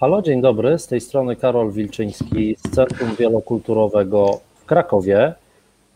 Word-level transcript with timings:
Halo, 0.00 0.22
dzień 0.22 0.40
dobry. 0.40 0.78
Z 0.78 0.86
tej 0.86 1.00
strony 1.00 1.36
Karol 1.36 1.72
Wilczyński 1.72 2.56
z 2.56 2.70
Centrum 2.70 3.14
Wielokulturowego 3.18 4.40
w 4.54 4.64
Krakowie. 4.64 5.34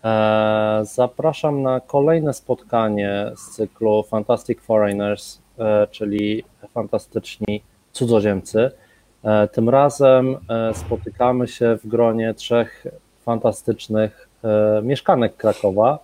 E, 0.04 0.80
zapraszam 0.82 1.62
na 1.62 1.80
kolejne 1.80 2.34
spotkanie 2.34 3.32
z 3.36 3.50
cyklu 3.50 4.02
Fantastic 4.02 4.60
Foreigners, 4.60 5.38
e, 5.58 5.86
czyli 5.90 6.44
fantastyczni 6.74 7.62
cudzoziemcy. 7.92 8.70
E, 9.24 9.48
tym 9.48 9.68
razem 9.68 10.36
spotykamy 10.72 11.48
się 11.48 11.76
w 11.76 11.86
gronie 11.86 12.34
trzech 12.34 12.86
fantastycznych 13.22 14.28
mieszkanek 14.82 15.36
Krakowa, 15.36 15.98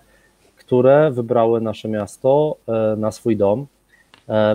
które 0.56 1.10
wybrały 1.10 1.60
nasze 1.60 1.88
miasto 1.88 2.56
na 2.96 3.12
swój 3.12 3.36
dom. 3.36 3.66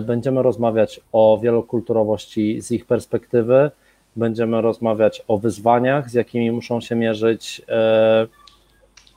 Będziemy 0.02 0.42
rozmawiać 0.42 1.00
o 1.12 1.38
wielokulturowości 1.42 2.60
z 2.60 2.70
ich 2.70 2.86
perspektywy, 2.86 3.70
będziemy 4.16 4.60
rozmawiać 4.60 5.22
o 5.28 5.38
wyzwaniach, 5.38 6.10
z 6.10 6.14
jakimi 6.14 6.50
muszą 6.50 6.80
się 6.80 6.94
mierzyć 6.94 7.62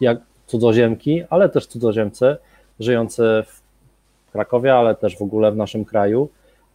jak 0.01 0.17
cudzoziemki, 0.47 1.23
ale 1.29 1.49
też 1.49 1.65
cudzoziemcy 1.65 2.37
żyjący 2.79 3.23
w 3.45 4.31
Krakowie, 4.31 4.75
ale 4.75 4.95
też 4.95 5.17
w 5.17 5.21
ogóle 5.21 5.51
w 5.51 5.57
naszym 5.57 5.85
kraju. 5.85 6.29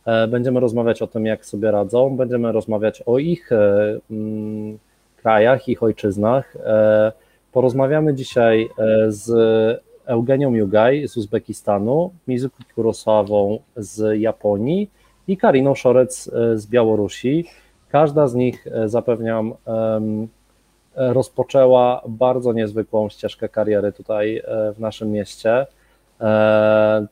E, 0.06 0.28
będziemy 0.28 0.60
rozmawiać 0.60 1.02
o 1.02 1.06
tym, 1.06 1.26
jak 1.26 1.46
sobie 1.46 1.70
radzą, 1.70 2.16
będziemy 2.16 2.52
rozmawiać 2.52 3.02
o 3.06 3.18
ich 3.18 3.52
e, 3.52 3.98
mm, 4.10 4.78
krajach, 5.16 5.68
ich 5.68 5.82
ojczyznach. 5.82 6.56
E, 6.56 7.12
porozmawiamy 7.52 8.14
dzisiaj 8.14 8.68
z 9.08 9.82
Eugenią 10.06 10.54
Jugaj 10.54 11.08
z 11.08 11.16
Uzbekistanu, 11.16 12.12
Mizuki 12.28 12.64
Kurosawą 12.74 13.58
z 13.76 14.20
Japonii 14.20 14.90
i 15.28 15.36
Kariną 15.36 15.74
Szorec 15.74 16.30
z 16.54 16.66
Białorusi. 16.66 17.46
Każda 17.88 18.26
z 18.28 18.34
nich, 18.34 18.66
zapewniam, 18.86 19.54
rozpoczęła 20.96 22.02
bardzo 22.08 22.52
niezwykłą 22.52 23.08
ścieżkę 23.08 23.48
kariery 23.48 23.92
tutaj 23.92 24.36
e, 24.36 24.72
w 24.72 24.80
naszym 24.80 25.10
mieście. 25.10 25.66
E, 26.20 27.06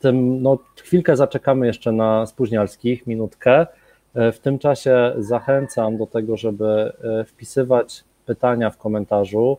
tym, 0.00 0.42
no, 0.42 0.58
chwilkę 0.76 1.16
zaczekamy 1.16 1.66
jeszcze 1.66 1.92
na 1.92 2.26
spóźnialskich, 2.26 3.06
minutkę. 3.06 3.66
E, 4.14 4.32
w 4.32 4.38
tym 4.38 4.58
czasie 4.58 5.12
zachęcam 5.18 5.96
do 5.96 6.06
tego, 6.06 6.36
żeby 6.36 6.92
wpisywać 7.26 8.04
pytania 8.26 8.70
w 8.70 8.78
komentarzu, 8.78 9.58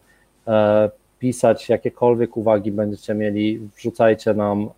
pisać 1.19 1.69
jakiekolwiek 1.69 2.37
uwagi 2.37 2.71
będziecie 2.71 3.13
mieli, 3.13 3.59
wrzucajcie 3.77 4.33
nam 4.33 4.69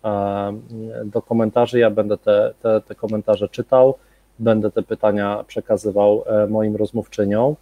do 1.04 1.22
komentarzy. 1.22 1.78
Ja 1.78 1.90
będę 1.90 2.18
te, 2.18 2.54
te, 2.62 2.80
te 2.80 2.94
komentarze 2.94 3.48
czytał, 3.48 3.94
będę 4.38 4.70
te 4.70 4.82
pytania 4.82 5.44
przekazywał 5.46 6.24
moim 6.48 6.76
rozmówczyniom. 6.76 7.56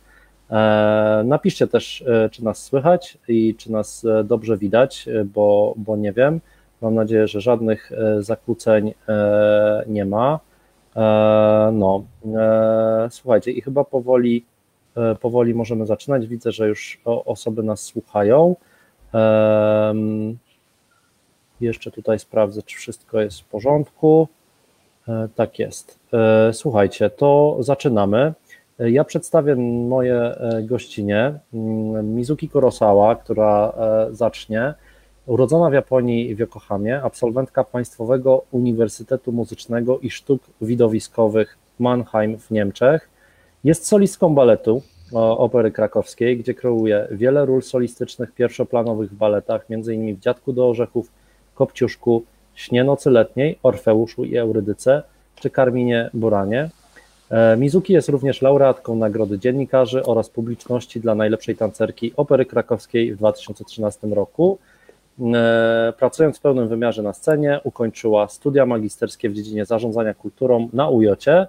E, 0.51 1.23
napiszcie 1.25 1.67
też, 1.67 2.05
e, 2.07 2.29
czy 2.31 2.45
nas 2.45 2.65
słychać 2.65 3.19
i 3.29 3.55
czy 3.55 3.73
nas 3.73 4.05
e, 4.05 4.25
dobrze 4.25 4.57
widać, 4.57 5.09
bo, 5.25 5.75
bo 5.77 5.97
nie 5.97 6.13
wiem. 6.13 6.41
Mam 6.81 6.95
nadzieję, 6.95 7.29
że 7.29 7.41
żadnych 7.41 7.91
zakłóceń 8.19 8.95
nie 9.87 10.05
ma. 10.05 10.41
No, 11.73 12.05
słuchajcie, 13.11 13.51
i 13.51 13.61
chyba 13.61 13.85
powoli, 13.85 14.45
powoli 15.21 15.55
możemy 15.55 15.87
zaczynać. 15.87 16.27
Widzę, 16.27 16.53
że 16.53 16.69
już 16.69 17.01
osoby 17.05 17.63
nas 17.63 17.81
słuchają. 17.81 18.57
Jeszcze 21.61 21.91
tutaj 21.91 22.19
sprawdzę, 22.19 22.63
czy 22.63 22.77
wszystko 22.77 23.21
jest 23.21 23.41
w 23.41 23.45
porządku. 23.45 24.29
Tak 25.35 25.59
jest. 25.59 25.99
Słuchajcie, 26.53 27.11
to 27.11 27.57
zaczynamy. 27.61 28.35
Ja 28.79 29.05
przedstawię 29.05 29.57
moje 29.89 30.15
e, 30.15 30.63
gościnie. 30.63 31.35
Mm, 31.55 32.15
Mizuki 32.15 32.49
Kurosawa, 32.49 33.17
która 33.17 33.73
e, 33.77 34.15
zacznie. 34.15 34.75
Urodzona 35.27 35.71
w 35.71 35.73
Japonii 35.73 36.35
w 36.35 36.39
Yokohamie, 36.39 37.03
absolwentka 37.03 37.65
Państwowego 37.65 38.45
Uniwersytetu 38.51 39.33
Muzycznego 39.33 39.99
i 39.99 40.11
Sztuk 40.11 40.43
Widowiskowych 40.61 41.59
Mannheim 41.79 42.39
w 42.39 42.51
Niemczech. 42.51 43.09
Jest 43.65 43.87
solistką 43.87 44.35
baletu 44.35 44.83
opery 45.13 45.71
krakowskiej, 45.71 46.37
gdzie 46.37 46.55
kreuje 46.55 47.09
wiele 47.11 47.47
ról 47.47 47.63
solistycznych 47.63 48.33
pierwszoplanowych 48.33 49.11
w 49.11 49.15
baletach, 49.15 49.65
m.in. 49.71 50.17
w 50.17 50.21
Dziadku 50.21 50.53
do 50.53 50.69
Orzechów, 50.69 51.11
Kopciuszku, 51.55 52.25
Śnie 52.55 52.85
Nocy 52.85 53.11
Letniej, 53.11 53.59
Orfeuszu 53.63 54.25
i 54.25 54.37
Eurydyce 54.37 55.03
czy 55.35 55.51
Karminie 55.51 56.11
Buranie. 56.15 56.71
E, 57.31 57.57
Mizuki 57.57 57.93
jest 57.93 58.09
również 58.09 58.43
laureatką 58.43 58.97
Nagrody 58.97 59.39
Dziennikarzy 59.39 60.03
oraz 60.05 60.31
Publiczności 60.31 61.01
dla 61.01 61.15
najlepszej 61.15 61.57
tancerki 61.57 62.13
Opery 62.17 62.45
Krakowskiej 62.47 63.15
w 63.15 63.17
2013 63.17 64.07
roku. 64.07 64.59
E, 65.35 65.93
pracując 65.99 66.39
w 66.39 66.41
pełnym 66.41 66.69
wymiarze 66.69 67.03
na 67.03 67.13
scenie, 67.13 67.61
ukończyła 67.65 68.29
studia 68.29 68.67
magisterskie 68.67 69.31
w 69.31 69.35
dziedzinie 69.35 69.65
zarządzania 69.65 70.15
kulturą 70.15 70.69
na 70.73 70.89
UJOcie 70.89 71.47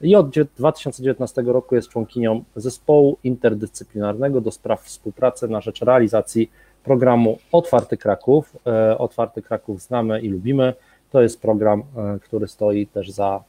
i 0.00 0.16
od 0.16 0.38
2019 0.56 1.42
roku 1.42 1.74
jest 1.74 1.88
członkinią 1.88 2.44
zespołu 2.56 3.18
interdyscyplinarnego 3.24 4.40
do 4.40 4.50
spraw 4.50 4.82
współpracy 4.82 5.48
na 5.48 5.60
rzecz 5.60 5.80
realizacji 5.80 6.50
programu 6.84 7.38
Otwarty 7.52 7.96
Kraków. 7.96 8.56
E, 8.66 8.98
Otwarty 8.98 9.42
Kraków 9.42 9.82
znamy 9.82 10.20
i 10.20 10.28
lubimy. 10.28 10.74
To 11.10 11.22
jest 11.22 11.40
program, 11.40 11.82
który 12.22 12.48
stoi 12.48 12.86
też 12.86 13.10
za 13.10 13.42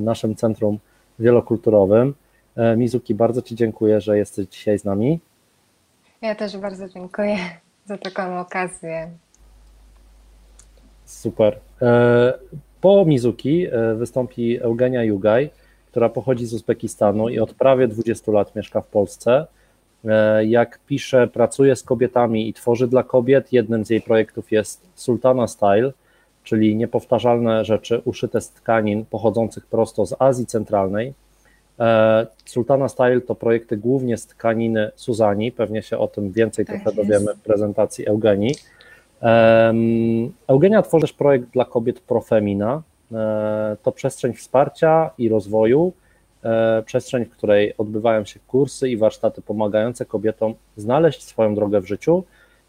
naszym 0.00 0.34
centrum 0.34 0.78
wielokulturowym. 1.18 2.14
E, 2.56 2.76
Mizuki, 2.76 3.14
bardzo 3.14 3.42
Ci 3.42 3.54
dziękuję, 3.54 4.00
że 4.00 4.18
jesteś 4.18 4.46
dzisiaj 4.46 4.78
z 4.78 4.84
nami. 4.84 5.20
Ja 6.22 6.34
też 6.34 6.56
bardzo 6.56 6.88
dziękuję 6.88 7.36
za 7.84 7.98
taką 7.98 8.40
okazję. 8.40 9.10
Super. 11.04 11.60
E, 11.82 12.38
po 12.80 13.04
Mizuki 13.04 13.66
e, 13.66 13.94
wystąpi 13.94 14.62
Eugenia 14.62 15.04
Jugaj, 15.04 15.50
która 15.90 16.08
pochodzi 16.08 16.46
z 16.46 16.54
Uzbekistanu 16.54 17.28
i 17.28 17.38
od 17.38 17.54
prawie 17.54 17.88
20 17.88 18.32
lat 18.32 18.56
mieszka 18.56 18.80
w 18.80 18.86
Polsce. 18.86 19.46
Jak 20.46 20.80
pisze, 20.86 21.26
pracuje 21.26 21.76
z 21.76 21.82
kobietami 21.82 22.48
i 22.48 22.52
tworzy 22.52 22.88
dla 22.88 23.02
kobiet. 23.02 23.52
Jednym 23.52 23.84
z 23.84 23.90
jej 23.90 24.00
projektów 24.00 24.52
jest 24.52 24.88
Sultana 24.94 25.46
Style, 25.46 25.92
czyli 26.44 26.76
niepowtarzalne 26.76 27.64
rzeczy 27.64 28.02
uszyte 28.04 28.40
z 28.40 28.50
tkanin 28.50 29.04
pochodzących 29.04 29.66
prosto 29.66 30.06
z 30.06 30.14
Azji 30.18 30.46
Centralnej. 30.46 31.14
E, 31.80 32.26
Sultana 32.44 32.88
Style 32.88 33.20
to 33.20 33.34
projekty 33.34 33.76
głównie 33.76 34.16
z 34.16 34.26
tkaniny 34.26 34.90
Suzani, 34.94 35.52
pewnie 35.52 35.82
się 35.82 35.98
o 35.98 36.08
tym 36.08 36.32
więcej 36.32 36.66
tak 36.66 36.82
trochę 36.82 36.96
dowiemy 36.96 37.34
w 37.34 37.40
prezentacji 37.40 38.06
Eugenii. 38.06 38.54
Eugenia 40.46 40.82
tworzy 40.82 41.02
też 41.02 41.12
projekt 41.12 41.50
dla 41.50 41.64
kobiet 41.64 42.00
Profemina. 42.00 42.82
E, 43.12 43.76
to 43.82 43.92
przestrzeń 43.92 44.32
wsparcia 44.32 45.10
i 45.18 45.28
rozwoju, 45.28 45.92
e, 46.42 46.82
przestrzeń, 46.82 47.24
w 47.24 47.30
której 47.30 47.76
odbywają 47.78 48.24
się 48.24 48.40
kursy 48.46 48.90
i 48.90 48.96
warsztaty 48.96 49.42
pomagające 49.42 50.06
kobietom 50.06 50.54
znaleźć 50.76 51.22
swoją 51.24 51.54
drogę 51.54 51.80
w 51.80 51.86
życiu. 51.86 52.24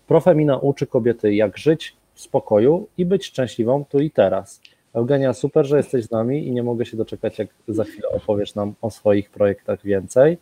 Profemina 0.07 0.57
uczy 0.57 0.88
kobiety, 0.88 1.35
jak 1.35 1.57
żyć, 1.57 1.96
w 2.13 2.22
spokoju 2.22 2.88
i 2.97 3.06
być 3.06 3.25
szczęśliwą 3.25 3.85
tu 3.85 4.00
i 4.00 4.12
teraz. 4.12 4.62
Eugenia, 4.94 5.34
super, 5.34 5.66
że 5.66 5.78
jesteś 5.78 6.06
z 6.06 6.12
nami 6.12 6.47
i 6.47 6.52
nie 6.52 6.63
mogę 6.63 6.85
się 6.85 6.97
doczekać, 6.97 7.40
jak 7.40 7.47
za 7.68 7.84
chwilę 7.84 8.09
opowiesz 8.09 8.56
nam 8.56 8.73
o 8.81 8.91
swoich 8.91 9.29
projektach 9.29 9.84
więcej. 9.84 10.38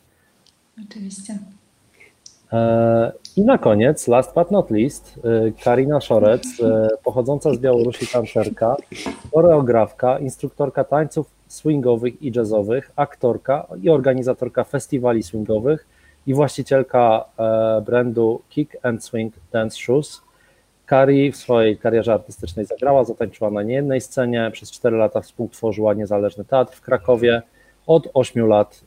Oczywiście. 0.87 1.37
E, 2.53 3.11
I 3.37 3.41
na 3.41 3.57
koniec, 3.57 4.07
last 4.07 4.35
but 4.35 4.51
not 4.51 4.71
least, 4.71 5.19
e, 5.23 5.51
Karina 5.63 6.01
Szorec, 6.01 6.43
e, 6.63 6.89
pochodząca 7.03 7.53
z 7.53 7.57
Białorusi 7.57 8.07
tancerka, 8.07 8.75
choreografka, 9.33 10.19
instruktorka 10.19 10.83
tańców 10.83 11.31
swingowych 11.47 12.21
i 12.21 12.31
jazzowych, 12.31 12.91
aktorka 12.95 13.67
i 13.81 13.89
organizatorka 13.89 14.63
festiwali 14.63 15.23
swingowych 15.23 15.87
i 16.27 16.33
właścicielka 16.33 17.25
brandu 17.85 18.41
Kick 18.49 18.77
and 18.83 19.05
Swing 19.05 19.33
Dance 19.51 19.77
Shoes. 19.77 20.21
Kari 20.85 21.31
w 21.31 21.37
swojej 21.37 21.77
karierze 21.77 22.13
artystycznej 22.13 22.65
zagrała, 22.65 23.03
zatańczyła 23.03 23.51
na 23.51 23.63
niejednej 23.63 24.01
scenie, 24.01 24.49
przez 24.53 24.71
4 24.71 24.97
lata 24.97 25.21
współtworzyła 25.21 25.93
niezależny 25.93 26.45
teatr 26.45 26.75
w 26.75 26.81
Krakowie. 26.81 27.41
Od 27.87 28.07
8 28.13 28.47
lat, 28.47 28.81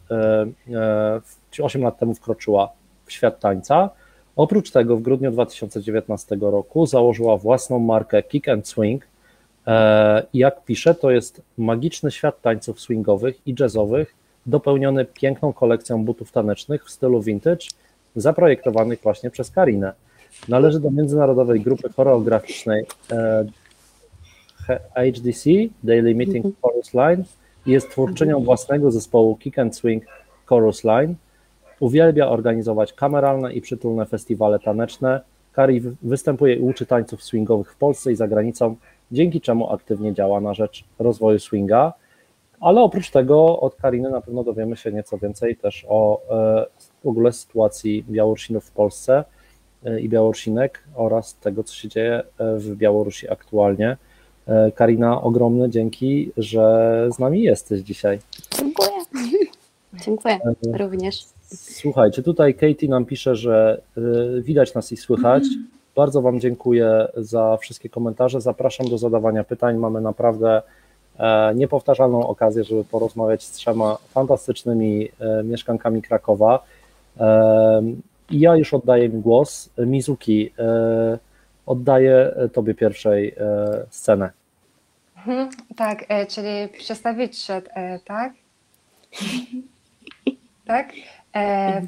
8 1.60 1.80
e, 1.80 1.84
e, 1.84 1.84
lat 1.84 1.98
temu 1.98 2.14
wkroczyła 2.14 2.72
w 3.04 3.12
świat 3.12 3.40
tańca. 3.40 3.90
Oprócz 4.36 4.70
tego 4.70 4.96
w 4.96 5.02
grudniu 5.02 5.30
2019 5.30 6.36
roku 6.40 6.86
założyła 6.86 7.36
własną 7.36 7.78
markę 7.78 8.22
Kick 8.22 8.48
and 8.48 8.68
Swing. 8.68 9.06
E, 9.66 10.22
I 10.32 10.38
jak 10.38 10.64
pisze, 10.64 10.94
to 10.94 11.10
jest 11.10 11.42
magiczny 11.58 12.10
świat 12.10 12.40
tańców 12.40 12.80
swingowych 12.80 13.46
i 13.46 13.54
jazzowych, 13.60 14.14
dopełniony 14.46 15.04
piękną 15.04 15.52
kolekcją 15.52 16.04
butów 16.04 16.32
tanecznych 16.32 16.84
w 16.84 16.90
stylu 16.90 17.22
vintage, 17.22 17.66
zaprojektowanych 18.16 19.00
właśnie 19.02 19.30
przez 19.30 19.50
Karinę. 19.50 19.92
Należy 20.48 20.80
do 20.80 20.90
międzynarodowej 20.90 21.60
grupy 21.60 21.88
choreograficznej 21.88 22.86
HDC, 24.94 25.50
Daily 25.82 26.14
Meeting 26.14 26.46
mhm. 26.46 26.54
Chorus 26.62 26.94
Line, 26.94 27.24
Jest 27.66 27.90
twórczynią 27.90 28.44
własnego 28.44 28.90
zespołu 28.90 29.36
Kick 29.36 29.58
and 29.58 29.76
Swing 29.76 30.04
Chorus 30.46 30.84
Line. 30.84 31.14
Uwielbia 31.82 32.28
organizować 32.28 32.92
kameralne 32.92 33.52
i 33.52 33.60
przytulne 33.60 34.06
festiwale 34.06 34.58
taneczne. 34.58 35.20
Kari 35.52 35.80
występuje 36.02 36.54
i 36.54 36.60
uczy 36.60 36.86
tańców 36.86 37.22
swingowych 37.22 37.72
w 37.72 37.76
Polsce 37.76 38.12
i 38.12 38.16
za 38.16 38.28
granicą, 38.28 38.76
dzięki 39.12 39.40
czemu 39.40 39.72
aktywnie 39.72 40.14
działa 40.14 40.40
na 40.40 40.54
rzecz 40.54 40.84
rozwoju 40.98 41.38
swinga. 41.38 41.92
Ale 42.60 42.80
oprócz 42.80 43.10
tego 43.10 43.60
od 43.60 43.74
Kariny 43.74 44.10
na 44.10 44.20
pewno 44.20 44.44
dowiemy 44.44 44.76
się 44.76 44.92
nieco 44.92 45.18
więcej 45.18 45.56
też 45.56 45.86
o 45.88 46.20
e, 46.30 46.66
w 47.04 47.08
ogóle 47.08 47.32
sytuacji 47.32 48.04
Białorusinów 48.10 48.64
w 48.64 48.70
Polsce 48.70 49.24
e, 49.84 50.00
i 50.00 50.08
Białorusinek 50.08 50.84
oraz 50.94 51.36
tego, 51.36 51.64
co 51.64 51.74
się 51.74 51.88
dzieje 51.88 52.22
e, 52.38 52.56
w 52.58 52.76
Białorusi 52.76 53.30
aktualnie. 53.30 53.96
Karina, 54.74 55.22
ogromne 55.22 55.70
dzięki, 55.70 56.32
że 56.36 57.08
z 57.12 57.18
nami 57.18 57.42
jesteś 57.42 57.80
dzisiaj. 57.80 58.18
Dziękuję. 58.58 58.90
Dziękuję 60.04 60.38
również. 60.78 61.26
Słuchajcie, 61.54 62.22
tutaj 62.22 62.54
Katie 62.54 62.88
nam 62.88 63.04
pisze, 63.04 63.36
że 63.36 63.80
widać 64.40 64.74
nas 64.74 64.92
i 64.92 64.96
słychać. 64.96 65.44
Bardzo 65.96 66.22
Wam 66.22 66.40
dziękuję 66.40 67.08
za 67.16 67.56
wszystkie 67.56 67.88
komentarze. 67.88 68.40
Zapraszam 68.40 68.88
do 68.88 68.98
zadawania 68.98 69.44
pytań. 69.44 69.76
Mamy 69.76 70.00
naprawdę 70.00 70.62
E, 71.18 71.54
niepowtarzalną 71.54 72.26
okazję, 72.26 72.64
żeby 72.64 72.84
porozmawiać 72.84 73.44
z 73.44 73.50
trzema 73.50 73.98
fantastycznymi 74.08 75.08
e, 75.20 75.42
mieszkankami 75.44 76.02
Krakowa. 76.02 76.64
E, 77.20 77.82
I 78.30 78.40
ja 78.40 78.56
już 78.56 78.74
oddaję 78.74 79.08
mi 79.08 79.20
głos. 79.20 79.70
Mizuki, 79.78 80.52
oddaję 81.66 82.34
Tobie 82.52 82.74
pierwszej 82.74 83.34
scenę. 83.90 84.30
Mhm, 85.16 85.50
tak, 85.76 86.04
czyli 86.28 86.68
przedstawić 86.78 87.38
się, 87.38 87.62
tak? 88.04 88.32
tak? 90.66 90.92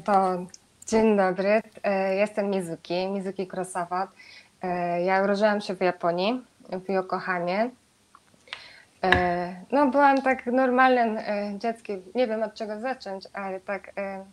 To 0.03 0.45
dzień 0.87 1.17
dobry, 1.17 1.61
jestem 2.17 2.49
Mizuki, 2.49 3.07
Mizuki 3.07 3.47
Krosawat. 3.47 4.09
Ja 5.05 5.23
urodziłam 5.23 5.61
się 5.61 5.75
w 5.75 5.81
Japonii, 5.81 6.45
w 6.69 6.89
Yokohamie. 6.89 7.69
E, 9.03 9.55
no, 9.71 9.87
byłam 9.87 10.21
tak 10.21 10.45
normalnym 10.45 11.17
e, 11.17 11.59
dzieckiem. 11.59 12.01
Nie 12.15 12.27
wiem 12.27 12.43
od 12.43 12.53
czego 12.53 12.79
zacząć, 12.79 13.27
ale 13.33 13.59
tak. 13.59 13.91
E, 13.97 14.25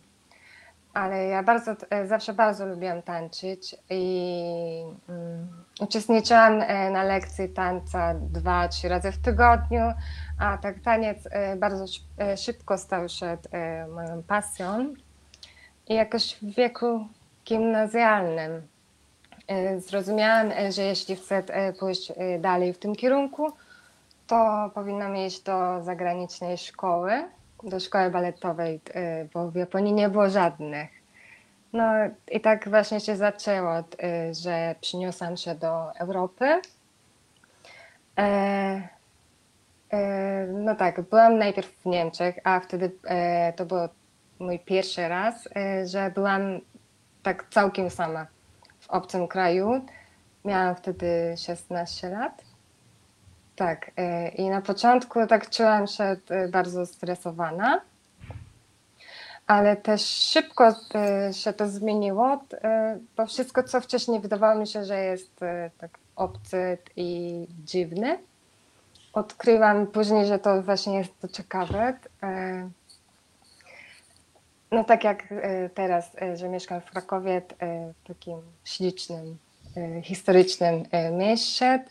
ale 0.93 1.27
ja 1.27 1.43
bardzo, 1.43 1.75
zawsze 2.05 2.33
bardzo 2.33 2.65
lubiłam 2.65 3.01
tańczyć 3.01 3.75
i 3.89 4.83
um, 5.09 5.47
uczestniczyłam 5.79 6.57
na 6.91 7.03
lekcji 7.03 7.49
tańca 7.49 8.13
dwa, 8.13 8.67
trzy 8.67 8.89
razy 8.89 9.11
w 9.11 9.17
tygodniu, 9.17 9.93
a 10.39 10.57
tak 10.57 10.79
taniec 10.79 11.17
bardzo 11.57 11.85
szybko 12.37 12.77
stał 12.77 13.09
się 13.09 13.37
moją 13.95 14.23
pasją. 14.23 14.93
I 15.87 15.93
jakoś 15.93 16.35
w 16.35 16.55
wieku 16.55 17.07
gimnazjalnym 17.45 18.67
zrozumiałam, 19.77 20.51
że 20.69 20.81
jeśli 20.81 21.15
chcę 21.15 21.43
pójść 21.79 22.13
dalej 22.39 22.73
w 22.73 22.79
tym 22.79 22.95
kierunku, 22.95 23.53
to 24.27 24.71
powinnam 24.73 25.17
iść 25.17 25.41
do 25.41 25.83
zagranicznej 25.83 26.57
szkoły, 26.57 27.23
do 27.63 27.79
szkoły 27.79 28.09
baletowej, 28.09 28.81
y, 28.95 29.29
bo 29.33 29.51
w 29.51 29.55
Japonii 29.55 29.93
nie 29.93 30.09
było 30.09 30.29
żadnych. 30.29 30.89
No 31.73 31.83
i 32.31 32.41
tak 32.41 32.69
właśnie 32.69 32.99
się 32.99 33.15
zaczęło, 33.15 33.79
y, 33.79 33.83
że 34.33 34.75
przyniosłam 34.81 35.37
się 35.37 35.55
do 35.55 35.95
Europy. 35.95 36.61
E, 39.93 39.97
e, 39.97 40.47
no 40.47 40.75
tak, 40.75 41.01
byłam 41.01 41.37
najpierw 41.37 41.67
w 41.67 41.85
Niemczech, 41.85 42.39
a 42.43 42.59
wtedy 42.59 42.91
e, 43.03 43.53
to 43.53 43.65
był 43.65 43.77
mój 44.39 44.59
pierwszy 44.59 45.07
raz, 45.07 45.47
że 45.85 46.11
byłam 46.15 46.59
tak 47.23 47.45
całkiem 47.49 47.89
sama 47.89 48.27
w 48.79 48.89
obcym 48.89 49.27
kraju. 49.27 49.85
Miałam 50.45 50.75
wtedy 50.75 51.35
16 51.37 52.09
lat. 52.09 52.43
Tak, 53.55 53.91
i 54.37 54.49
na 54.49 54.61
początku 54.61 55.27
tak 55.27 55.49
czułam 55.49 55.87
się 55.87 56.15
bardzo 56.51 56.85
stresowana, 56.85 57.81
ale 59.47 59.75
też 59.75 60.01
szybko 60.05 60.75
się 61.31 61.53
to 61.53 61.67
zmieniło, 61.69 62.43
bo 63.17 63.25
wszystko, 63.25 63.63
co 63.63 63.81
wcześniej 63.81 64.19
wydawało 64.19 64.59
mi 64.59 64.67
się, 64.67 64.85
że 64.85 64.99
jest 64.99 65.39
tak 65.77 65.99
obcy 66.15 66.77
i 66.95 67.47
dziwny, 67.65 68.19
odkryłam 69.13 69.87
później, 69.87 70.25
że 70.25 70.39
to 70.39 70.61
właśnie 70.61 70.97
jest 70.97 71.19
to 71.19 71.27
ciekawe. 71.27 71.93
No 74.71 74.83
tak 74.83 75.03
jak 75.03 75.33
teraz, 75.73 76.11
że 76.33 76.49
mieszkam 76.49 76.81
w 76.81 76.91
Krakowie, 76.91 77.41
w 78.03 78.07
takim 78.07 78.37
ślicznym, 78.63 79.37
historycznym 80.03 80.83
mieście, 81.11 81.83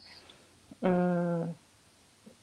Mm, 0.83 1.53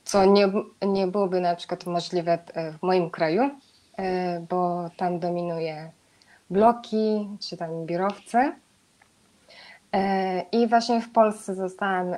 co 0.04 0.26
nie, 0.26 0.52
nie 0.82 1.08
byłoby 1.08 1.42
na 1.42 1.56
przykład 1.56 1.86
możliwe 1.86 2.40
e, 2.54 2.72
w 2.72 2.82
moim 2.82 3.10
kraju, 3.10 3.50
e, 3.98 4.40
bo 4.50 4.90
tam 4.98 5.20
dominuje 5.20 5.92
bloki 6.50 7.30
czy 7.40 7.58
tam 7.58 7.86
biurowce. 7.86 8.56
E, 9.94 10.42
I 10.42 10.68
właśnie 10.68 11.02
w 11.02 11.12
Polsce 11.12 11.56
zostałam 11.56 12.16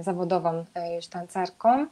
zawodową 0.00 0.64
już 0.96 1.06
tancerką 1.06 1.86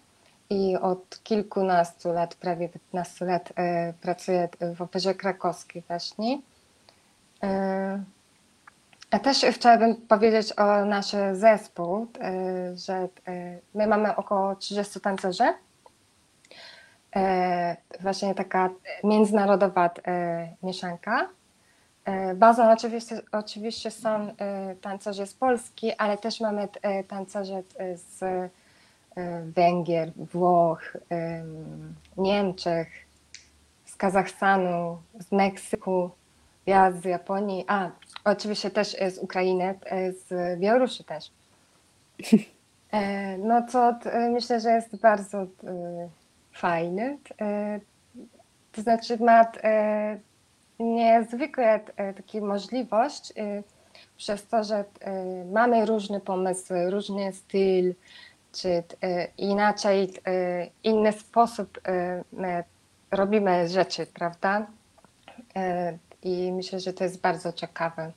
i 0.50 0.76
od 0.76 1.22
kilkunastu 1.22 2.12
lat, 2.12 2.34
prawie 2.34 2.68
15 2.68 3.24
lat 3.24 3.52
pracuję 4.00 4.48
w 4.76 4.82
Operze 4.82 5.14
Krakowskiej 5.14 5.82
właśnie. 5.88 6.38
Ja 9.14 9.20
też 9.20 9.46
chciałabym 9.50 9.96
powiedzieć 9.96 10.52
o 10.58 10.84
nasz 10.84 11.12
zespół, 11.32 12.06
e, 12.20 12.76
że 12.76 12.94
e, 12.94 13.08
my 13.74 13.86
mamy 13.86 14.16
około 14.16 14.56
30 14.56 15.00
tancerzy. 15.00 15.44
E, 17.16 17.76
właśnie 18.00 18.34
taka 18.34 18.70
międzynarodowa 19.04 19.90
mieszanka. 20.62 21.28
Bazą 22.34 22.72
oczywiście, 22.72 23.20
oczywiście 23.32 23.90
są 23.90 24.34
tancerze 24.80 25.26
z 25.26 25.34
Polski, 25.34 25.92
ale 25.92 26.18
też 26.18 26.40
mamy 26.40 26.68
tancerze 27.08 27.62
z 27.94 28.20
Węgier, 29.54 30.12
Włoch, 30.16 30.96
Niemczech, 32.16 32.88
z 33.84 33.96
Kazachstanu, 33.96 34.98
z 35.20 35.32
Meksyku, 35.32 36.10
ja 36.66 36.92
z 36.92 37.04
Japonii, 37.04 37.64
a 37.68 37.90
oczywiście 38.24 38.70
też 38.70 38.96
z 39.10 39.18
Ukrainy, 39.18 39.78
e, 39.84 40.12
z 40.12 40.60
Białorusi 40.60 41.04
też. 41.04 41.30
E, 42.92 43.38
no 43.38 43.66
co 43.68 43.94
myślę, 44.30 44.60
że 44.60 44.70
jest 44.70 44.96
bardzo 44.96 45.46
fajny. 46.52 47.18
E, 47.40 47.80
to 48.72 48.82
znaczy 48.82 49.18
ma 49.18 49.52
niezwykle 50.78 51.80
taką 51.96 52.46
możliwość 52.46 53.32
przez 54.16 54.46
to, 54.46 54.64
że 54.64 54.84
mamy 55.52 55.86
różne 55.86 56.20
pomysły, 56.20 56.90
różny 56.90 57.32
styl, 57.32 57.94
czy 58.52 58.82
inaczej, 59.38 60.12
inny 60.84 61.12
sposób 61.12 61.80
robimy 63.10 63.68
rzeczy, 63.68 64.06
prawda? 64.06 64.66
i 66.24 66.52
myślę, 66.52 66.80
że 66.80 66.92
to 66.92 67.04
jest 67.04 67.20
bardzo 67.20 67.52
ciekawe. 67.52 68.12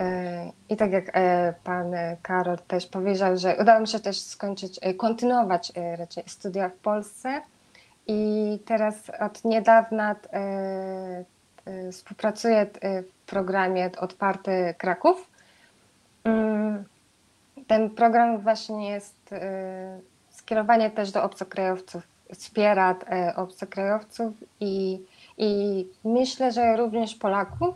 E, 0.00 0.50
I 0.68 0.76
tak 0.76 0.92
jak 0.92 1.10
e, 1.12 1.54
pan 1.64 1.92
Karol 2.22 2.58
też 2.58 2.86
powiedział, 2.86 3.36
że 3.36 3.56
udało 3.60 3.80
mi 3.80 3.88
się 3.88 4.00
też 4.00 4.20
skończyć, 4.20 4.78
e, 4.82 4.94
kontynuować 4.94 5.72
raczej 5.98 6.24
studia 6.26 6.68
w 6.68 6.74
Polsce 6.74 7.40
i 8.06 8.58
teraz 8.66 8.94
od 9.20 9.44
niedawna 9.44 10.16
współpracuję 11.92 12.66
w 12.82 13.26
programie 13.26 13.90
Otwarty 14.00 14.74
Kraków. 14.78 15.30
Mm, 16.24 16.84
ten 17.66 17.90
program 17.90 18.38
właśnie 18.38 18.90
jest 18.90 19.34
skierowany 20.30 20.90
też 20.90 21.10
do 21.12 21.22
obcokrajowców, 21.22 22.02
wspiera 22.34 22.96
obcokrajowców 23.36 24.32
i 24.60 25.00
i 25.38 25.86
myślę, 26.04 26.52
że 26.52 26.76
również 26.76 27.14
Polaków, 27.14 27.74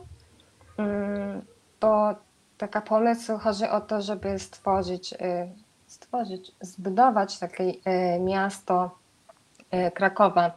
bo 1.81 2.15
taka 2.59 2.81
pomysł 2.81 3.39
chodzi 3.39 3.65
o 3.65 3.81
to, 3.81 4.03
żeby 4.03 4.39
stworzyć, 4.39 5.13
y, 5.13 5.17
stworzyć 5.87 6.53
zbudować 6.61 7.39
takie 7.39 7.65
y, 7.65 8.21
miasto 8.21 8.91
y, 9.75 9.91
Krakowa 9.91 10.57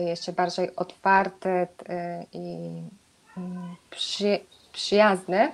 jeszcze 0.00 0.32
bardziej 0.32 0.76
otwarte 0.76 1.66
i 2.32 2.68
mm, 3.36 3.76
przy, 3.90 4.40
przyjazne 4.72 5.52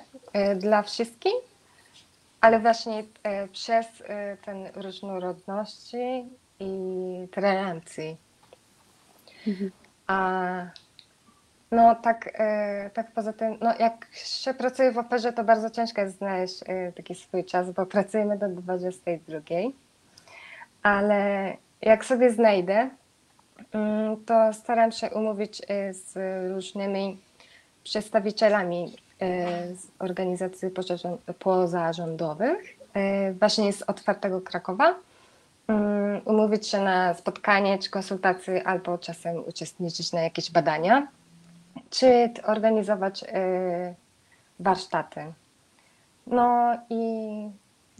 dla 0.56 0.82
wszystkich, 0.82 1.32
ale 2.40 2.60
właśnie 2.60 3.04
przez 3.52 3.86
ten 4.44 4.68
różnorodności 4.74 6.24
i 6.60 7.28
tolerancji. 7.32 8.16
A 10.06 10.50
no 11.72 11.94
tak, 11.94 12.30
e, 12.34 12.90
tak 12.94 13.12
poza 13.12 13.32
tym, 13.32 13.56
no 13.60 13.74
jak 13.78 14.06
się 14.12 14.54
pracuje 14.54 14.92
w 14.92 14.98
operze, 14.98 15.32
to 15.32 15.44
bardzo 15.44 15.70
ciężko 15.70 16.00
jest 16.00 16.18
znaleźć 16.18 16.60
e, 16.66 16.92
taki 16.92 17.14
swój 17.14 17.44
czas, 17.44 17.70
bo 17.70 17.86
pracujemy 17.86 18.38
do 18.38 18.48
22. 18.48 19.40
Ale 20.82 21.52
jak 21.82 22.04
sobie 22.04 22.30
znajdę, 22.30 22.90
to 24.26 24.52
staram 24.52 24.92
się 24.92 25.10
umówić 25.10 25.62
e, 25.68 25.94
z 25.94 26.14
różnymi 26.52 27.18
przedstawicielami 27.84 28.96
z 29.74 29.86
organizacji 29.98 30.68
pozarządowych, 31.38 32.78
właśnie 33.40 33.72
z 33.72 33.82
otwartego 33.82 34.40
Krakowa, 34.40 34.94
mm, 35.68 36.20
umówić 36.24 36.66
się 36.66 36.80
na 36.80 37.14
spotkanie 37.14 37.78
czy 37.78 37.90
konsultacje, 37.90 38.66
albo 38.66 38.98
czasem 38.98 39.36
uczestniczyć 39.46 40.12
na 40.12 40.20
jakieś 40.20 40.50
badania 40.50 41.06
czy 41.90 42.30
organizować 42.44 43.22
y, 43.22 43.26
warsztaty. 44.60 45.20
No 46.26 46.78
i 46.90 47.02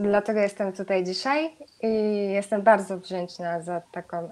dlatego 0.02 0.40
jestem 0.40 0.73
tutaj 0.73 1.04
dzisiaj 1.04 1.56
i 1.82 1.88
jestem 2.32 2.62
bardzo 2.62 2.99
wdzięczna 2.99 3.62
za 3.62 3.82
taką, 3.92 4.25
y, 4.25 4.30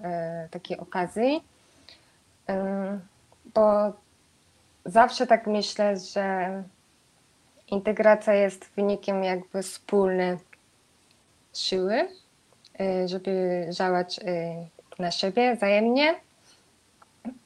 takie 0.51 0.81
okazji, 0.81 1.45
y, 2.51 2.55
bo 3.55 3.93
zawsze 4.85 5.27
tak 5.27 5.47
myślę, 5.47 5.97
że 5.97 6.63
integracja 7.69 8.35
jest 8.35 8.71
wynikiem 8.77 9.25
jakby 9.25 9.63
wspólnej 9.63 10.37
siły, 11.53 12.09
żeby 13.07 13.67
działać 13.71 14.21
na 14.99 15.11
siebie 15.11 15.57
wzajemnie 15.57 16.15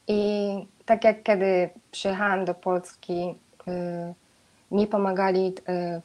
i 0.09 0.53
tak 0.87 1.05
jak 1.05 1.23
kiedy 1.23 1.71
przyjechałam 1.91 2.45
do 2.45 2.55
Polski, 2.55 3.35
mi 4.71 4.87
pomagali 4.87 5.55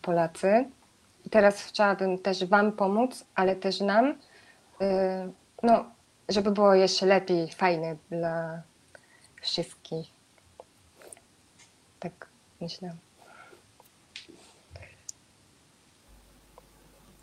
Polacy. 0.02 0.66
Teraz 1.30 1.64
chciałabym 1.64 2.18
też 2.18 2.46
Wam 2.46 2.72
pomóc, 2.72 3.26
ale 3.36 3.56
też 3.56 3.82
nam, 3.82 4.10
y, 4.10 4.16
no, 5.64 5.86
żeby 6.30 6.52
było 6.52 6.74
jeszcze 6.74 7.06
lepiej, 7.06 7.52
fajne 7.52 7.96
dla 8.10 8.62
wszystkich. 9.42 10.08
Tak 12.00 12.30
myślę. 12.62 12.94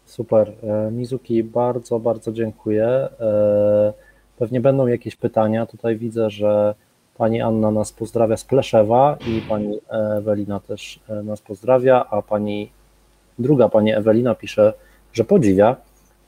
Super. 0.04 0.52
E, 0.62 0.90
Mizuki, 0.90 1.44
bardzo, 1.44 1.98
bardzo 1.98 2.32
dziękuję. 2.32 2.86
E, 2.86 3.92
pewnie 4.38 4.60
będą 4.60 4.86
jakieś 4.86 5.16
pytania. 5.16 5.66
Tutaj 5.66 5.96
widzę, 5.96 6.30
że 6.30 6.74
Pani 7.16 7.40
Anna 7.40 7.70
nas 7.70 7.92
pozdrawia 7.92 8.36
z 8.36 8.44
Pleszewa 8.44 9.16
i 9.26 9.40
pani 9.48 9.78
Ewelina 9.88 10.60
też 10.60 11.00
e, 11.08 11.22
nas 11.22 11.40
pozdrawia, 11.40 12.06
a 12.10 12.22
pani 12.22 12.70
druga 13.38 13.68
pani 13.68 13.94
Ewelina 13.94 14.34
pisze, 14.34 14.72
że 15.12 15.24
podziwia, 15.24 15.76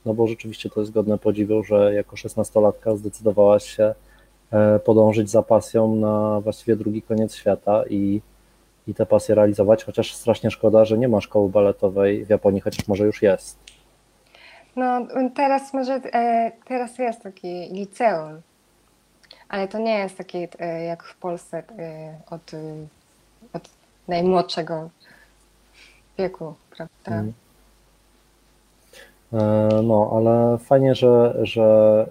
no 0.05 0.13
bo 0.13 0.27
rzeczywiście 0.27 0.69
to 0.69 0.79
jest 0.79 0.91
godne 0.91 1.17
podziwu, 1.17 1.63
że 1.63 1.93
jako 1.93 2.15
szesnastolatka 2.15 2.95
zdecydowałaś 2.95 3.63
się 3.75 3.93
e, 4.51 4.79
podążyć 4.79 5.29
za 5.29 5.43
pasją 5.43 5.95
na 5.95 6.41
właściwie 6.41 6.75
drugi 6.75 7.01
koniec 7.01 7.35
świata 7.35 7.83
i, 7.89 8.21
i 8.87 8.93
tę 8.93 9.05
pasję 9.05 9.35
realizować, 9.35 9.83
chociaż 9.83 10.15
strasznie 10.15 10.51
szkoda, 10.51 10.85
że 10.85 10.97
nie 10.97 11.07
ma 11.07 11.21
szkoły 11.21 11.49
baletowej 11.49 12.25
w 12.25 12.29
Japonii, 12.29 12.61
chociaż 12.61 12.87
może 12.87 13.05
już 13.05 13.21
jest. 13.21 13.57
No 14.75 15.07
teraz 15.35 15.73
może, 15.73 15.93
e, 15.93 16.51
teraz 16.67 16.97
jest 16.97 17.21
taki 17.21 17.69
liceum, 17.73 18.41
ale 19.49 19.67
to 19.67 19.79
nie 19.79 19.99
jest 19.99 20.17
takie 20.17 20.47
e, 20.59 20.83
jak 20.83 21.03
w 21.03 21.17
Polsce 21.17 21.63
od, 22.29 22.51
od 23.53 23.69
najmłodszego 24.07 24.89
wieku, 26.19 26.53
prawda? 26.77 27.11
Mm. 27.11 27.33
No, 29.83 30.11
ale 30.13 30.57
fajnie, 30.57 30.95
że, 30.95 31.35
że 31.43 32.05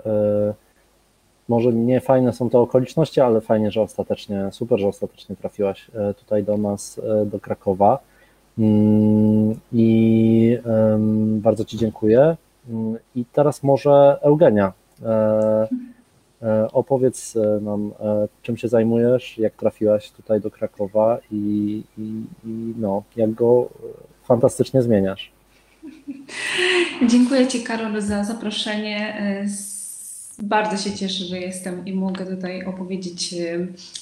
może 1.49 1.73
nie 1.73 2.01
fajne 2.01 2.33
są 2.33 2.51
te 2.51 2.59
okoliczności, 2.59 3.21
ale 3.21 3.41
fajnie, 3.41 3.71
że 3.71 3.83
ostatecznie, 3.83 4.49
super, 4.53 4.79
że 4.81 4.89
ostatecznie 4.89 5.37
trafiłaś 5.37 5.91
tutaj 6.19 6.45
do 6.45 6.57
nas, 6.57 7.01
do 7.27 7.41
Krakowa. 7.41 7.99
Mm, 8.59 9.55
I 9.73 10.59
bardzo 11.41 11.65
Ci 11.65 11.77
dziękuję. 11.77 12.37
Mm, 12.69 12.99
I 13.15 13.25
teraz 13.25 13.63
może 13.63 14.19
Eugenia. 14.23 14.73
E, 16.43 16.73
opowiedz 16.73 17.37
e, 17.37 17.61
nam, 17.61 17.93
e, 18.01 18.29
czym 18.43 18.57
się 18.57 18.69
zajmujesz, 18.69 19.39
jak 19.39 19.57
trafiłaś 19.57 20.11
tutaj 20.11 20.41
do 20.41 20.51
Krakowa 20.51 21.19
i, 21.31 21.83
i, 21.99 22.03
i 22.45 22.75
no, 22.79 23.03
jak 23.17 23.35
go 23.35 23.69
fantastycznie 24.25 24.83
zmieniasz. 24.83 25.31
Dziękuję 27.11 27.47
Ci, 27.47 27.63
Karol, 27.63 28.01
za 28.01 28.25
zaproszenie. 28.25 29.23
Bardzo 30.43 30.77
się 30.77 30.97
cieszę, 30.97 31.25
że 31.25 31.39
jestem 31.39 31.87
i 31.87 31.93
mogę 31.93 32.27
tutaj 32.27 32.65
opowiedzieć 32.65 33.35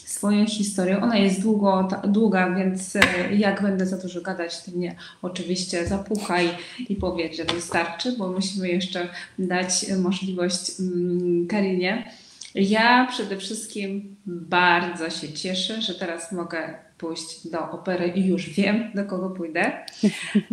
swoją 0.05 0.47
historię. 0.47 1.01
Ona 1.03 1.19
jest 1.19 1.43
długo, 1.43 1.89
długa, 2.09 2.55
więc 2.55 2.95
jak 3.33 3.63
będę 3.63 3.87
za 3.87 3.97
dużo 3.97 4.21
gadać, 4.21 4.63
to 4.63 4.71
mnie 4.71 4.97
oczywiście 5.23 5.87
zapukaj 5.87 6.49
i 6.89 6.97
powiedz, 6.97 7.37
że 7.37 7.45
wystarczy, 7.45 8.13
bo 8.19 8.33
musimy 8.33 8.69
jeszcze 8.69 9.09
dać 9.39 9.87
możliwość 9.99 10.81
mm, 10.81 11.47
Karinie 11.47 12.05
ja 12.57 13.07
przede 13.11 13.37
wszystkim 13.37 14.17
bardzo 14.27 15.11
się 15.11 15.33
cieszę, 15.33 15.83
że 15.83 15.95
teraz 15.95 16.33
mogę 16.33 16.79
pójść 16.99 17.49
do 17.49 17.71
opery 17.71 18.09
i 18.09 18.27
już 18.27 18.51
wiem, 18.51 18.91
do 18.95 19.05
kogo 19.05 19.31
pójdę. 19.31 19.73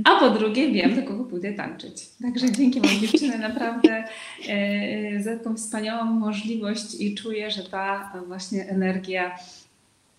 A 0.04 0.20
po 0.20 0.30
drugie, 0.30 0.72
wiem, 0.72 0.96
do 0.96 1.04
kogo 1.04 1.24
pójdę 1.24 1.54
tańczyć. 1.54 2.10
Także 2.22 2.52
dzięki 2.52 2.82
Wam 2.82 3.00
dziewczyny 3.00 3.38
naprawdę 3.38 4.04
e, 4.50 5.24
za 5.24 5.38
taką 5.38 5.56
wspaniałą 5.56 6.06
możliwość 6.06 7.02
i 7.02 7.16
czuję, 7.16 7.52
że 7.52 7.64
ta 7.64 8.14
właśnie 8.28 8.70
energia 8.70 9.36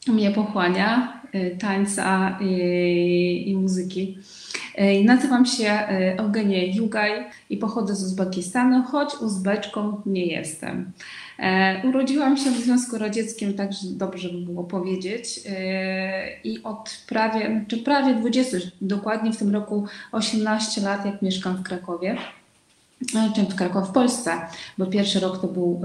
mnie 0.08 0.30
pochłania, 0.30 1.20
e, 1.32 1.50
tańca 1.50 2.38
i, 2.40 3.44
i 3.46 3.56
muzyki. 3.56 4.18
E, 4.74 5.04
nazywam 5.04 5.46
się 5.46 5.70
Eugenia 6.16 6.64
Jugaj 6.74 7.24
i 7.50 7.56
pochodzę 7.56 7.94
z 7.94 8.04
Uzbekistanu, 8.04 8.82
choć 8.82 9.14
Uzbeczką 9.14 10.00
nie 10.06 10.26
jestem. 10.26 10.92
E, 11.38 11.82
urodziłam 11.88 12.36
się 12.36 12.50
w 12.50 12.60
Związku 12.60 12.98
Radzieckim, 12.98 13.54
także 13.54 13.86
dobrze 13.86 14.28
by 14.28 14.38
było 14.38 14.64
powiedzieć. 14.64 15.40
E, 15.48 16.40
I 16.44 16.62
od 16.62 17.04
prawie, 17.08 17.64
czy 17.68 17.78
prawie 17.78 18.14
20, 18.14 18.56
dokładnie 18.80 19.32
w 19.32 19.36
tym 19.36 19.52
roku 19.52 19.86
18 20.12 20.80
lat, 20.80 21.06
jak 21.06 21.22
mieszkam 21.22 21.56
w 21.56 21.62
Krakowie. 21.62 22.16
E, 23.16 23.32
Czym 23.36 23.46
w 23.46 23.54
Krakowie, 23.54 23.86
w 23.86 23.92
Polsce, 23.92 24.30
bo 24.78 24.86
pierwszy 24.86 25.20
rok 25.20 25.40
to 25.40 25.48
był 25.48 25.80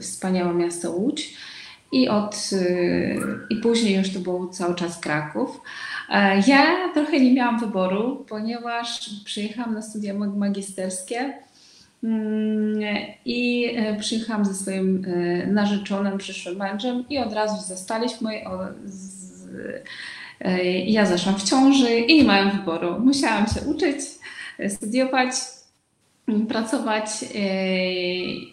wspaniałe 0.00 0.54
miasto 0.54 0.90
Łódź 0.90 1.36
i, 1.92 2.08
od, 2.08 2.50
i 3.50 3.56
później 3.56 3.96
już 3.96 4.12
to 4.12 4.18
był 4.18 4.48
cały 4.48 4.74
czas 4.74 5.00
Kraków. 5.00 5.60
Ja 6.46 6.88
trochę 6.94 7.20
nie 7.20 7.34
miałam 7.34 7.60
wyboru, 7.60 8.24
ponieważ 8.28 9.10
przyjechałam 9.24 9.74
na 9.74 9.82
studia 9.82 10.14
magisterskie 10.14 11.45
I 13.24 13.70
e, 13.76 13.96
przyjechałam 13.96 14.44
ze 14.44 14.54
swoim 14.54 15.04
e, 15.06 15.46
narzeczonym, 15.46 16.18
przyszłym 16.18 16.56
mężem 16.56 17.04
i 17.10 17.18
od 17.18 17.32
razu 17.32 17.68
zostaliśmy. 17.68 18.30
E, 20.40 20.64
ja 20.70 21.06
zaszłam 21.06 21.34
w 21.34 21.42
ciąży 21.42 21.98
i 21.98 22.16
nie 22.16 22.24
miałam 22.24 22.50
wyboru. 22.50 23.00
Musiałam 23.00 23.46
się 23.46 23.60
uczyć, 23.60 23.96
studiować, 24.68 25.30
pracować 26.48 27.06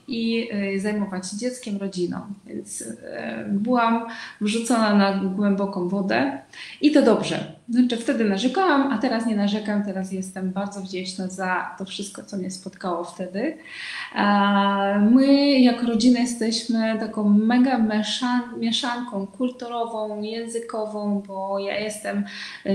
i 0.08 0.50
zajmować 0.78 1.32
się 1.32 1.38
dzieckiem, 1.38 1.78
rodziną. 1.78 2.22
Więc 2.46 2.84
byłam 3.48 4.06
wrzucona 4.42 4.96
na 4.96 5.14
głęboką 5.14 5.90
wodę 5.90 6.42
i 6.82 6.92
to 6.92 7.02
dobrze. 7.02 7.53
Znaczy 7.70 7.98
wtedy 7.98 8.26
narzekałam, 8.26 8.92
a 8.92 8.98
teraz 8.98 9.26
nie 9.26 9.36
narzekam, 9.36 9.86
teraz 9.86 10.12
jestem 10.12 10.52
bardzo 10.52 10.82
wdzięczna 10.82 11.28
za 11.28 11.76
to 11.78 11.86
wszystko, 11.86 12.24
co 12.24 12.38
mnie 12.38 12.52
spotkało 12.52 13.04
wtedy. 13.04 13.58
My 15.12 15.60
jako 15.60 15.86
rodzina 15.86 16.20
jesteśmy 16.20 17.00
taką 17.00 17.30
mega 17.30 17.80
mieszanką 18.60 19.28
kulturową, 19.28 20.22
językową, 20.22 21.24
bo 21.28 21.60
ja 21.60 21.80
jestem 21.80 22.24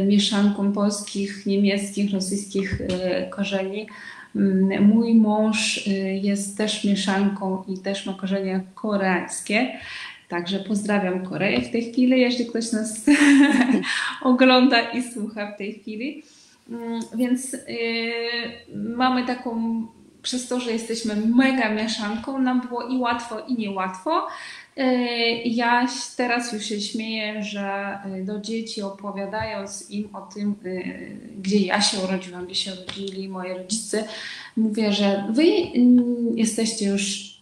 mieszanką 0.06 0.72
polskich, 0.72 1.46
niemieckich, 1.46 2.12
rosyjskich 2.12 2.80
e, 2.80 3.26
korzeni. 3.30 3.86
Mm, 4.36 4.88
mój 4.88 5.14
mąż 5.14 5.86
e, 5.86 5.90
jest 6.16 6.56
też 6.56 6.84
mieszanką 6.84 7.64
i 7.68 7.78
też 7.78 8.06
ma 8.06 8.12
korzenie 8.12 8.60
koreańskie. 8.74 9.78
Także 10.28 10.58
pozdrawiam 10.58 11.26
Koreę 11.26 11.60
w 11.60 11.70
tej 11.70 11.92
chwili, 11.92 12.20
jeśli 12.20 12.46
ktoś 12.46 12.72
nas 12.72 13.06
ogląda 14.22 14.80
i 14.80 15.02
słucha 15.12 15.52
w 15.52 15.58
tej 15.58 15.74
chwili. 15.74 16.22
Mm, 16.70 17.00
więc 17.14 17.52
yy, 17.52 17.58
mamy 18.74 19.26
taką 19.26 19.82
przez 20.22 20.48
to, 20.48 20.60
że 20.60 20.72
jesteśmy 20.72 21.16
mega 21.16 21.74
mieszanką, 21.74 22.38
nam 22.38 22.60
było 22.60 22.82
i 22.82 22.98
łatwo, 22.98 23.40
i 23.40 23.54
niełatwo. 23.54 24.26
Ja 25.44 25.86
teraz 26.16 26.52
już 26.52 26.64
się 26.64 26.80
śmieję, 26.80 27.42
że 27.42 27.98
do 28.24 28.40
dzieci 28.40 28.82
opowiadając 28.82 29.90
im 29.90 30.16
o 30.16 30.20
tym, 30.20 30.54
gdzie 31.38 31.58
ja 31.58 31.80
się 31.80 31.98
urodziłam, 31.98 32.46
gdzie 32.46 32.54
się 32.54 32.72
urodzili 32.72 33.28
moi 33.28 33.52
rodzice, 33.52 34.04
mówię, 34.56 34.92
że 34.92 35.24
wy 35.30 35.44
jesteście 36.34 36.86
już 36.86 37.37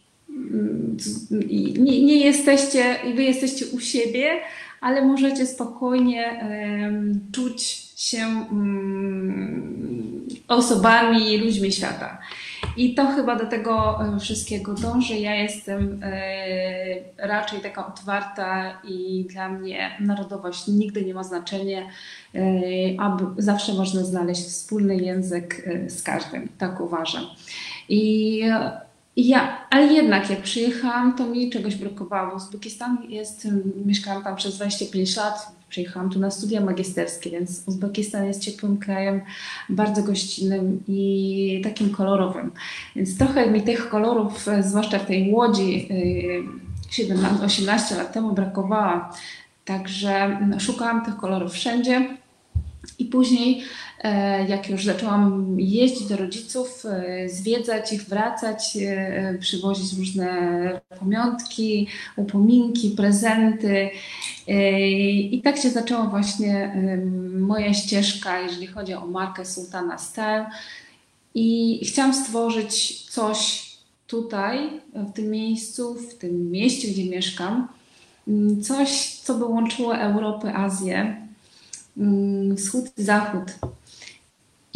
nie, 1.78 2.04
nie 2.04 2.24
jesteście, 2.24 2.96
wy 3.14 3.22
jesteście 3.22 3.66
u 3.66 3.80
siebie, 3.80 4.30
ale 4.80 5.04
możecie 5.04 5.46
spokojnie 5.46 6.40
czuć 7.32 7.62
się 7.96 8.46
osobami, 10.48 11.38
ludźmi 11.38 11.72
świata. 11.72 12.18
I 12.76 12.94
to 12.94 13.06
chyba 13.06 13.36
do 13.36 13.46
tego 13.46 13.98
e, 14.16 14.20
wszystkiego 14.20 14.74
dąży. 14.74 15.14
Ja 15.14 15.34
jestem 15.34 16.00
e, 16.02 16.16
raczej 17.18 17.60
taka 17.60 17.86
otwarta 17.86 18.80
i 18.84 19.26
dla 19.30 19.48
mnie 19.48 19.96
narodowość 20.00 20.68
nigdy 20.68 21.04
nie 21.04 21.14
ma 21.14 21.24
znaczenia, 21.24 21.80
e, 21.80 22.40
aby 22.98 23.42
zawsze 23.42 23.74
można 23.74 24.04
znaleźć 24.04 24.42
wspólny 24.42 24.96
język 24.96 25.68
z 25.88 26.02
każdym. 26.02 26.48
Tak 26.58 26.80
uważam. 26.80 27.24
I 27.88 28.42
ja, 29.16 29.66
ale 29.70 29.86
jednak 29.92 30.30
jak 30.30 30.42
przyjechałam, 30.42 31.16
to 31.16 31.26
mi 31.26 31.50
czegoś 31.50 31.76
brakowało. 31.76 32.36
Uzbekistan 32.36 32.98
jest, 33.08 33.48
mieszkałam 33.86 34.24
tam 34.24 34.36
przez 34.36 34.56
25 34.56 35.16
lat, 35.16 35.52
przyjechałam 35.68 36.10
tu 36.10 36.18
na 36.18 36.30
studia 36.30 36.60
magisterskie, 36.60 37.30
więc 37.30 37.62
Uzbekistan 37.66 38.26
jest 38.26 38.40
ciepłym 38.40 38.78
krajem, 38.78 39.20
bardzo 39.68 40.02
gościnnym 40.02 40.82
i 40.88 41.60
takim 41.64 41.90
kolorowym. 41.90 42.50
Więc 42.96 43.18
trochę 43.18 43.50
mi 43.50 43.62
tych 43.62 43.88
kolorów, 43.88 44.46
zwłaszcza 44.60 44.98
w 44.98 45.06
tej 45.06 45.32
łodzi 45.32 45.88
18 47.44 47.94
y, 47.94 47.98
lat 47.98 48.12
temu 48.12 48.32
brakowało. 48.32 49.00
Także 49.64 50.38
szukałam 50.58 51.04
tych 51.04 51.16
kolorów 51.16 51.52
wszędzie. 51.52 52.16
I 52.98 53.04
później 53.04 53.62
E, 53.62 53.85
jak 54.48 54.70
już 54.70 54.84
zaczęłam 54.84 55.56
jeździć 55.60 56.08
do 56.08 56.16
rodziców, 56.16 56.84
e, 56.86 57.28
zwiedzać 57.28 57.92
ich, 57.92 58.02
wracać, 58.02 58.76
e, 58.80 59.38
przywozić 59.40 59.98
różne 59.98 60.80
pamiątki, 61.00 61.88
upominki, 62.16 62.90
prezenty. 62.90 63.90
I 65.30 65.40
tak 65.44 65.56
się 65.56 65.70
zaczęła 65.70 66.06
właśnie 66.06 66.76
moja 67.38 67.74
ścieżka, 67.74 68.40
jeżeli 68.40 68.66
chodzi 68.66 68.94
o 68.94 69.06
markę 69.06 69.44
Sultana 69.44 69.98
Style. 69.98 70.46
I 71.34 71.80
chciałam 71.84 72.14
stworzyć 72.14 73.02
coś 73.10 73.66
tutaj, 74.06 74.58
w 74.94 75.12
tym 75.12 75.30
miejscu, 75.30 75.94
w 75.94 76.14
tym 76.14 76.50
mieście, 76.50 76.88
gdzie 76.88 77.04
mieszkam, 77.04 77.68
coś, 78.62 79.20
co 79.22 79.34
by 79.34 79.44
łączyło 79.44 79.96
Europę, 79.96 80.54
Azję, 80.54 81.16
wschód 82.56 82.84
i 82.98 83.02
zachód 83.02 83.42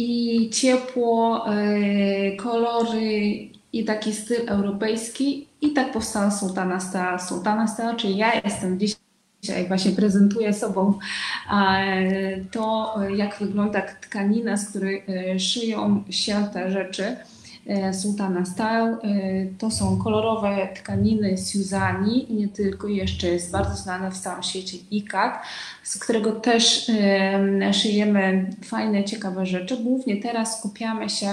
i 0.01 0.49
ciepło, 0.49 1.45
e, 1.47 2.35
kolory 2.35 3.49
i 3.73 3.85
taki 3.85 4.13
styl 4.13 4.49
europejski. 4.49 5.47
I 5.61 5.73
tak 5.73 5.91
powstała 5.91 6.31
Sultana 6.31 6.79
Style. 6.79 7.19
Sultana 7.19 7.67
Style, 7.67 7.95
czyli 7.95 8.17
ja 8.17 8.41
jestem 8.43 8.79
dzisiaj 8.79 9.67
właśnie 9.67 9.91
prezentuję 9.91 10.53
sobą 10.53 10.99
to, 12.51 12.95
jak 13.15 13.39
wygląda 13.39 13.81
tkanina, 13.81 14.57
z 14.57 14.69
której 14.69 15.03
e, 15.07 15.39
szyją 15.39 16.03
się 16.09 16.47
te 16.53 16.71
rzeczy. 16.71 17.15
E, 17.71 17.93
Sultana 17.93 18.45
Style. 18.45 18.97
To 19.57 19.71
są 19.71 19.97
kolorowe 19.97 20.69
tkaniny 20.75 21.37
Suzani 21.37 22.31
i 22.31 22.35
nie 22.35 22.47
tylko, 22.47 22.87
jeszcze 22.87 23.27
jest 23.27 23.51
bardzo 23.51 23.75
znane 23.75 24.11
w 24.11 24.17
całym 24.17 24.43
świecie 24.43 24.77
ikat, 24.91 25.43
z 25.83 25.99
którego 25.99 26.31
też 26.31 26.91
szyjemy 27.71 28.49
fajne, 28.63 29.03
ciekawe 29.03 29.45
rzeczy. 29.45 29.77
Głównie 29.77 30.21
teraz 30.21 30.59
skupiamy 30.59 31.09
się 31.09 31.27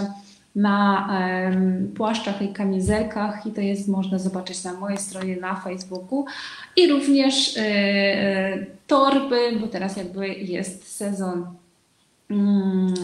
na 0.57 1.09
płaszczach 1.97 2.43
i 2.43 2.53
kamizelkach 2.53 3.47
i 3.47 3.53
to 3.53 3.61
jest 3.61 3.89
można 3.89 4.19
zobaczyć 4.19 4.65
na 4.65 4.73
mojej 4.73 4.99
stronie 4.99 5.37
na 5.37 5.61
Facebooku 5.61 6.27
i 6.77 6.89
również 6.89 7.57
e, 7.57 7.61
e, 7.63 8.67
torby, 8.87 9.37
bo 9.61 9.67
teraz 9.67 9.97
jakby 9.97 10.29
jest 10.29 10.97
sezon 10.97 11.47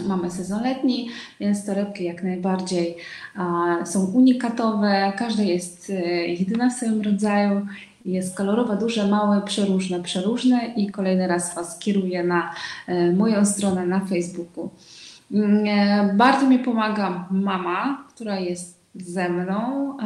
mamy 0.07 0.31
sezon 0.31 0.63
letni, 0.63 1.09
więc 1.39 1.65
torebki 1.65 2.03
jak 2.03 2.23
najbardziej 2.23 2.97
są 3.85 4.05
unikatowe. 4.05 5.13
Każda 5.17 5.43
jest 5.43 5.89
e, 5.89 5.93
jedyna 6.27 6.69
w 6.69 6.73
swoim 6.73 7.01
rodzaju. 7.01 7.67
Jest 8.05 8.37
kolorowa, 8.37 8.75
duże, 8.75 9.07
małe, 9.07 9.41
przeróżne, 9.41 10.03
przeróżne 10.03 10.73
i 10.75 10.91
kolejny 10.91 11.27
raz 11.27 11.55
Was 11.55 11.79
kieruję 11.79 12.23
na 12.23 12.53
e, 12.87 13.11
moją 13.11 13.45
stronę 13.45 13.85
na 13.85 13.99
Facebooku. 13.99 14.69
Mm, 15.31 15.65
e, 15.67 16.13
bardzo 16.13 16.49
mi 16.49 16.59
pomaga 16.59 17.27
mama, 17.31 18.05
która 18.15 18.39
jest 18.39 18.75
ze 18.95 19.29
mną, 19.29 19.97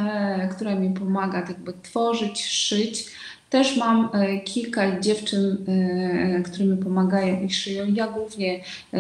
która 0.52 0.76
mi 0.76 0.90
pomaga 0.90 1.42
tak 1.42 1.50
jakby 1.50 1.74
tworzyć, 1.82 2.46
szyć 2.46 3.06
też 3.50 3.78
mam 3.78 4.10
e, 4.14 4.40
kilka 4.40 5.00
dziewczyn, 5.00 5.58
e, 5.68 6.42
które 6.44 6.66
mi 6.66 6.78
pomagają 6.78 7.42
i 7.42 7.50
szyją. 7.50 7.86
Ja 7.94 8.08
głównie 8.08 8.60
e, 8.94 9.00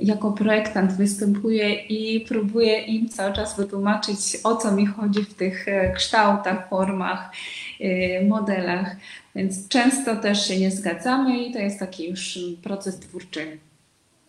jako 0.00 0.32
projektant 0.32 0.92
występuję 0.92 1.74
i 1.74 2.20
próbuję 2.20 2.78
im 2.78 3.08
cały 3.08 3.32
czas 3.32 3.56
wytłumaczyć, 3.56 4.16
o 4.44 4.56
co 4.56 4.72
mi 4.72 4.86
chodzi 4.86 5.24
w 5.24 5.34
tych 5.34 5.66
kształtach, 5.94 6.68
formach, 6.68 7.32
modelach. 8.28 8.96
Więc 9.34 9.68
często 9.68 10.16
też 10.16 10.48
się 10.48 10.58
nie 10.58 10.70
zgadzamy 10.70 11.44
i 11.44 11.52
to 11.52 11.58
jest 11.58 11.78
taki 11.78 12.10
już 12.10 12.38
proces 12.62 12.98
twórczy. 12.98 13.58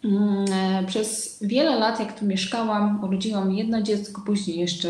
Mm, 0.04 0.46
przez 0.88 1.38
wiele 1.42 1.80
lat, 1.80 2.00
jak 2.00 2.20
tu 2.20 2.26
mieszkałam, 2.26 3.04
urodziłam 3.04 3.52
jedno 3.52 3.82
dziecko, 3.82 4.22
później 4.26 4.60
jeszcze 4.60 4.90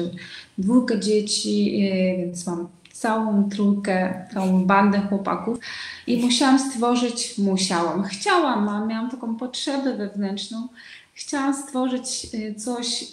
dwójkę 0.58 1.00
dzieci, 1.00 1.82
więc 2.18 2.48
mam 2.48 2.68
całą 3.02 3.50
trójkę, 3.50 4.26
całą 4.34 4.66
bandę 4.66 5.00
chłopaków 5.00 5.60
i 6.08 6.24
musiałam 6.24 6.60
stworzyć, 6.60 7.38
musiałam, 7.38 8.04
chciałam, 8.04 8.70
a 8.70 8.86
miałam 8.86 9.12
taką 9.12 9.36
potrzebę 9.36 9.98
wewnętrzną, 9.98 10.68
chciałam 11.14 11.54
stworzyć 11.54 12.28
y, 12.34 12.56
coś 12.56 13.04
y, 13.04 13.08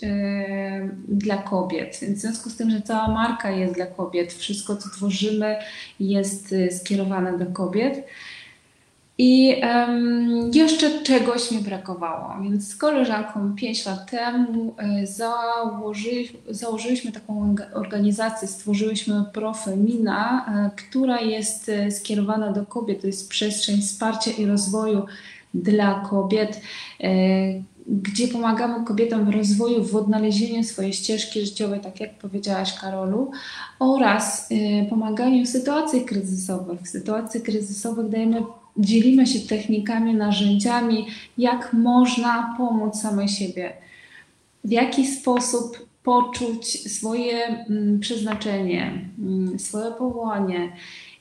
dla 1.08 1.36
kobiet. 1.36 1.96
W 1.96 2.18
związku 2.18 2.50
z 2.50 2.56
tym, 2.56 2.70
że 2.70 2.82
cała 2.82 3.08
marka 3.08 3.50
jest 3.50 3.74
dla 3.74 3.86
kobiet, 3.86 4.32
wszystko 4.32 4.76
co 4.76 4.88
tworzymy 4.88 5.56
jest 6.00 6.52
y, 6.52 6.70
skierowane 6.72 7.38
do 7.38 7.46
kobiet. 7.46 8.06
I 9.20 9.54
um, 9.62 10.50
jeszcze 10.54 11.02
czegoś 11.02 11.50
mi 11.50 11.58
brakowało, 11.58 12.42
więc 12.42 12.68
z 12.68 12.76
koleżanką 12.76 13.54
5 13.54 13.86
lat 13.86 14.10
temu 14.10 14.74
e, 14.78 15.06
założy, 15.06 16.10
założyliśmy 16.50 17.12
taką 17.12 17.54
organizację, 17.74 18.48
stworzyliśmy 18.48 19.24
Profemina, 19.32 20.46
e, 20.46 20.70
która 20.76 21.20
jest 21.20 21.68
e, 21.68 21.90
skierowana 21.90 22.52
do 22.52 22.66
kobiet. 22.66 23.00
To 23.00 23.06
jest 23.06 23.28
przestrzeń 23.28 23.80
wsparcia 23.80 24.30
i 24.30 24.46
rozwoju 24.46 25.02
dla 25.54 26.00
kobiet, 26.10 26.60
gdzie 27.86 28.28
pomagamy 28.28 28.84
kobietom 28.84 29.24
w 29.24 29.28
rozwoju, 29.28 29.84
w 29.84 29.96
odnalezieniu 29.96 30.64
swojej 30.64 30.92
ścieżki 30.92 31.40
życiowej, 31.40 31.80
tak 31.80 32.00
jak 32.00 32.18
powiedziałaś 32.18 32.74
Karolu, 32.80 33.30
oraz 33.78 34.48
pomaganiu 34.90 35.44
w 35.44 35.48
sytuacjach 35.48 36.04
kryzysowych. 36.04 36.80
W 36.80 36.88
sytuacjach 36.88 37.42
kryzysowych 37.42 38.08
dajemy 38.08 38.42
dzielimy 38.78 39.26
się 39.26 39.40
technikami, 39.40 40.14
narzędziami, 40.14 41.06
jak 41.38 41.72
można 41.72 42.54
pomóc 42.58 43.00
samej 43.00 43.28
siebie, 43.28 43.72
w 44.64 44.70
jaki 44.70 45.06
sposób 45.06 45.88
poczuć 46.02 46.92
swoje 46.92 47.46
mm, 47.46 48.00
przeznaczenie, 48.00 49.08
mm, 49.18 49.58
swoje 49.58 49.90
powołanie. 49.90 50.72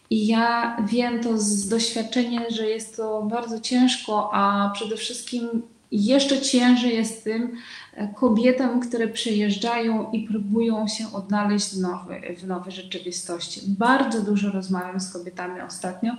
I 0.10 0.28
ja 0.28 0.78
wiem 0.90 1.24
to 1.24 1.38
z 1.38 1.68
doświadczenia, 1.68 2.42
że 2.50 2.66
jest 2.66 2.98
to 2.98 3.22
bardzo 3.22 3.60
ciężko, 3.60 4.30
a 4.34 4.72
przede 4.74 4.98
wszystkim 4.98 5.62
jeszcze 5.92 6.42
ciężej 6.42 6.96
jest 6.96 7.24
tym 7.24 7.58
e, 7.94 8.08
kobietom, 8.08 8.80
które 8.80 9.08
przyjeżdżają 9.08 10.12
i 10.12 10.28
próbują 10.28 10.88
się 10.88 11.14
odnaleźć 11.14 11.70
w, 11.70 12.40
w 12.42 12.48
nowej 12.48 12.72
rzeczywistości. 12.72 13.62
Bardzo 13.68 14.22
dużo 14.22 14.52
rozmawiam 14.52 15.00
z 15.00 15.14
kobietami 15.14 15.62
ostatnio, 15.62 16.14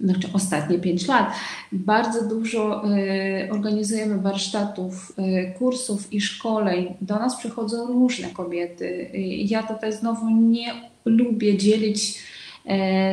znaczy 0.00 0.28
ostatnie 0.32 0.78
5 0.78 1.08
lat, 1.08 1.32
bardzo 1.72 2.28
dużo 2.28 2.84
y, 2.84 3.48
organizujemy 3.52 4.18
warsztatów, 4.18 5.12
y, 5.18 5.54
kursów 5.58 6.12
i 6.12 6.20
szkoleń. 6.20 6.94
Do 7.00 7.14
nas 7.14 7.36
przychodzą 7.36 7.86
różne 7.86 8.28
kobiety. 8.28 8.84
Y, 9.14 9.18
ja 9.24 9.62
tutaj 9.62 9.92
znowu 9.92 10.30
nie 10.30 10.72
lubię 11.04 11.58
dzielić 11.58 12.28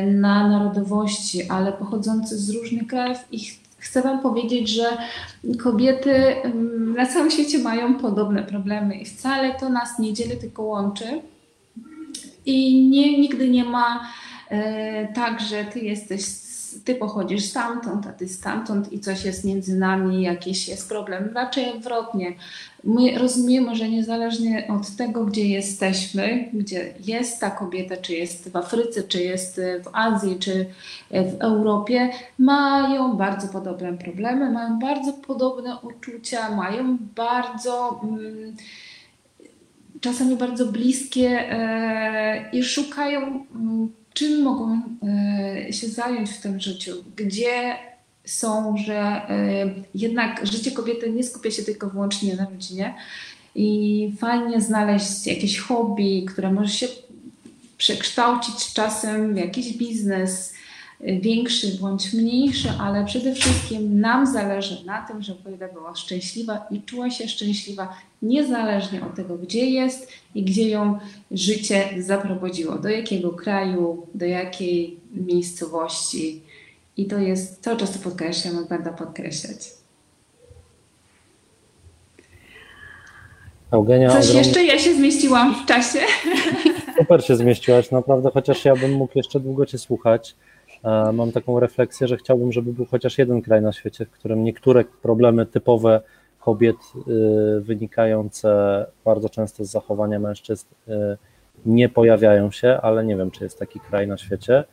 na 0.06 0.48
narodowości, 0.48 1.42
ale 1.48 1.72
pochodzące 1.72 2.38
z 2.38 2.50
różnych 2.50 2.86
krajów 2.86 3.18
i 3.32 3.40
chcę 3.78 4.02
Wam 4.02 4.20
powiedzieć, 4.20 4.68
że 4.68 4.84
kobiety 5.62 6.12
mm, 6.14 6.94
na 6.96 7.06
całym 7.06 7.30
świecie 7.30 7.58
mają 7.58 7.94
podobne 7.94 8.42
problemy 8.42 8.94
i 8.94 9.04
wcale 9.04 9.54
to 9.54 9.68
nas 9.68 9.98
nie 9.98 10.12
dzieli, 10.12 10.36
tylko 10.36 10.62
łączy. 10.62 11.04
I 12.46 12.86
nie, 12.88 13.18
nigdy 13.18 13.48
nie 13.48 13.64
ma 13.64 14.08
tak, 15.14 15.40
że 15.40 15.64
Ty 15.64 15.80
jesteś 15.80 16.45
ty 16.84 16.94
pochodzisz 16.94 17.44
stamtąd, 17.44 18.06
a 18.06 18.12
ty 18.12 18.28
stamtąd 18.28 18.92
i 18.92 19.00
coś 19.00 19.24
jest 19.24 19.44
między 19.44 19.76
nami, 19.76 20.22
jakiś 20.22 20.68
jest 20.68 20.88
problem. 20.88 21.30
Raczej 21.34 21.72
odwrotnie. 21.72 22.32
My 22.84 23.18
rozumiemy, 23.18 23.76
że 23.76 23.88
niezależnie 23.88 24.68
od 24.68 24.96
tego, 24.96 25.24
gdzie 25.24 25.48
jesteśmy, 25.48 26.50
gdzie 26.52 26.94
jest 27.04 27.40
ta 27.40 27.50
kobieta, 27.50 27.96
czy 27.96 28.14
jest 28.14 28.50
w 28.50 28.56
Afryce, 28.56 29.02
czy 29.02 29.22
jest 29.22 29.60
w 29.84 29.88
Azji, 29.92 30.36
czy 30.38 30.66
w 31.10 31.34
Europie, 31.40 32.10
mają 32.38 33.16
bardzo 33.16 33.48
podobne 33.48 33.92
problemy, 33.92 34.50
mają 34.50 34.78
bardzo 34.78 35.12
podobne 35.12 35.76
uczucia, 35.82 36.56
mają 36.56 36.98
bardzo. 37.16 38.00
Mm, 38.04 38.56
czasami 40.00 40.36
bardzo 40.36 40.66
bliskie 40.66 41.52
e, 41.52 42.50
i 42.52 42.62
szukają 42.62 43.20
mm, 43.54 43.92
czym 44.16 44.42
mogą 44.42 44.80
e, 45.68 45.72
się 45.72 45.88
zająć 45.88 46.30
w 46.30 46.40
tym 46.40 46.60
życiu, 46.60 47.04
gdzie 47.16 47.76
są, 48.24 48.76
że 48.86 48.96
e, 48.96 49.74
jednak 49.94 50.46
życie 50.46 50.70
kobiety 50.70 51.10
nie 51.10 51.24
skupia 51.24 51.50
się 51.50 51.62
tylko 51.62 51.90
wyłącznie 51.90 52.36
na 52.36 52.50
rodzinie 52.50 52.94
i 53.54 54.12
fajnie 54.18 54.60
znaleźć 54.60 55.26
jakieś 55.26 55.58
hobby, 55.58 56.26
które 56.28 56.52
może 56.52 56.70
się 56.70 56.86
przekształcić 57.78 58.72
czasem 58.72 59.34
w 59.34 59.36
jakiś 59.36 59.76
biznes, 59.76 60.54
większy 61.00 61.78
bądź 61.80 62.12
mniejszy, 62.12 62.68
ale 62.80 63.04
przede 63.04 63.34
wszystkim 63.34 64.00
nam 64.00 64.32
zależy 64.32 64.84
na 64.84 65.06
tym, 65.06 65.22
żeby 65.22 65.42
kobieta 65.42 65.68
była 65.68 65.94
szczęśliwa 65.94 66.66
i 66.70 66.82
czuła 66.82 67.10
się 67.10 67.28
szczęśliwa 67.28 67.96
niezależnie 68.22 69.04
od 69.04 69.14
tego, 69.14 69.38
gdzie 69.38 69.70
jest 69.70 70.12
i 70.34 70.42
gdzie 70.42 70.68
ją 70.68 70.98
życie 71.30 71.88
zaprowadziło, 71.98 72.78
do 72.78 72.88
jakiego 72.88 73.30
kraju, 73.30 74.06
do 74.14 74.26
jakiej 74.26 74.96
miejscowości. 75.12 76.42
I 76.96 77.06
to 77.06 77.18
jest, 77.18 77.62
cały 77.62 77.76
czas 77.76 77.92
to 77.92 77.98
podkreślam 77.98 78.66
będę 78.68 78.92
podkreślać. 78.92 79.76
Eugenia, 83.70 84.10
Coś 84.10 84.24
ogromnie... 84.24 84.38
jeszcze? 84.38 84.64
Ja 84.64 84.78
się 84.78 84.94
zmieściłam 84.94 85.54
w 85.54 85.66
czasie. 85.66 85.98
Super 86.98 87.24
się 87.24 87.36
zmieściłaś, 87.36 87.90
naprawdę, 87.90 88.30
chociaż 88.34 88.64
ja 88.64 88.76
bym 88.76 88.92
mógł 88.92 89.12
jeszcze 89.14 89.40
długo 89.40 89.66
Cię 89.66 89.78
słuchać. 89.78 90.34
E, 90.86 91.12
mam 91.12 91.32
taką 91.32 91.60
refleksję, 91.60 92.08
że 92.08 92.16
chciałbym, 92.16 92.52
żeby 92.52 92.72
był 92.72 92.86
chociaż 92.86 93.18
jeden 93.18 93.42
kraj 93.42 93.62
na 93.62 93.72
świecie, 93.72 94.06
w 94.06 94.10
którym 94.10 94.44
niektóre 94.44 94.84
problemy 94.84 95.46
typowe 95.46 96.00
kobiet 96.46 96.76
y, 97.56 97.60
wynikające 97.60 98.50
bardzo 99.04 99.28
często 99.28 99.64
z 99.64 99.70
zachowania 99.70 100.18
mężczyzn 100.18 100.66
y, 100.88 100.92
nie 101.66 101.88
pojawiają 101.88 102.50
się, 102.50 102.78
ale 102.82 103.04
nie 103.04 103.16
wiem, 103.16 103.30
czy 103.30 103.44
jest 103.44 103.58
taki 103.58 103.80
kraj 103.80 104.08
na 104.08 104.16
świecie. 104.16 104.64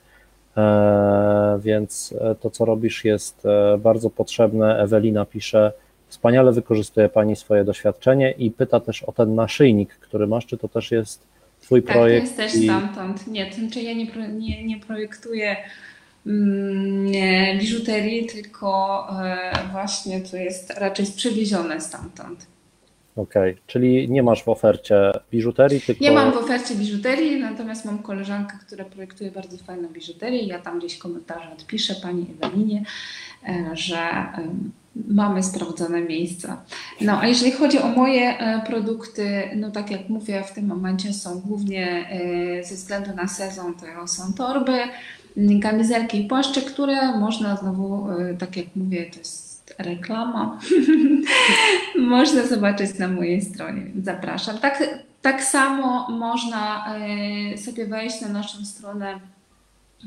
E, 0.58 1.60
więc 1.62 2.14
e, 2.22 2.36
to, 2.36 2.50
co 2.50 2.66
robisz, 2.66 3.06
jest 3.06 3.44
bardzo 3.80 4.10
potrzebne. 4.10 4.80
Ewelina 4.80 5.26
pisze, 5.26 5.72
wspaniale 6.08 6.52
wykorzystuje 6.52 7.10
Pani 7.10 7.36
swoje 7.36 7.64
doświadczenie 7.64 8.32
i 8.32 8.52
pyta 8.52 8.80
też 8.80 9.04
o 9.04 9.12
ten 9.12 9.36
naszyjnik, 9.36 9.94
który 9.96 10.28
masz, 10.28 10.46
czy 10.46 10.58
to 10.58 10.68
też 10.68 10.92
jest 10.92 11.28
Twój 11.64 11.84
tak, 11.84 11.96
projekt? 11.96 12.28
Tak, 12.28 12.36
to 12.36 12.42
jest 12.42 12.54
też 12.54 12.64
i... 12.64 12.66
stamtąd. 12.66 13.28
Nie, 13.28 13.46
to 13.50 13.56
znaczy 13.56 13.82
ja 13.82 13.94
nie, 13.94 14.08
nie, 14.28 14.64
nie 14.64 14.80
projektuję 14.80 15.56
biżuterii, 17.60 18.26
tylko 18.26 19.08
e, 19.24 19.52
właśnie 19.72 20.22
to 20.22 20.38
jest 20.38 20.70
raczej 20.70 21.06
przewiezione 21.16 21.82
stamtąd. 21.82 22.48
Okej, 23.16 23.52
okay. 23.52 23.64
czyli 23.68 24.12
nie 24.12 24.24
masz 24.24 24.44
w 24.44 24.50
ofercie 24.50 25.12
biżuterii, 25.32 25.82
tylko... 25.82 26.04
Nie 26.04 26.12
mam 26.12 26.32
w 26.32 26.38
ofercie 26.38 26.76
biżuterii, 26.76 27.40
natomiast 27.40 27.86
mam 27.86 28.00
koleżankę, 28.00 28.58
która 28.68 28.86
projektuje 28.86 29.32
bardzo 29.32 29.58
fajną 29.58 29.88
biżuterię. 29.88 30.44
Ja 30.44 30.60
tam 30.60 30.80
gdzieś 30.80 30.98
komentarze 30.98 31.52
odpiszę 31.52 31.96
Pani 31.96 32.26
Ewelinie, 32.42 32.84
e, 33.48 33.70
że 33.74 33.98
mamy 35.08 35.44
sprawdzone 35.44 36.02
miejsca. 36.02 36.64
No 37.02 37.20
a 37.20 37.28
jeżeli 37.28 37.52
chodzi 37.52 37.80
o 37.80 37.88
moje 37.88 38.38
e, 38.38 38.62
produkty, 38.68 39.50
no 39.56 39.72
tak 39.72 39.92
jak 39.92 40.10
mówię, 40.10 40.44
w 40.44 40.54
tym 40.54 40.66
momencie 40.66 41.14
są 41.14 41.40
głównie 41.40 42.10
ze 42.64 42.76
względu 42.76 43.16
na 43.16 43.28
sezon, 43.28 43.74
to 43.74 44.08
są 44.08 44.34
torby, 44.34 44.80
kamizelki 45.62 46.26
i 46.26 46.28
płaszcze, 46.28 46.62
które 46.62 47.18
można 47.18 47.56
znowu, 47.56 48.12
e, 48.12 48.34
tak 48.34 48.58
jak 48.58 48.66
mówię, 48.76 49.06
to 49.12 49.20
jest 49.20 49.74
reklama, 49.80 50.60
można 52.00 52.48
zobaczyć 52.48 53.00
na 53.00 53.08
mojej 53.08 53.42
stronie. 53.42 53.82
Zapraszam. 54.04 54.58
Tak, 54.58 54.84
tak 55.22 55.44
samo 55.44 56.08
można 56.10 56.86
e, 56.96 57.58
sobie 57.58 57.86
wejść 57.86 58.22
na 58.22 58.30
naszą 58.30 58.66
stronę 58.66 59.20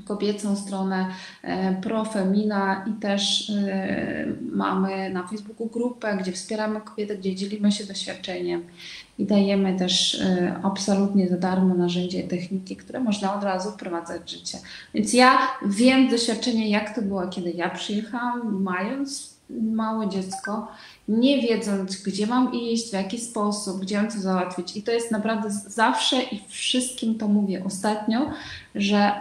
kobiecą 0.04 0.56
stronę 0.56 1.06
e, 1.42 1.74
Profemina 1.74 2.84
i 2.86 3.00
też 3.00 3.52
mamy 4.52 5.10
na 5.10 5.26
Facebooku 5.26 5.66
grupę, 5.66 6.18
gdzie 6.20 6.32
wspieramy 6.32 6.80
kobiety, 6.80 7.18
gdzie 7.18 7.34
dzielimy 7.34 7.72
się 7.72 7.84
doświadczeniem 7.84 8.62
i 9.18 9.26
dajemy 9.26 9.78
też 9.78 10.14
y, 10.14 10.54
absolutnie 10.62 11.28
za 11.28 11.36
darmo 11.36 11.74
narzędzia 11.74 12.20
i 12.20 12.28
techniki, 12.28 12.76
które 12.76 13.00
można 13.00 13.34
od 13.36 13.44
razu 13.44 13.70
wprowadzać 13.70 14.22
w 14.22 14.28
życie. 14.28 14.58
Więc 14.94 15.12
ja 15.12 15.38
wiem 15.66 16.08
z 16.08 16.10
doświadczenia, 16.10 16.66
jak 16.66 16.94
to 16.94 17.02
było, 17.02 17.28
kiedy 17.28 17.50
ja 17.50 17.70
przyjechałam, 17.70 18.62
mając 18.62 19.35
małe 19.50 20.08
dziecko, 20.08 20.68
nie 21.08 21.42
wiedząc, 21.42 22.02
gdzie 22.02 22.26
mam 22.26 22.54
iść, 22.54 22.90
w 22.90 22.92
jaki 22.92 23.20
sposób, 23.20 23.80
gdzie 23.80 23.96
mam 23.96 24.10
to 24.10 24.20
załatwić. 24.20 24.76
I 24.76 24.82
to 24.82 24.92
jest 24.92 25.10
naprawdę 25.10 25.50
zawsze 25.50 26.22
i 26.22 26.42
wszystkim 26.48 27.18
to 27.18 27.28
mówię 27.28 27.62
ostatnio, 27.64 28.30
że 28.74 29.12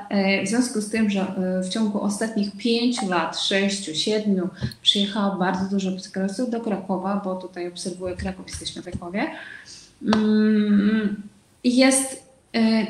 y, 0.41 0.45
w 0.45 0.47
związku 0.47 0.81
z 0.81 0.89
tym, 0.89 1.09
że 1.09 1.21
y, 1.21 1.63
w 1.63 1.69
ciągu 1.69 2.01
ostatnich 2.01 2.57
pięciu 2.57 3.09
lat, 3.09 3.39
sześciu, 3.39 3.95
siedmiu 3.95 4.49
przyjechało 4.81 5.35
bardzo 5.35 5.69
dużo 5.69 5.91
psychologów 5.91 6.49
do 6.49 6.61
Krakowa, 6.61 7.21
bo 7.25 7.35
tutaj 7.35 7.67
obserwuję 7.67 8.15
Kraków, 8.15 8.47
jesteśmy 8.47 8.81
w 8.81 8.85
Krakowie, 8.85 9.27
Mm, 10.03 11.21
jest 11.63 12.13
e, 12.13 12.24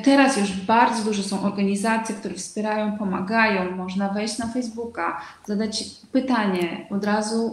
Teraz 0.04 0.38
już 0.38 0.52
bardzo 0.52 1.04
dużo 1.04 1.24
są 1.24 1.44
organizacje, 1.44 2.16
które 2.16 2.36
wspierają, 2.36 2.98
pomagają. 2.98 3.76
Można 3.76 4.10
wejść 4.10 4.38
na 4.38 4.48
Facebooka, 4.48 5.22
zadać 5.46 5.84
pytanie, 6.12 6.88
od 6.90 7.06
razu 7.06 7.52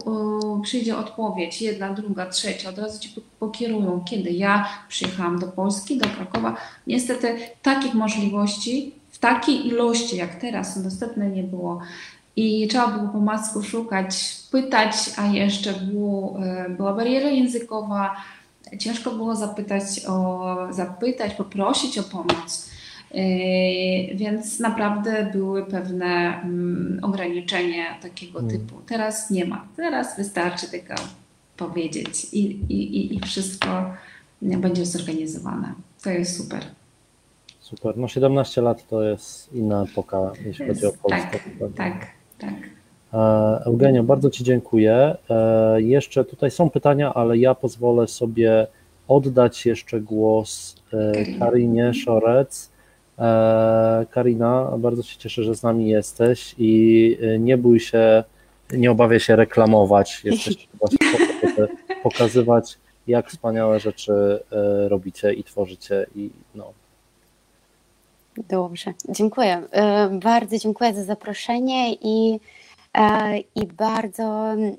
przyjdzie 0.63 0.97
odpowiedź, 0.97 1.61
jedna, 1.61 1.93
druga, 1.93 2.25
trzecia, 2.25 2.69
od 2.69 2.79
razu 2.79 2.99
ci 2.99 3.15
pokierują. 3.39 4.03
Kiedy 4.09 4.31
ja 4.31 4.69
przyjechałam 4.89 5.39
do 5.39 5.47
Polski, 5.47 5.97
do 5.97 6.09
Krakowa, 6.09 6.57
niestety 6.87 7.37
takich 7.61 7.93
możliwości 7.93 8.95
w 9.11 9.19
takiej 9.19 9.67
ilości 9.67 10.17
jak 10.17 10.35
teraz 10.35 10.83
dostępne 10.83 11.29
nie 11.29 11.43
było. 11.43 11.79
I 12.35 12.67
trzeba 12.67 12.87
było 12.87 13.09
po 13.09 13.19
masku 13.19 13.63
szukać, 13.63 14.37
pytać, 14.51 14.95
a 15.17 15.25
jeszcze 15.25 15.73
było, 15.73 16.39
e, 16.45 16.69
była 16.69 16.93
bariera 16.93 17.29
językowa, 17.29 18.15
ciężko 18.79 19.11
było 19.11 19.35
zapytać 19.35 20.05
o, 20.07 20.55
zapytać, 20.69 21.33
poprosić 21.33 21.97
o 21.97 22.03
pomoc. 22.03 22.69
Yy, 23.13 24.15
więc 24.15 24.59
naprawdę 24.59 25.29
były 25.33 25.65
pewne 25.65 26.41
mm, 26.43 26.99
ograniczenia 27.01 27.99
takiego 28.01 28.39
hmm. 28.39 28.59
typu. 28.59 28.81
Teraz 28.87 29.29
nie 29.29 29.45
ma. 29.45 29.67
Teraz 29.75 30.17
wystarczy 30.17 30.67
tylko 30.67 30.93
powiedzieć 31.57 32.33
i, 32.33 32.45
i, 32.69 33.15
i 33.15 33.19
wszystko 33.19 33.93
będzie 34.41 34.85
zorganizowane. 34.85 35.73
To 36.03 36.09
jest 36.09 36.37
super. 36.37 36.63
Super. 37.59 37.97
No 37.97 38.07
17 38.07 38.61
lat 38.61 38.87
to 38.87 39.03
jest 39.03 39.53
inna 39.53 39.83
epoka, 39.83 40.31
jeśli 40.45 40.67
chodzi 40.67 40.85
o 40.85 40.91
Polskę. 40.91 41.39
Tak, 41.59 41.75
tak, 41.75 42.07
tak. 42.37 42.82
E, 43.13 43.61
Eugenio, 43.65 44.03
bardzo 44.03 44.29
Ci 44.29 44.43
dziękuję. 44.43 45.15
E, 45.29 45.81
jeszcze 45.81 46.25
tutaj 46.25 46.51
są 46.51 46.69
pytania, 46.69 47.13
ale 47.13 47.37
ja 47.37 47.55
pozwolę 47.55 48.07
sobie 48.07 48.67
oddać 49.07 49.65
jeszcze 49.65 50.01
głos 50.01 50.75
e, 50.93 51.39
Karinie 51.39 51.93
Szorec. 51.93 52.73
Karina, 54.11 54.71
bardzo 54.77 55.03
się 55.03 55.17
cieszę, 55.17 55.43
że 55.43 55.55
z 55.55 55.63
nami 55.63 55.89
jesteś 55.89 56.55
i 56.57 57.17
nie 57.39 57.57
bój 57.57 57.79
się, 57.79 58.23
nie 58.71 58.91
obawiaj 58.91 59.19
się 59.19 59.35
reklamować. 59.35 60.19
Jesteś 60.23 60.67
właśnie 60.79 60.97
po 61.11 61.17
to, 61.17 61.47
żeby 61.47 61.67
pokazywać, 62.03 62.77
jak 63.07 63.29
wspaniałe 63.29 63.79
rzeczy 63.79 64.39
robicie 64.87 65.33
i 65.33 65.43
tworzycie. 65.43 66.05
I 66.15 66.29
no. 66.55 66.73
Dobrze, 68.49 68.93
dziękuję. 69.09 69.61
Bardzo 70.11 70.57
dziękuję 70.57 70.93
za 70.93 71.03
zaproszenie 71.03 71.93
i 71.93 72.39
I 73.55 73.67
bardzo 73.67 74.51
mm, 74.53 74.77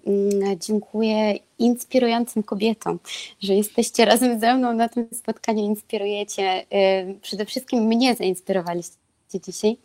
dziękuję 0.61 1.35
inspirującym 1.59 2.43
kobietom, 2.43 2.99
że 3.41 3.55
jesteście 3.55 4.05
razem 4.15 4.41
ze 4.41 4.55
mną 4.55 4.73
na 4.73 4.89
tym 4.89 5.09
spotkaniu, 5.13 5.65
inspirujecie. 5.65 6.65
E, 6.71 7.15
przede 7.15 7.45
wszystkim 7.47 7.85
mnie 7.85 8.15
zainspirowaliście 8.15 8.97
dzisiaj 9.47 9.77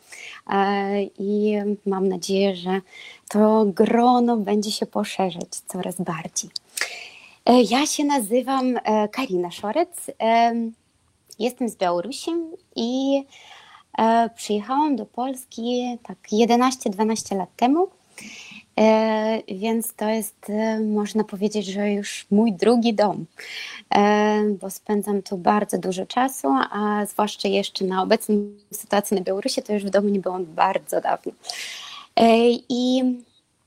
i 1.20 1.58
mam 1.86 2.08
nadzieję, 2.08 2.56
że 2.56 2.82
to 3.30 3.65
grono 3.65 4.38
będzie 4.38 4.72
się 4.72 4.86
poszerzać 4.86 5.50
coraz 5.68 6.02
bardziej. 6.02 6.50
Ja 7.70 7.86
się 7.86 8.04
nazywam 8.04 8.80
Karina 9.12 9.52
Szorec. 9.52 9.89
Jestem 11.39 11.70
z 11.70 11.76
Białorusi 11.76 12.32
i 12.76 13.24
przyjechałam 14.36 14.96
do 14.96 15.06
Polski 15.06 15.98
tak 16.04 16.18
11-12 16.32 17.38
lat 17.38 17.50
temu. 17.56 17.88
E, 18.79 19.41
więc 19.47 19.93
to 19.93 20.10
jest, 20.10 20.49
e, 20.49 20.79
można 20.79 21.23
powiedzieć, 21.23 21.65
że 21.65 21.91
już 21.91 22.25
mój 22.32 22.53
drugi 22.53 22.93
dom, 22.93 23.25
e, 23.95 24.43
bo 24.62 24.69
spędzam 24.69 25.21
tu 25.21 25.38
bardzo 25.38 25.77
dużo 25.77 26.05
czasu, 26.05 26.47
a 26.71 27.05
zwłaszcza 27.05 27.47
jeszcze 27.47 27.86
na 27.86 28.03
obecną 28.03 28.36
sytuację 28.71 29.17
na 29.17 29.23
Białorusi, 29.23 29.63
to 29.63 29.73
już 29.73 29.86
w 29.86 29.89
domu 29.89 30.10
nie 30.10 30.19
byłam 30.19 30.45
bardzo 30.45 31.01
dawno. 31.01 31.32
I 32.69 33.03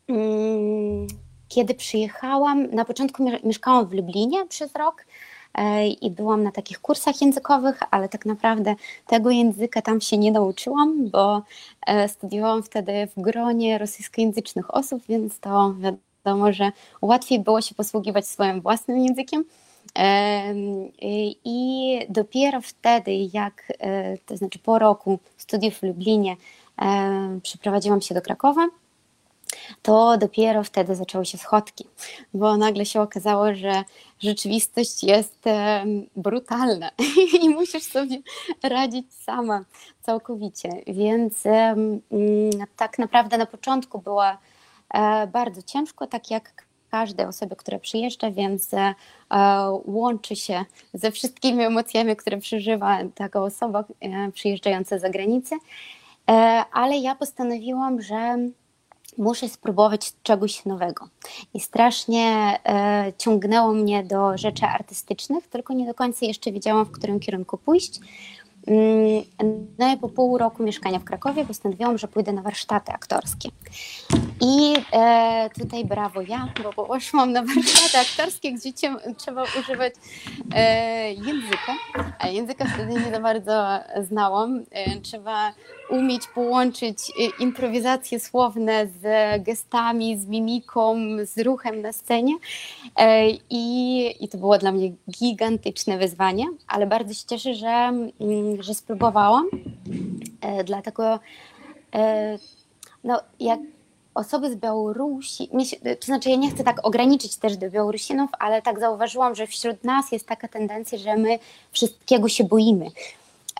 mm, 0.08 1.06
kiedy 1.48 1.74
przyjechałam, 1.74 2.70
na 2.70 2.84
początku 2.84 3.30
mieszkałam 3.44 3.86
w 3.86 3.92
Lublinie 3.92 4.46
przez 4.46 4.74
rok, 4.74 5.04
i 6.00 6.10
byłam 6.10 6.42
na 6.42 6.52
takich 6.52 6.80
kursach 6.80 7.22
językowych, 7.22 7.80
ale 7.90 8.08
tak 8.08 8.26
naprawdę 8.26 8.74
tego 9.06 9.30
języka 9.30 9.82
tam 9.82 10.00
się 10.00 10.18
nie 10.18 10.32
nauczyłam, 10.32 11.10
bo 11.10 11.42
e, 11.86 12.08
studiowałam 12.08 12.62
wtedy 12.62 13.08
w 13.16 13.20
gronie 13.20 13.78
rosyjskojęzycznych 13.78 14.74
osób, 14.74 15.02
więc 15.08 15.40
to 15.40 15.74
wiadomo, 16.24 16.52
że 16.52 16.72
łatwiej 17.02 17.40
było 17.40 17.60
się 17.60 17.74
posługiwać 17.74 18.26
swoim 18.26 18.60
własnym 18.60 18.98
językiem. 18.98 19.44
I 21.44 21.98
dopiero 22.08 22.60
wtedy, 22.60 23.12
jak, 23.32 23.72
e, 23.78 24.18
to 24.18 24.36
znaczy 24.36 24.58
po 24.58 24.78
roku 24.78 25.18
studiów 25.36 25.74
w 25.74 25.82
Lublinie, 25.82 26.36
e, 26.82 27.40
przeprowadziłam 27.42 28.00
się 28.00 28.14
do 28.14 28.22
Krakowa 28.22 28.68
to 29.82 30.18
dopiero 30.18 30.64
wtedy 30.64 30.96
zaczęły 30.96 31.26
się 31.26 31.38
schodki, 31.38 31.84
bo 32.34 32.56
nagle 32.56 32.86
się 32.86 33.00
okazało, 33.00 33.54
że 33.54 33.84
rzeczywistość 34.22 35.04
jest 35.04 35.44
brutalna 36.16 36.90
i 37.42 37.48
musisz 37.48 37.82
sobie 37.82 38.18
radzić 38.62 39.14
sama 39.14 39.64
całkowicie. 40.00 40.68
Więc 40.86 41.42
tak 42.76 42.98
naprawdę 42.98 43.38
na 43.38 43.46
początku 43.46 43.98
było 43.98 44.24
e, 44.94 45.26
bardzo 45.26 45.62
ciężko, 45.62 46.06
tak 46.06 46.30
jak 46.30 46.64
każdej 46.90 47.26
osoby, 47.26 47.56
która 47.56 47.78
przyjeżdża, 47.78 48.30
więc 48.30 48.74
e, 48.74 48.94
łączy 49.84 50.36
się 50.36 50.64
ze 50.94 51.10
wszystkimi 51.10 51.64
emocjami, 51.64 52.16
które 52.16 52.38
przeżywa 52.38 52.98
taka 53.14 53.42
osoba 53.42 53.84
e, 54.00 54.32
przyjeżdżająca 54.32 54.98
za 54.98 55.10
granicę. 55.10 55.56
Ale 56.72 56.96
ja 56.96 57.14
postanowiłam, 57.14 58.02
że 58.02 58.38
muszę 59.18 59.48
spróbować 59.48 60.12
czegoś 60.22 60.64
nowego. 60.64 61.08
I 61.54 61.60
strasznie 61.60 62.58
e, 62.66 63.12
ciągnęło 63.18 63.72
mnie 63.72 64.04
do 64.04 64.38
rzeczy 64.38 64.66
artystycznych, 64.66 65.48
tylko 65.48 65.72
nie 65.72 65.86
do 65.86 65.94
końca 65.94 66.26
jeszcze 66.26 66.52
wiedziałam, 66.52 66.84
w 66.84 66.90
którym 66.90 67.20
kierunku 67.20 67.58
pójść. 67.58 68.00
Mm, 68.66 69.24
no 69.78 69.92
i 69.92 69.96
po 69.96 70.08
pół 70.08 70.38
roku 70.38 70.62
mieszkania 70.62 70.98
w 70.98 71.04
Krakowie 71.04 71.44
postanowiłam, 71.44 71.98
że 71.98 72.08
pójdę 72.08 72.32
na 72.32 72.42
warsztaty 72.42 72.92
aktorskie. 72.92 73.48
I 74.40 74.74
e, 74.92 75.50
tutaj 75.58 75.84
brawo 75.84 76.20
ja, 76.20 76.52
bo 76.62 76.86
poszłam 76.86 77.32
na 77.32 77.42
warsztaty 77.42 77.98
aktorskie, 77.98 78.52
gdzie 78.52 78.72
trzeba 79.16 79.44
używać 79.60 79.94
e, 80.54 81.12
języka, 81.12 81.74
a 82.18 82.28
języka 82.28 82.64
wtedy 82.74 82.92
nie 82.92 83.10
za 83.10 83.20
bardzo 83.20 83.64
znałam. 84.00 84.64
E, 84.70 85.00
trzeba 85.00 85.52
umieć 85.92 86.26
połączyć 86.26 86.98
e, 87.10 87.42
improwizacje 87.42 88.20
słowne 88.20 88.86
z 88.86 89.02
gestami, 89.42 90.18
z 90.18 90.26
mimiką, 90.26 90.96
z 91.24 91.38
ruchem 91.38 91.82
na 91.82 91.92
scenie. 91.92 92.34
E, 92.96 93.30
i, 93.50 94.24
I 94.24 94.28
to 94.28 94.38
było 94.38 94.58
dla 94.58 94.72
mnie 94.72 94.92
gigantyczne 95.10 95.98
wyzwanie, 95.98 96.44
ale 96.68 96.86
bardzo 96.86 97.14
się 97.14 97.26
cieszę, 97.26 97.54
że, 97.54 97.68
mm, 97.68 98.62
że 98.62 98.74
spróbowałam. 98.74 99.46
E, 100.40 100.64
dlatego 100.64 101.18
no, 103.04 103.20
jak 103.40 103.60
osoby 104.14 104.50
z 104.50 104.56
Białorusi, 104.56 105.48
to 106.00 106.06
znaczy 106.06 106.30
ja 106.30 106.36
nie 106.36 106.50
chcę 106.50 106.64
tak 106.64 106.86
ograniczyć 106.86 107.36
też 107.36 107.56
do 107.56 107.70
Białorusinów, 107.70 108.30
ale 108.38 108.62
tak 108.62 108.80
zauważyłam, 108.80 109.34
że 109.34 109.46
wśród 109.46 109.84
nas 109.84 110.12
jest 110.12 110.26
taka 110.26 110.48
tendencja, 110.48 110.98
że 110.98 111.16
my 111.16 111.38
wszystkiego 111.72 112.28
się 112.28 112.44
boimy. 112.44 112.86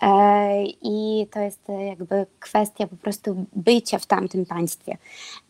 E, 0.03 0.63
I 0.81 1.27
to 1.31 1.39
jest 1.39 1.59
jakby 1.87 2.25
kwestia 2.39 2.87
po 2.87 2.95
prostu 2.95 3.45
bycia 3.55 3.99
w 3.99 4.05
tamtym 4.05 4.45
państwie. 4.45 4.97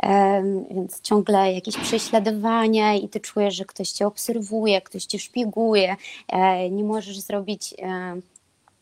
E, 0.03 0.43
więc 0.71 1.01
ciągle 1.01 1.53
jakieś 1.53 1.77
prześladowania 1.77 2.93
i 2.93 3.09
ty 3.09 3.19
czujesz, 3.19 3.55
że 3.55 3.65
ktoś 3.65 3.89
cię 3.89 4.07
obserwuje, 4.07 4.81
ktoś 4.81 5.05
cię 5.05 5.19
szpieguje, 5.19 5.95
e, 6.27 6.69
nie 6.69 6.83
możesz 6.83 7.19
zrobić 7.19 7.75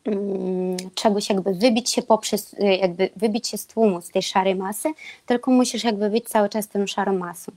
Mm, 0.05 0.77
czegoś 0.95 1.29
jakby 1.29 1.53
wybić 1.53 1.89
się 1.89 2.01
poprzez, 2.01 2.55
jakby 2.59 3.09
wybić 3.15 3.47
się 3.47 3.57
z 3.57 3.67
tłumu, 3.67 4.01
z 4.01 4.09
tej 4.09 4.21
szarej 4.21 4.55
masy, 4.55 4.89
tylko 5.25 5.51
musisz 5.51 5.83
jakby 5.83 6.09
być 6.09 6.29
cały 6.29 6.49
czas 6.49 6.67
tą 6.67 6.87
szarą 6.87 7.17
masą. 7.17 7.51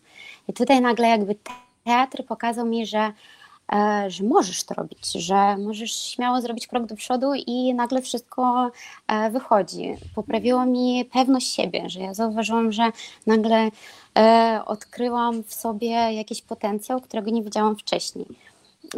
I 0.49 0.53
tutaj 0.53 0.81
nagle 0.81 1.09
jakby 1.09 1.37
teatr 1.85 2.25
pokazał 2.25 2.67
mi, 2.67 2.87
że, 2.87 2.99
e, 2.99 3.13
że 4.09 4.25
możesz 4.25 4.65
to 4.65 4.75
robić, 4.75 5.13
że 5.13 5.57
możesz 5.57 5.93
śmiało 5.93 6.41
zrobić 6.41 6.67
krok 6.67 6.87
do 6.87 6.97
przodu 6.97 7.35
i 7.47 7.75
nagle 7.75 8.03
wszystko 8.03 8.71
e, 9.09 9.31
wychodzi. 9.31 9.95
Poprawiło 10.15 10.67
mi 10.67 11.05
pewność 11.13 11.55
siebie, 11.55 11.91
że 11.91 12.01
ja 12.01 12.15
zauważyłam, 12.15 12.73
że 12.73 12.91
nagle 13.27 13.71
e, 14.19 14.61
odkryłam 14.67 15.45
w 15.45 15.55
sobie 15.55 15.89
jakiś 15.91 16.43
potencjał, 16.43 17.01
którego 17.01 17.31
nie 17.31 17.43
widziałam 17.43 17.77
wcześniej 17.77 18.27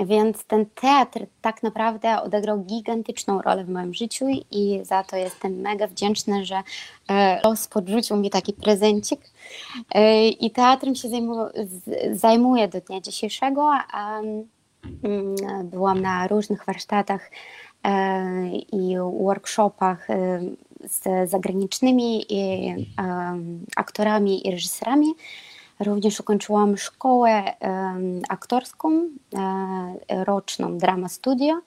więc 0.05 0.45
ten 0.45 0.67
teatr 0.67 1.27
tak 1.43 1.63
naprawdę 1.63 2.23
odegrał 2.23 2.65
gigantyczną 2.65 3.43
rolę 3.43 3.65
w 3.65 3.69
moim 3.69 3.95
życiu 3.95 4.27
i 4.51 4.81
za 4.83 5.05
to 5.05 5.17
jestem 5.17 5.61
mega 5.61 5.87
wdzięczna, 5.87 6.45
że 6.45 6.63
e, 7.09 7.41
los 7.45 7.69
podrzucił 7.69 8.17
mi 8.17 8.31
taki 8.31 8.53
prezencik. 8.53 9.21
E, 9.95 10.29
I 10.29 10.51
teatrem 10.51 10.95
się 10.95 11.09
zajmuję 12.13 12.69
do 12.69 12.81
dnia 12.81 13.01
dzisiejszego. 13.01 13.73
Mm, 14.85 15.35
byłam 15.65 16.01
na 16.01 16.29
różnych 16.29 16.65
warsztatach 16.65 17.31
e, 17.85 18.49
i 18.73 18.97
workshopach 19.23 20.09
z 20.85 21.31
zagranicznymi 21.31 22.25
aktorami 23.77 24.49
i 24.49 24.51
reżyserami. 24.51 25.15
Również 25.81 26.21
ukończyłam 26.21 26.77
szkołę 26.77 27.55
aktorską, 28.29 29.09
e, 29.35 30.25
roczną 30.25 30.79
Drama 30.79 31.09
Studio 31.09 31.61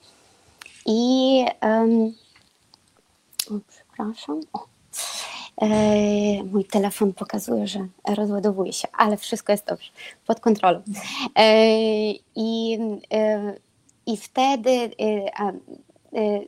i 0.86 1.44
przepraszam, 3.68 4.40
o, 4.52 4.64
e, 4.64 4.69
mój 6.52 6.64
telefon 6.64 7.12
pokazuje, 7.12 7.66
że 7.66 7.86
rozładowuje 8.08 8.72
się, 8.72 8.88
ale 8.92 9.16
wszystko 9.16 9.52
jest 9.52 9.66
dobrze, 9.66 9.90
pod 10.26 10.40
kontrolą. 10.40 10.82
E, 11.36 11.72
I, 12.36 12.78
i 14.06 14.16
wtedy 14.16 14.90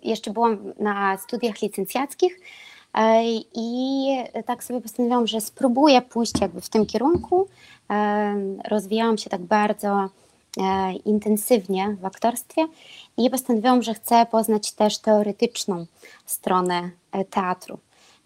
jeszcze 0.02 0.30
byłam 0.30 0.72
na 0.78 1.18
studiach 1.18 1.62
licencjackich 1.62 2.38
E, 2.94 3.24
I 3.54 4.06
tak 4.46 4.64
sobie 4.64 4.80
postanowiłam, 4.80 5.26
że 5.26 5.40
spróbuję 5.40 6.02
pójść 6.02 6.40
jakby 6.40 6.60
w 6.60 6.68
tym 6.68 6.86
kierunku. 6.86 7.48
E, 7.90 8.34
rozwijałam 8.68 9.18
się 9.18 9.30
tak 9.30 9.40
bardzo 9.40 10.08
e, 10.58 10.92
intensywnie 10.92 11.96
w 12.00 12.04
aktorstwie 12.04 12.66
i 13.16 13.30
postanowiłam, 13.30 13.82
że 13.82 13.94
chcę 13.94 14.26
poznać 14.26 14.72
też 14.72 14.98
teoretyczną 14.98 15.86
stronę 16.26 16.90
teatru. 17.30 17.78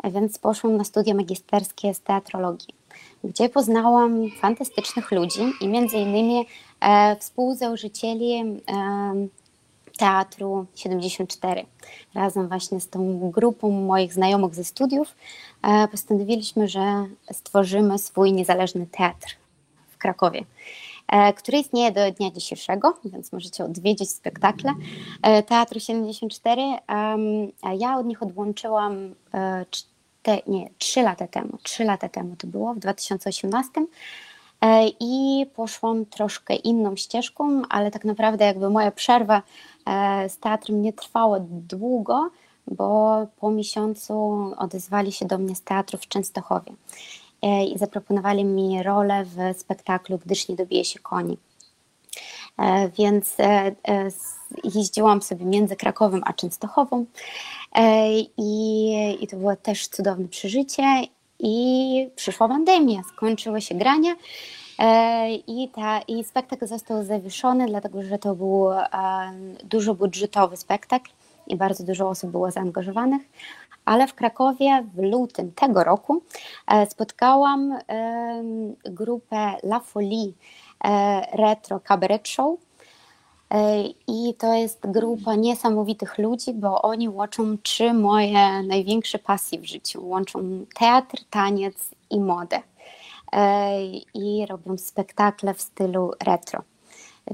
Więc 0.05 0.39
poszłam 0.39 0.77
na 0.77 0.85
studia 0.85 1.15
magisterskie 1.15 1.95
z 1.95 2.01
teatrologii, 2.01 2.75
gdzie 3.25 3.49
poznałam 3.49 4.31
fantastycznych 4.41 5.13
ludzi 5.13 5.53
i 5.61 5.69
między 5.69 5.97
innymi 5.97 6.47
współzałożycieli 7.19 8.61
Teatru 9.97 10.67
74. 10.75 11.67
Razem 12.15 12.49
właśnie 12.49 12.81
z 12.81 12.89
tą 12.89 13.31
grupą 13.31 13.71
moich 13.71 14.13
znajomych 14.13 14.55
ze 14.55 14.65
studiów 14.65 15.15
e, 15.63 15.89
postanowiliśmy, 15.89 16.69
że 16.69 17.07
stworzymy 17.33 17.99
swój 17.99 18.33
niezależny 18.33 18.87
teatr 18.87 19.37
w 19.89 19.99
Krakowie 19.99 20.41
e, 20.41 20.45
który 21.37 21.59
istnieje 21.59 21.93
do 21.93 22.13
dnia 22.13 22.31
dzisiejszego, 22.31 22.99
więc 23.05 23.33
możecie 23.33 23.65
odwiedzić 23.65 24.11
spektakle 24.11 24.75
e, 25.23 25.43
Teatru 25.43 25.81
74. 25.81 26.63
A 27.63 27.73
ja 27.73 27.99
od 27.99 28.07
nich 28.07 28.23
odłączyłam 28.23 29.15
czte, 29.71 30.39
nie, 30.47 30.71
3 30.79 31.03
lata 31.03 31.27
temu. 31.27 31.59
3 31.63 31.85
lata 31.85 32.09
temu 32.09 32.37
to 32.37 32.47
było, 32.47 32.75
w 32.75 32.79
2018. 32.79 33.71
I 35.01 35.47
poszłam 35.55 36.07
troszkę 36.07 36.55
inną 36.55 36.97
ścieżką, 36.97 37.63
ale 37.69 37.91
tak 37.91 38.05
naprawdę 38.05 38.45
jakby 38.45 38.71
moja 38.71 38.91
przerwa 38.91 39.43
E, 39.87 40.29
z 40.29 40.39
teatrem 40.39 40.83
nie 40.83 40.93
trwało 40.93 41.37
długo, 41.41 42.31
bo 42.67 43.19
po 43.41 43.51
miesiącu 43.51 44.15
odezwali 44.59 45.13
się 45.13 45.27
do 45.27 45.39
mnie 45.39 45.55
z 45.55 45.63
teatru 45.63 45.99
w 45.99 46.09
Częstochowie 46.09 46.73
i 47.69 47.79
zaproponowali 47.79 48.45
mi 48.45 48.83
rolę 48.83 49.25
w 49.25 49.59
spektaklu 49.59 50.19
Gdyż 50.19 50.49
nie 50.49 50.57
dobije 50.57 50.85
się 50.85 50.99
koni. 50.99 51.39
Więc 52.99 53.37
jeździłam 54.65 55.23
sobie 55.23 55.45
między 55.45 55.77
Krakowem 55.77 56.23
a 56.27 56.33
Częstochową 56.33 57.05
i, 58.37 59.19
i 59.21 59.27
to 59.27 59.37
było 59.37 59.57
też 59.57 59.89
cudowne 59.89 60.29
przeżycie 60.29 60.83
i 61.39 62.11
przyszła 62.17 62.49
pandemia, 62.49 63.03
skończyły 63.15 63.61
się 63.61 63.75
grania 63.75 64.15
e, 64.79 65.35
i, 65.35 65.69
ta, 65.69 66.01
i 66.01 66.25
spektakl 66.25 66.67
został 66.67 67.05
zawieszony, 67.05 67.67
dlatego 67.67 68.03
że 68.03 68.19
to 68.19 68.35
był 68.35 68.69
dużo 69.65 69.95
budżetowy 69.95 70.57
spektakl 70.57 71.11
i 71.47 71.57
bardzo 71.57 71.85
dużo 71.85 72.09
osób 72.09 72.31
było 72.31 72.51
zaangażowanych. 72.51 73.23
Ale 73.87 74.07
w 74.07 74.15
Krakowie 74.15 74.85
w 74.95 75.03
lutym 75.03 75.53
tego 75.53 75.85
roku 75.85 76.23
e, 76.69 76.87
spotkałam 76.87 77.79
grupę 78.85 79.57
La 79.63 79.81
Folie 79.81 80.33
e, 80.85 81.21
Retro 81.37 81.81
Cabaret 81.81 82.29
Show, 82.29 82.59
i 84.09 84.35
to 84.39 84.55
jest 84.55 84.91
grupa 84.91 85.35
niesamowitych 85.35 86.19
ludzi, 86.19 86.53
bo 86.55 86.83
oni 86.83 87.09
łączą 87.09 87.59
trzy 87.59 87.93
moje 87.93 88.63
największe 88.63 89.19
pasje 89.19 89.59
w 89.59 89.65
życiu. 89.65 90.09
Łączą 90.09 90.67
teatr, 90.79 91.25
taniec 91.31 91.91
i 92.11 92.21
modę. 92.21 92.61
I 94.15 94.47
robią 94.47 94.79
spektakle 94.79 95.55
w 95.55 95.61
stylu 95.61 96.13
retro. 96.25 96.63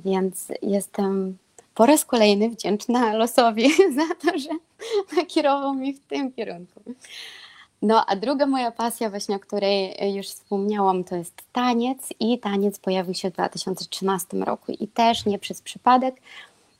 Więc 0.04 0.52
jestem 0.62 1.38
po 1.74 1.87
raz 1.87 2.04
kolejny 2.04 2.50
wdzięczna 2.50 3.14
losowi 3.14 3.70
za 3.98 4.14
to, 4.14 4.38
że 4.38 4.50
nakierował 5.16 5.74
mi 5.74 5.92
w 5.92 6.00
tym 6.00 6.32
kierunku. 6.32 6.80
No, 7.82 8.06
a 8.06 8.16
druga 8.16 8.46
moja 8.46 8.70
pasja, 8.70 9.11
właśnie 9.11 9.37
o 9.37 9.38
której 9.38 9.96
już 10.14 10.26
wspomniałam, 10.26 11.04
to 11.04 11.16
jest 11.16 11.42
taniec 11.52 12.08
i 12.20 12.38
taniec 12.38 12.78
pojawił 12.78 13.14
się 13.14 13.30
w 13.30 13.32
2013 13.32 14.37
roku 14.37 14.72
i 14.72 14.88
też 14.88 15.26
nie 15.26 15.38
przez 15.38 15.62
przypadek, 15.62 16.20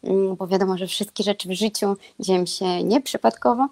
mm, 0.05 0.37
bo 0.37 0.47
wiadomo, 0.47 0.79
że 0.79 0.87
wszystkie 0.87 1.25
rzeczy 1.25 1.49
w 1.49 1.53
życiu 1.53 1.97
dzieją 2.21 2.47
się 2.47 2.85
nieprzypadkowo. 2.85 3.69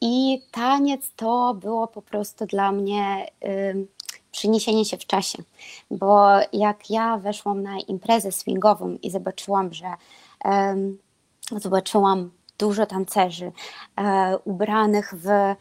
I 0.00 0.42
taniec 0.50 1.12
to 1.16 1.54
było 1.54 1.86
po 1.86 2.02
prostu 2.02 2.46
dla 2.46 2.72
mnie 2.72 3.26
przeniesienie 4.38 4.84
się 4.84 4.96
w 4.96 5.06
czasie, 5.06 5.38
bo 5.90 6.28
jak 6.52 6.90
ja 6.90 7.18
weszłam 7.18 7.62
na 7.62 7.78
imprezę 7.78 8.32
swingową 8.32 8.98
i 9.02 9.10
zobaczyłam, 9.10 9.72
że 9.72 9.86
zobaczyłam 11.56 12.30
dużo 12.58 12.86
tancerzy 12.86 13.52
e, 13.96 14.38
ubranych 14.44 15.14
w 15.16 15.28
e, 15.28 15.56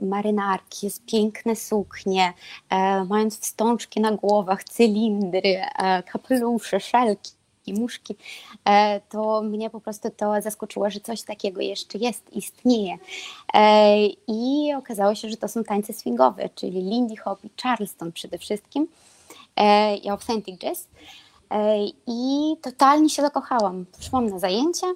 marynarki, 0.00 0.88
piękne 1.06 1.56
suknie, 1.56 2.32
e, 2.70 3.04
mając 3.04 3.40
wstążki 3.40 4.00
na 4.00 4.12
głowach, 4.12 4.64
cylindry, 4.64 5.62
e, 5.78 6.02
kapelusze, 6.02 6.80
szelki 6.80 7.37
muszki, 7.74 8.16
e, 8.64 9.00
to 9.00 9.42
mnie 9.42 9.70
po 9.70 9.80
prostu 9.80 10.10
to 10.16 10.42
zaskoczyło, 10.42 10.90
że 10.90 11.00
coś 11.00 11.22
takiego 11.22 11.60
jeszcze 11.60 11.98
jest, 11.98 12.32
istnieje. 12.32 12.98
E, 13.54 13.96
I 14.28 14.74
okazało 14.76 15.14
się, 15.14 15.30
że 15.30 15.36
to 15.36 15.48
są 15.48 15.64
tańce 15.64 15.92
swingowe, 15.92 16.48
czyli 16.54 16.82
Lindy 16.82 17.16
Hop 17.16 17.44
i 17.44 17.50
Charleston 17.62 18.12
przede 18.12 18.38
wszystkim 18.38 18.88
i 20.02 20.08
Authentic 20.08 20.58
Jazz. 20.58 20.88
I 22.06 22.54
totalnie 22.62 23.10
się 23.10 23.22
zakochałam. 23.22 23.86
Poszłam 23.96 24.26
na 24.26 24.38
zajęcia. 24.38 24.86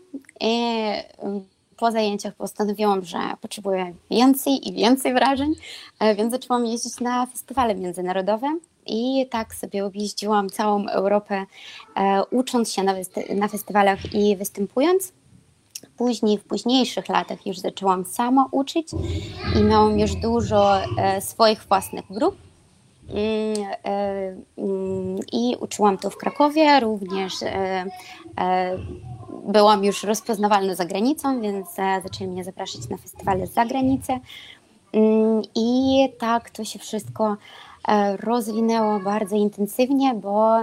Po 1.82 1.90
zajęciach 1.90 2.34
postanowiłam, 2.34 3.04
że 3.04 3.18
potrzebuję 3.40 3.94
więcej 4.10 4.68
i 4.68 4.72
więcej 4.72 5.14
wrażeń, 5.14 5.54
e, 6.00 6.14
więc 6.14 6.32
zaczęłam 6.32 6.66
jeździć 6.66 7.00
na 7.00 7.26
festiwale 7.26 7.74
międzynarodowe. 7.74 8.58
I 8.86 9.26
tak 9.30 9.54
sobie 9.54 9.84
objeździłam 9.84 10.50
całą 10.50 10.88
Europę, 10.88 11.46
e, 11.96 12.22
ucząc 12.30 12.72
się 12.72 12.82
na, 12.82 12.94
na 13.34 13.48
festiwalach 13.48 14.14
i 14.14 14.36
występując. 14.36 15.12
Później, 15.96 16.38
w 16.38 16.44
późniejszych 16.44 17.08
latach 17.08 17.46
już 17.46 17.58
zaczęłam 17.58 18.04
sama 18.04 18.48
uczyć 18.50 18.88
i 19.60 19.62
miałam 19.62 19.98
już 19.98 20.14
dużo 20.14 20.80
e, 20.98 21.20
swoich 21.20 21.64
własnych 21.64 22.04
grup 22.10 22.36
Mm, 23.08 23.70
e, 23.84 24.36
mm, 24.58 25.18
I 25.32 25.56
uczyłam 25.60 25.98
to 25.98 26.10
w 26.10 26.16
Krakowie, 26.16 26.80
również 26.80 27.32
byłam 29.44 29.84
już 29.84 30.02
rozpoznawalna 30.02 30.74
za 30.74 30.84
granicą, 30.84 31.40
więc 31.40 31.68
zaczęli 32.02 32.30
mnie 32.30 32.44
zapraszać 32.44 32.88
na 32.88 32.96
festiwale 32.96 33.46
z 33.46 33.52
zagranicy. 33.52 34.12
Mm, 34.92 35.42
I 35.54 35.98
tak 36.18 36.50
to 36.50 36.64
się 36.64 36.78
wszystko 36.78 37.36
rozwinęło 38.18 39.00
bardzo 39.00 39.36
intensywnie, 39.36 40.14
bo 40.14 40.56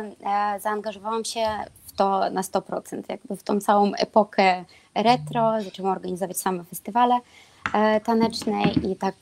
zaangażowałam 0.60 1.26
się 1.26 1.46
w 1.86 1.92
to 1.92 2.30
na 2.30 2.42
100%, 2.42 3.02
jakby 3.10 3.36
w 3.36 3.44
tą 3.44 3.60
całą 3.62 3.94
epokę 3.94 4.66
retro. 4.96 5.62
Zaczęłam 5.64 5.92
organizować 5.92 6.38
same 6.38 6.64
festiwale 6.64 7.20
taneczne 8.04 8.64
i 8.92 8.96
tak 8.96 9.16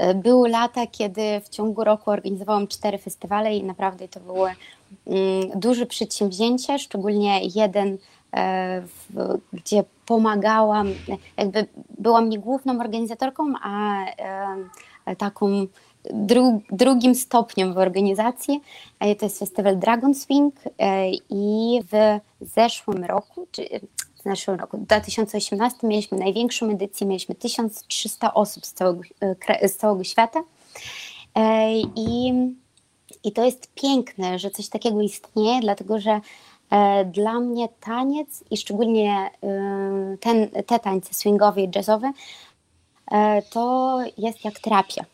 E, 0.00 0.14
były 0.14 0.48
lata, 0.48 0.86
kiedy 0.86 1.40
w 1.44 1.48
ciągu 1.48 1.84
roku 1.84 2.10
organizowałam 2.10 2.68
cztery 2.68 2.98
festiwale 2.98 3.56
i 3.56 3.62
naprawdę 3.62 4.08
to 4.08 4.20
były 4.20 4.50
mm, 5.06 5.60
duże 5.60 5.86
przedsięwzięcie, 5.86 6.78
szczególnie 6.78 7.40
jeden, 7.54 7.98
e, 8.36 8.82
gdzie 9.52 9.84
pomagałam, 10.06 10.88
jakby 11.36 11.66
byłam 11.98 12.28
nie 12.28 12.38
główną 12.38 12.80
organizatorką, 12.80 13.52
a 13.62 14.04
e, 15.06 15.16
taką 15.16 15.66
dru, 16.10 16.60
drugim 16.70 17.14
stopniem 17.14 17.74
w 17.74 17.78
organizacji. 17.78 18.60
To 19.18 19.26
jest 19.26 19.38
festiwal 19.38 19.78
Dragon 19.78 20.14
Swing 20.14 20.54
i 21.30 21.80
w 21.92 22.20
zeszłym 22.40 23.04
roku, 23.04 23.46
czy 23.50 23.80
w 24.20 24.22
zeszłym 24.22 24.60
roku, 24.60 24.78
w 24.78 24.80
2018 24.80 25.86
mieliśmy 25.86 26.18
największą 26.18 26.70
edycję, 26.70 27.06
mieliśmy 27.06 27.34
1300 27.34 28.34
osób 28.34 28.66
z 28.66 28.72
całego, 28.72 29.00
e, 29.48 29.68
z 29.68 29.76
całego 29.76 30.04
świata. 30.04 30.42
E, 31.34 31.72
I, 31.80 32.32
I 33.24 33.32
to 33.32 33.44
jest 33.44 33.74
piękne, 33.74 34.38
że 34.38 34.50
coś 34.50 34.68
takiego 34.68 35.00
istnieje, 35.00 35.60
dlatego 35.60 36.00
że 36.00 36.20
e, 36.70 37.04
dla 37.04 37.40
mnie 37.40 37.68
taniec 37.80 38.44
i 38.50 38.56
szczególnie 38.56 39.30
ten, 40.20 40.48
te 40.66 40.78
tańce 40.78 41.14
swingowe 41.14 41.60
i 41.60 41.70
jazzowe 41.74 42.12
to 43.50 43.98
jest 44.18 44.44
jak 44.44 44.60
terapia. 44.60 45.04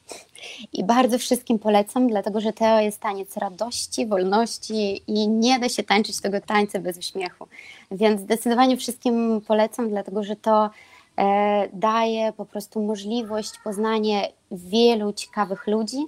I 0.73 0.85
bardzo 0.85 1.19
wszystkim 1.19 1.59
polecam, 1.59 2.09
dlatego 2.09 2.41
że 2.41 2.53
to 2.53 2.81
jest 2.81 3.01
taniec 3.01 3.37
radości, 3.37 4.07
wolności 4.07 5.03
i 5.07 5.29
nie 5.29 5.59
da 5.59 5.69
się 5.69 5.83
tańczyć 5.83 6.21
tego 6.21 6.41
tańca 6.41 6.79
bez 6.79 6.99
uśmiechu. 6.99 7.47
Więc 7.91 8.21
zdecydowanie 8.21 8.77
wszystkim 8.77 9.41
polecam, 9.47 9.91
dlatego 9.91 10.23
że 10.25 10.37
to 10.37 10.71
e, 11.19 11.69
daje 11.73 12.33
po 12.33 12.45
prostu 12.45 12.83
możliwość 12.83 13.53
poznania 13.65 14.21
wielu 14.51 15.13
ciekawych 15.13 15.67
ludzi 15.67 15.99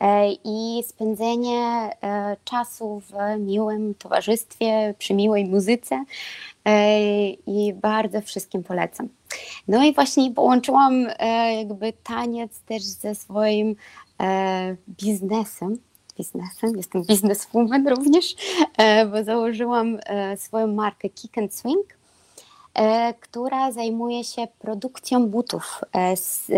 e, 0.00 0.32
i 0.44 0.82
spędzenie 0.86 1.60
e, 2.02 2.36
czasu 2.44 3.02
w 3.10 3.38
miłym 3.40 3.94
towarzystwie, 3.94 4.94
przy 4.98 5.14
miłej 5.14 5.44
muzyce 5.44 6.04
i 7.46 7.72
bardzo 7.72 8.20
wszystkim 8.20 8.62
polecam. 8.62 9.08
No 9.68 9.84
i 9.84 9.94
właśnie 9.94 10.30
połączyłam 10.30 11.06
jakby 11.58 11.92
taniec 11.92 12.60
też 12.60 12.82
ze 12.82 13.14
swoim 13.14 13.76
biznesem, 14.88 15.78
biznesem, 16.20 16.76
jestem 16.76 17.02
bizneswoman 17.04 17.88
również, 17.88 18.34
e, 18.76 19.06
bo 19.06 19.24
założyłam 19.24 19.98
e, 20.06 20.36
swoją 20.36 20.66
markę 20.66 21.08
Kick 21.08 21.38
and 21.38 21.54
Swing, 21.54 21.86
e, 22.74 23.14
która 23.20 23.72
zajmuje 23.72 24.24
się 24.24 24.48
produkcją 24.58 25.26
butów 25.26 25.80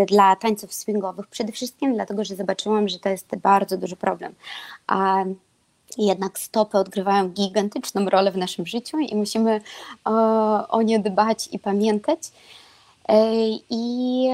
dla 0.07 0.37
tańców 0.37 0.75
swingowych. 0.75 1.27
Przede 1.27 1.53
wszystkim 1.53 1.95
dlatego, 1.95 2.25
że 2.25 2.37
zobaczyłam, 2.37 2.89
że 2.89 2.99
to 2.99 3.09
jest 3.09 3.37
bardzo 3.37 3.77
duży 3.77 3.97
problem. 3.97 4.35
A 4.87 5.25
jednak 5.99 6.39
stopy 6.39 6.79
odgrywają 6.79 7.29
gigantyczną 7.29 8.09
rolę 8.09 8.33
w 8.33 8.37
naszym 8.37 8.67
życiu 8.67 8.99
i 8.99 9.17
musimy 9.17 9.61
o 10.69 10.83
nie 10.83 10.99
dbać 11.01 11.49
i 11.53 11.59
pamiętać. 11.59 12.19
I, 13.71 14.29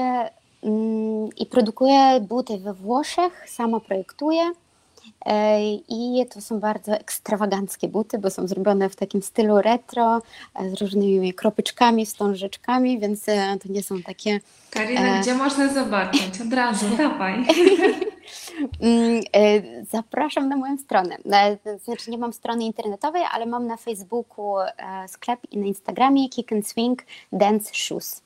mm, 0.63 1.29
I 1.37 1.45
produkuję 1.45 2.19
buty 2.21 2.57
we 2.57 2.73
Włoszech, 2.73 3.49
sama 3.49 3.79
projektuję 3.79 4.51
i 5.89 6.25
to 6.33 6.41
są 6.41 6.59
bardzo 6.59 6.91
ekstrawaganckie 6.91 7.87
buty, 7.87 8.17
bo 8.17 8.29
są 8.29 8.47
zrobione 8.47 8.89
w 8.89 8.95
takim 8.95 9.21
stylu 9.21 9.61
retro, 9.61 10.21
e, 10.55 10.69
z 10.69 10.81
różnymi 10.81 11.33
kropyczkami, 11.33 12.05
wstążeczkami, 12.05 12.99
więc 12.99 13.29
e, 13.29 13.57
to 13.63 13.69
nie 13.69 13.83
są 13.83 14.01
takie... 14.01 14.39
Karina, 14.69 15.17
e... 15.17 15.21
gdzie 15.21 15.33
można 15.33 15.73
zobaczyć? 15.73 16.41
Od 16.47 16.53
razu, 16.53 16.85
dawaj. 16.97 17.45
Mm, 18.81 19.21
e, 19.35 19.85
zapraszam 19.85 20.49
na 20.49 20.55
moją 20.55 20.77
stronę. 20.77 21.17
Znaczy 21.85 22.11
nie 22.11 22.17
mam 22.17 22.33
strony 22.33 22.63
internetowej, 22.63 23.23
ale 23.31 23.45
mam 23.45 23.67
na 23.67 23.77
Facebooku 23.77 24.55
sklep 25.07 25.39
i 25.51 25.57
na 25.57 25.65
Instagramie 25.65 26.29
Kick 26.29 26.53
and 26.53 26.67
Swing 26.67 27.03
Dance 27.31 27.71
Shoes. 27.73 28.21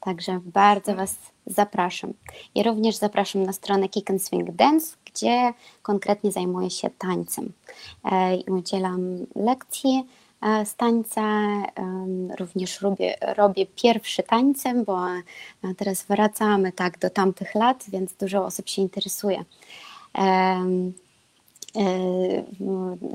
Także 0.00 0.40
bardzo 0.44 0.94
Was 0.94 1.16
zapraszam. 1.46 2.12
I 2.54 2.62
również 2.62 2.96
zapraszam 2.96 3.42
na 3.42 3.52
stronę 3.52 3.88
Kick 3.88 4.10
and 4.10 4.22
Swing 4.22 4.50
Dance, 4.50 4.96
gdzie 5.04 5.52
konkretnie 5.82 6.32
zajmuję 6.32 6.70
się 6.70 6.90
tańcem 6.98 7.52
e, 8.04 8.36
i 8.36 8.50
udzielam 8.50 9.26
lekcji 9.34 10.04
e, 10.42 10.66
z 10.66 10.74
tańca. 10.74 11.22
Również 12.38 12.80
robię, 12.80 13.16
robię 13.20 13.66
pierwszy 13.66 14.22
tańcem, 14.22 14.84
bo 14.84 14.98
teraz 15.76 16.02
wracamy 16.02 16.72
tak 16.72 16.98
do 16.98 17.10
tamtych 17.10 17.54
lat, 17.54 17.84
więc 17.88 18.14
dużo 18.14 18.44
osób 18.44 18.68
się 18.68 18.82
interesuje 18.82 19.44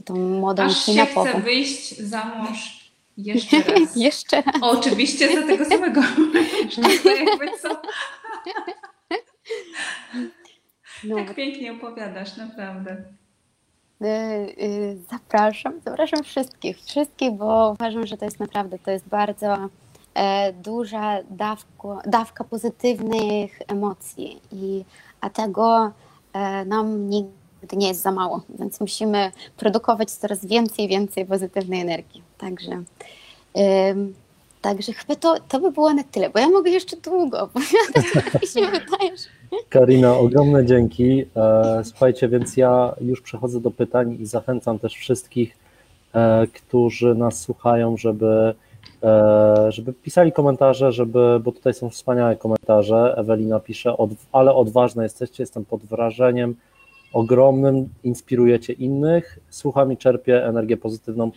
tą 0.05 0.15
modą 0.39 0.63
Aż 0.63 0.85
się 0.85 1.05
chce 1.05 1.41
wyjść 1.41 1.97
za 1.97 2.25
mąż 2.25 2.80
jeszcze 3.25 3.57
raz. 3.73 3.95
Jeszcze 3.95 4.41
raz. 4.41 4.55
Oczywiście 4.61 5.41
za 5.41 5.47
tego 5.47 5.65
samego 5.65 6.01
jakby 7.29 7.57
co. 7.61 7.81
No. 11.03 11.15
Tak 11.15 11.35
pięknie 11.35 11.71
opowiadasz, 11.71 12.37
naprawdę. 12.37 13.03
Y, 14.01 14.05
y, 14.63 14.97
zapraszam, 15.11 15.73
zapraszam 15.85 16.23
wszystkich, 16.23 16.77
wszystkich, 16.77 17.31
bo 17.31 17.71
uważam, 17.71 18.07
że 18.07 18.17
to 18.17 18.25
jest 18.25 18.39
naprawdę, 18.39 18.79
to 18.79 18.91
jest 18.91 19.07
bardzo 19.07 19.69
e, 20.13 20.53
duża 20.53 21.17
dawka, 21.29 22.01
dawka 22.05 22.43
pozytywnych 22.43 23.59
emocji, 23.67 24.41
i, 24.51 24.85
a 25.21 25.29
tego 25.29 25.91
e, 26.33 26.65
nam 26.65 27.09
nigdy 27.09 27.40
nie 27.73 27.87
jest 27.87 28.01
za 28.01 28.11
mało, 28.11 28.41
więc 28.59 28.79
musimy 28.79 29.31
produkować 29.57 30.11
coraz 30.11 30.45
więcej 30.45 30.87
więcej 30.87 31.25
pozytywnej 31.25 31.81
energii. 31.81 32.21
Także, 32.37 32.83
także 34.61 34.93
chyba 34.93 35.15
to, 35.15 35.35
to 35.47 35.59
by 35.59 35.71
było 35.71 35.93
na 35.93 36.03
tyle, 36.03 36.29
bo 36.29 36.39
ja 36.39 36.49
mogę 36.49 36.71
jeszcze 36.71 36.97
długo 36.97 37.41
opowiadać, 37.41 38.05
wydaje, 38.55 39.11
Karina, 39.69 40.17
ogromne 40.17 40.65
dzięki. 40.65 41.25
E, 41.35 41.81
słuchajcie, 41.83 42.27
więc 42.27 42.57
ja 42.57 42.95
już 43.01 43.21
przechodzę 43.21 43.61
do 43.61 43.71
pytań 43.71 44.17
i 44.19 44.25
zachęcam 44.25 44.79
też 44.79 44.93
wszystkich, 44.93 45.57
e, 46.13 46.47
którzy 46.47 47.15
nas 47.15 47.39
słuchają, 47.39 47.97
żeby, 47.97 48.53
e, 49.03 49.65
żeby 49.69 49.93
pisali 49.93 50.31
komentarze, 50.31 50.91
żeby, 50.91 51.39
bo 51.43 51.51
tutaj 51.51 51.73
są 51.73 51.89
wspaniałe 51.89 52.35
komentarze. 52.35 53.15
Ewelina 53.17 53.59
pisze, 53.59 53.95
ale 54.31 54.53
odważne 54.53 55.03
jesteście, 55.03 55.43
jestem 55.43 55.65
pod 55.65 55.81
wrażeniem 55.81 56.55
ogromnym, 57.13 57.89
inspirujecie 58.03 58.73
innych. 58.73 59.39
Słucham 59.49 59.91
i 59.91 59.97
czerpię 59.97 60.45
energię 60.45 60.77
pozytywną 60.77 61.31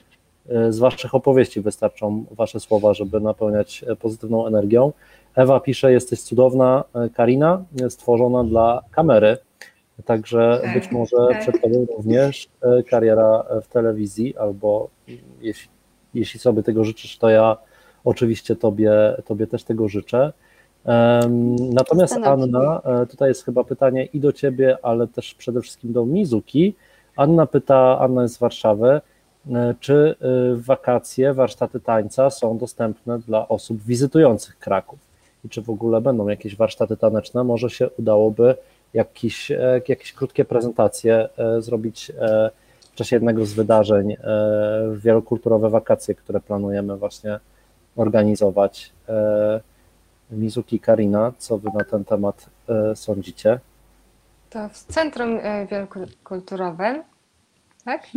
e, 0.49 0.73
z 0.73 0.79
Waszych 0.79 1.15
opowieści. 1.15 1.61
Wystarczą 1.61 2.25
Wasze 2.31 2.61
słowa, 2.61 2.95
żeby 2.95 3.21
napełniać 3.21 3.85
e, 3.89 3.97
pozytywną 3.97 4.47
energią. 4.47 4.93
Ewa 5.35 5.61
pisze, 5.61 5.93
jesteś 5.93 6.23
cudowna, 6.23 6.85
e, 6.95 7.09
Karina, 7.09 7.65
stworzona 7.89 8.45
dla 8.45 8.83
kamery. 8.91 9.37
Także 10.05 10.61
tak, 10.63 10.75
być 10.75 10.91
może 10.91 11.17
tak. 11.29 11.41
przed 11.41 11.61
Tobą 11.61 11.87
również 11.97 12.49
kariera 12.91 13.45
w 13.63 13.69
telewizji, 13.69 14.37
albo 14.37 14.89
jeśli, 15.41 15.69
jeśli 16.15 16.41
sobie 16.41 16.63
tego 16.63 16.85
życzysz, 16.85 17.19
to 17.19 17.29
ja 17.31 17.57
oczywiście 18.05 18.57
Tobie, 18.57 18.93
tobie 19.25 19.47
też 19.47 19.65
tego 19.65 19.89
życzę. 19.89 20.33
Natomiast 21.73 22.17
Anna, 22.25 22.81
e, 22.85 23.07
tutaj 23.07 23.29
jest 23.29 23.45
chyba 23.45 23.65
pytanie 23.65 24.05
i 24.05 24.21
do 24.21 24.33
Ciebie, 24.33 24.79
ale 24.83 25.07
też 25.07 25.35
przede 25.35 25.61
wszystkim 25.61 25.93
do 25.93 26.07
Mizuki. 26.07 26.75
Anna 27.17 27.47
pyta, 27.47 27.99
Anna 27.99 28.23
jest 28.23 28.35
z 28.35 28.39
Warszawy, 28.39 29.01
e, 29.53 29.75
czy 29.81 30.15
e, 30.21 30.57
wakacje, 30.57 31.35
warsztaty 31.35 31.81
tańca 31.81 32.31
są 32.31 32.59
dostępne 32.59 33.19
dla 33.19 33.49
osób 33.49 33.83
wizytujących 33.83 34.59
Kraków 34.59 34.99
i 35.45 35.49
czy 35.49 35.63
w 35.63 35.71
ogóle 35.71 36.01
będą 36.01 36.29
jakieś 36.29 36.57
warsztaty 36.57 36.97
taneczne, 36.97 37.45
może 37.45 37.71
się 37.71 37.91
udałoby 37.99 38.55
jakieś, 38.95 39.53
jakieś 39.89 40.13
krótkie 40.13 40.45
prezentacje 40.45 41.29
zrobić 41.59 42.13
w 42.93 42.95
czasie 42.95 43.17
jednego 43.17 43.47
z 43.47 43.53
wydarzeń, 43.53 44.17
wielokulturowe 44.95 45.71
wakacje, 45.71 46.15
które 46.15 46.41
planujemy 46.41 46.97
właśnie 46.97 47.39
organizować. 47.97 48.93
Mizuki 50.31 50.81
Karina, 50.81 51.33
co 51.39 51.59
wy 51.59 51.71
na 51.75 51.85
ten 51.85 52.05
temat 52.05 52.47
e, 52.69 52.97
sądzicie? 52.97 53.61
To 54.51 54.69
w 54.69 54.79
Centrum 54.79 55.39
e, 55.43 55.67
Wielokulturowym, 55.67 57.03
tak? 57.85 58.09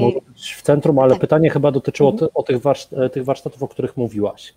Może 0.00 0.18
być 0.20 0.54
w 0.54 0.62
centrum, 0.62 0.98
ale 0.98 1.10
tak. 1.10 1.20
pytanie 1.20 1.50
chyba 1.50 1.70
dotyczyło 1.70 2.12
ty, 2.12 2.32
o 2.34 2.42
tych, 2.42 2.60
warsz, 2.60 2.88
e, 2.92 3.10
tych 3.10 3.24
warsztatów, 3.24 3.62
o 3.62 3.68
których 3.68 3.96
mówiłaś. 3.96 4.54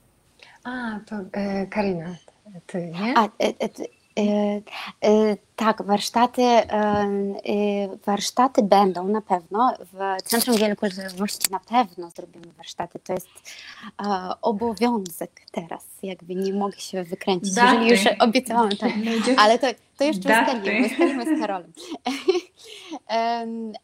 A, 0.63 0.99
to 1.05 1.15
e, 1.31 1.67
Karina, 1.67 2.15
ty, 2.67 2.85
nie? 2.85 3.13
A, 3.17 3.25
e, 3.25 3.29
E, 4.17 4.61
e, 5.01 5.37
tak, 5.61 5.81
warsztaty, 5.81 6.41
e, 6.43 6.67
warsztaty 8.05 8.63
będą 8.63 9.07
na 9.07 9.21
pewno. 9.21 9.73
W 9.93 10.21
Centrum 10.23 10.57
Wielokulturowości 10.57 11.51
na 11.51 11.59
pewno 11.59 12.09
zrobimy 12.09 12.45
warsztaty. 12.57 12.99
To 12.99 13.13
jest 13.13 13.29
obowiązek 14.41 15.31
teraz. 15.51 15.85
Jakby 16.03 16.35
nie 16.35 16.53
mogę 16.53 16.77
się 16.77 17.03
wykręcić, 17.03 17.53
Daty. 17.53 17.75
jeżeli 17.75 17.89
już 17.89 18.17
obiecałam. 18.19 18.69
Tak. 18.69 18.91
Ale 19.37 19.59
to, 19.59 19.67
to 19.97 20.03
jeszcze 20.03 20.41
ustalimy, 20.41 20.87
ustalimy 20.87 21.37
z 21.37 21.39
Karolem. 21.39 21.73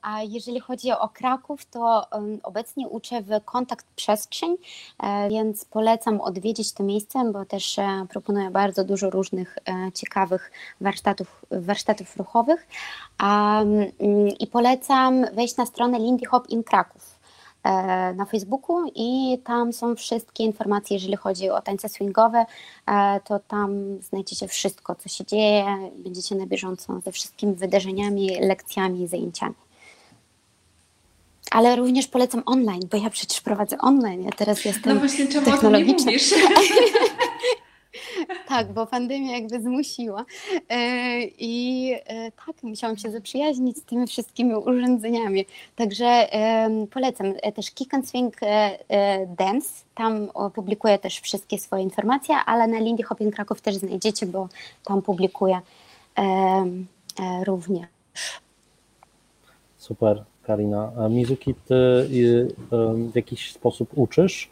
A 0.01 0.21
jeżeli 0.23 0.59
chodzi 0.59 0.91
o 0.91 1.09
Kraków, 1.09 1.65
to 1.65 2.07
obecnie 2.43 2.88
uczę 2.88 3.21
w 3.21 3.45
Kontakt 3.45 3.86
Przestrzeń, 3.95 4.57
e, 4.99 5.30
więc 5.30 5.65
polecam 5.65 6.21
odwiedzić 6.21 6.73
to 6.73 6.84
miejsce, 6.84 7.32
bo 7.34 7.45
też 7.45 7.80
e, 7.80 8.05
proponuję 8.09 8.49
bardzo 8.49 8.84
dużo 8.84 9.09
różnych 9.09 9.57
e, 9.57 9.91
ciekawych 9.91 10.51
warsztatów, 10.82 11.45
warsztatów 11.68 12.18
ruchowych. 12.18 12.68
Mm, 13.20 13.88
I 14.39 14.47
polecam 14.47 15.26
wejść 15.34 15.57
na 15.57 15.65
stronę 15.65 15.99
Lindy 15.99 16.26
Hop 16.26 16.49
in 16.49 16.63
Kraków 16.63 17.18
E, 17.68 18.13
na 18.13 18.26
Facebooku 18.26 18.91
i 18.95 19.38
tam 19.43 19.74
są 19.74 19.95
wszystkie 19.95 20.43
informacje, 20.43 20.95
jeżeli 20.95 21.15
chodzi 21.15 21.49
o 21.49 21.61
tańce 21.61 21.89
swingowe, 21.89 22.45
e, 22.86 23.20
to 23.26 23.39
tam 23.39 24.01
znajdziecie 24.01 24.47
wszystko, 24.47 24.95
co 24.95 25.09
się 25.09 25.26
dzieje, 25.26 25.65
będziecie 25.97 26.36
na 26.36 26.45
bieżąco 26.45 27.01
ze 27.05 27.11
wszystkimi 27.11 27.53
wydarzeniami, 27.53 28.30
lekcjami, 28.39 29.07
zajęciami. 29.07 29.55
Ale 31.51 31.76
również 31.76 32.07
polecam 32.07 32.43
online, 32.45 32.82
bo 32.91 32.97
ja 32.97 33.09
przecież 33.09 33.41
prowadzę 33.41 33.78
online, 33.78 34.24
ja 34.24 34.32
teraz 34.32 34.65
jestem 34.65 34.93
no 34.93 34.99
właśnie, 34.99 35.28
czemu 35.28 35.45
technologiczna. 35.45 36.11
tak, 38.47 38.73
bo 38.73 38.86
pandemia 38.86 39.36
jakby 39.36 39.61
zmusiła. 39.61 40.25
E, 40.69 41.21
I 41.39 41.93
e, 42.05 42.32
tak, 42.32 42.63
musiałam 42.63 42.97
się 42.97 43.11
zaprzyjaźnić 43.11 43.78
z 43.78 43.84
tymi 43.84 44.07
wszystkimi 44.07 44.55
urządzeniami. 44.55 45.45
Także 45.75 46.28
polecam 46.91 47.34
e, 47.41 47.51
też 47.51 47.71
Kick 47.71 47.93
and 47.93 48.09
Swing 48.09 48.36
Dance. 49.38 49.69
Tam 49.95 50.28
publikuję 50.53 50.99
też 50.99 51.19
wszystkie 51.19 51.59
swoje 51.59 51.84
informacje, 51.84 52.36
ale 52.36 52.67
na 52.67 52.80
Lindy 52.80 53.03
Hopping 53.03 53.36
Kraków 53.36 53.61
też 53.61 53.75
znajdziecie, 53.75 54.25
bo 54.25 54.49
tam 54.84 55.01
publikuję 55.01 55.59
również. 57.45 57.86
Super, 59.78 60.23
Karina. 60.43 60.91
Mizuki, 61.09 61.53
ty 61.53 61.75
w 63.11 63.15
jakiś 63.15 63.51
sposób 63.51 63.89
uczysz? 63.95 64.49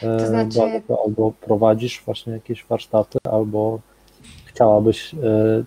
To 0.00 0.26
znaczy... 0.26 0.82
albo, 1.04 1.32
prowadzisz 1.40 2.02
właśnie 2.04 2.32
jakieś 2.32 2.64
warsztaty, 2.64 3.18
albo 3.32 3.80
chciałabyś 4.44 5.14
e, 5.14 5.18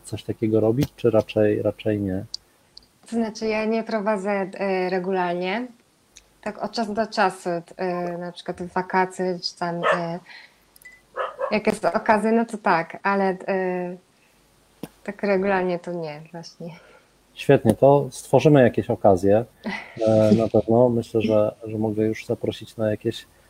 coś 0.03 0.23
takiego 0.23 0.59
robić, 0.59 0.89
czy 0.95 1.09
raczej, 1.09 1.61
raczej 1.61 1.99
nie? 1.99 2.25
To 3.09 3.15
znaczy, 3.15 3.47
ja 3.47 3.65
nie 3.65 3.83
prowadzę 3.83 4.31
e, 4.31 4.89
regularnie. 4.89 5.67
Tak 6.41 6.63
od 6.63 6.71
czasu 6.71 6.93
do 6.93 7.07
czasu, 7.07 7.49
e, 7.77 8.17
na 8.17 8.31
przykład 8.31 8.61
w 8.61 8.73
wakacje, 8.73 9.39
czy 9.39 9.55
tam 9.55 9.81
jak 11.51 11.67
jest 11.67 11.85
okazja, 11.85 12.31
no 12.31 12.45
to 12.45 12.57
tak, 12.57 12.99
ale 13.03 13.37
tak 15.03 15.23
regularnie 15.23 15.79
to 15.79 15.91
nie, 15.91 16.21
właśnie. 16.31 16.75
Świetnie, 17.33 17.73
to 17.73 18.07
stworzymy 18.11 18.61
jakieś 18.61 18.89
okazje. 18.89 19.45
Na 20.37 20.47
pewno 20.47 20.89
myślę, 20.89 21.21
że, 21.21 21.55
że 21.63 21.77
mogę 21.77 22.03
już 22.03 22.25
zaprosić 22.25 22.77
na 22.77 22.91
jakieś 22.91 23.25
E, 23.25 23.40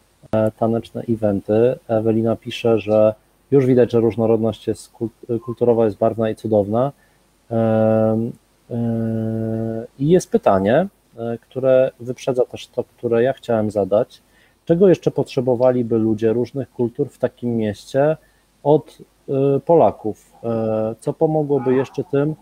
taneczne 0.57 1.01
eventy. 1.09 1.80
Ewelina 1.88 2.36
pisze, 2.36 2.80
że 2.80 3.13
już 3.51 3.65
widać, 3.65 3.91
że 3.91 3.99
różnorodność 3.99 4.67
jest 4.67 4.91
kulturowa, 5.45 5.86
jest 5.86 5.97
barwna 5.97 6.30
i 6.30 6.36
cudowna. 6.36 6.91
E, 7.51 7.57
e, 8.72 9.86
I 9.99 10.09
jest 10.09 10.32
pytanie, 10.32 10.88
które 11.41 11.91
wyprzedza 11.99 12.45
też 12.45 12.67
to, 12.67 12.84
które 12.84 13.24
ja 13.24 13.34
chciałem 13.34 13.72
zadać. 13.72 14.22
Czego 14.65 14.89
jeszcze 14.89 15.11
potrzebowaliby 15.11 15.97
ludzie 15.97 16.34
różnych 16.34 16.72
kultur 16.72 17.09
w 17.09 17.17
takim 17.17 17.57
mieście 17.57 18.17
od 18.63 18.97
Polaków? 19.65 20.34
Co 20.99 21.13
pomogłoby 21.13 21.74
jeszcze 21.74 22.03
tym, 22.03 22.36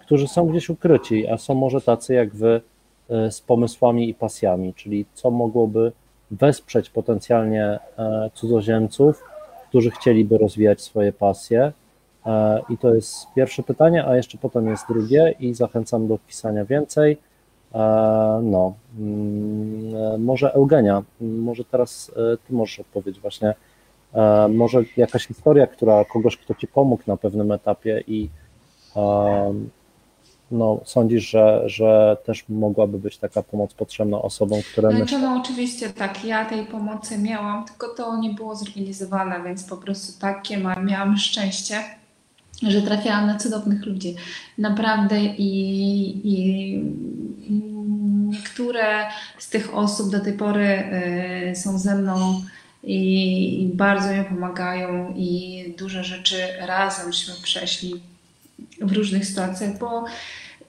którzy 0.00 0.28
są 0.28 0.46
gdzieś 0.46 0.68
ukryci, 0.68 1.28
a 1.28 1.38
są 1.38 1.54
może 1.54 1.80
tacy 1.80 2.14
jak 2.14 2.34
wy 2.34 2.60
z 3.30 3.40
pomysłami 3.40 4.08
i 4.08 4.14
pasjami, 4.14 4.74
czyli 4.74 5.06
co 5.14 5.30
mogłoby 5.30 5.92
wesprzeć 6.30 6.90
potencjalnie 6.90 7.78
cudzoziemców, 8.34 9.24
którzy 9.68 9.90
chcieliby 9.90 10.38
rozwijać 10.38 10.80
swoje 10.80 11.12
pasje. 11.12 11.72
I 12.68 12.78
to 12.78 12.94
jest 12.94 13.26
pierwsze 13.36 13.62
pytanie, 13.62 14.06
a 14.06 14.16
jeszcze 14.16 14.38
potem 14.38 14.68
jest 14.68 14.84
drugie 14.88 15.34
i 15.40 15.54
zachęcam 15.54 16.08
do 16.08 16.18
pisania 16.18 16.64
więcej. 16.64 17.18
No, 18.42 18.74
mm, 18.98 20.24
może 20.24 20.52
Eugenia, 20.52 21.02
może 21.20 21.64
teraz 21.64 22.12
ty 22.46 22.54
możesz 22.54 22.80
odpowiedzieć 22.80 23.20
właśnie, 23.20 23.54
może 24.48 24.82
jakaś 24.96 25.26
historia, 25.26 25.66
która 25.66 26.04
kogoś, 26.04 26.36
kto 26.36 26.54
ci 26.54 26.66
pomógł 26.66 27.02
na 27.06 27.16
pewnym 27.16 27.52
etapie 27.52 28.04
i 28.06 28.28
no, 30.50 30.80
sądzisz, 30.84 31.30
że, 31.30 31.62
że 31.66 32.16
też 32.26 32.44
mogłaby 32.48 32.98
być 32.98 33.18
taka 33.18 33.42
pomoc 33.42 33.74
potrzebna 33.74 34.22
osobom, 34.22 34.60
które 34.72 34.96
znaczy, 34.96 35.18
No 35.18 35.40
oczywiście 35.40 35.90
tak, 35.90 36.24
ja 36.24 36.44
tej 36.44 36.66
pomocy 36.66 37.18
miałam, 37.18 37.64
tylko 37.64 37.94
to 37.94 38.18
nie 38.18 38.30
było 38.30 38.56
zorganizowane, 38.56 39.42
więc 39.44 39.64
po 39.64 39.76
prostu 39.76 40.20
takie 40.20 40.56
miałam 40.82 41.16
szczęście, 41.16 41.74
że 42.62 42.82
trafiałam 42.82 43.26
na 43.26 43.38
cudownych 43.38 43.86
ludzi. 43.86 44.16
Naprawdę 44.58 45.20
i, 45.20 46.20
i, 46.24 46.84
niektóre 48.30 49.06
z 49.38 49.48
tych 49.48 49.74
osób 49.74 50.10
do 50.10 50.20
tej 50.20 50.32
pory 50.32 50.82
y, 51.52 51.56
są 51.56 51.78
ze 51.78 51.94
mną 51.94 52.42
i, 52.82 53.62
i 53.62 53.66
bardzo 53.66 54.12
mi 54.12 54.24
pomagają 54.24 55.14
i 55.16 55.74
duże 55.78 56.04
rzeczy 56.04 56.36
razemśmy 56.60 57.34
przeszli 57.42 58.02
w 58.80 58.92
różnych 58.92 59.26
sytuacjach, 59.26 59.78
bo 59.78 60.04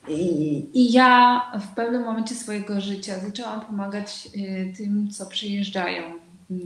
i, 0.07 0.93
ja 0.93 1.41
w 1.59 1.75
pewnym 1.75 2.03
momencie 2.03 2.35
swojego 2.35 2.81
życia 2.81 3.19
zaczęłam 3.19 3.61
pomagać 3.61 4.29
y, 4.35 4.73
tym, 4.77 5.09
co 5.11 5.25
przyjeżdżają, 5.25 6.01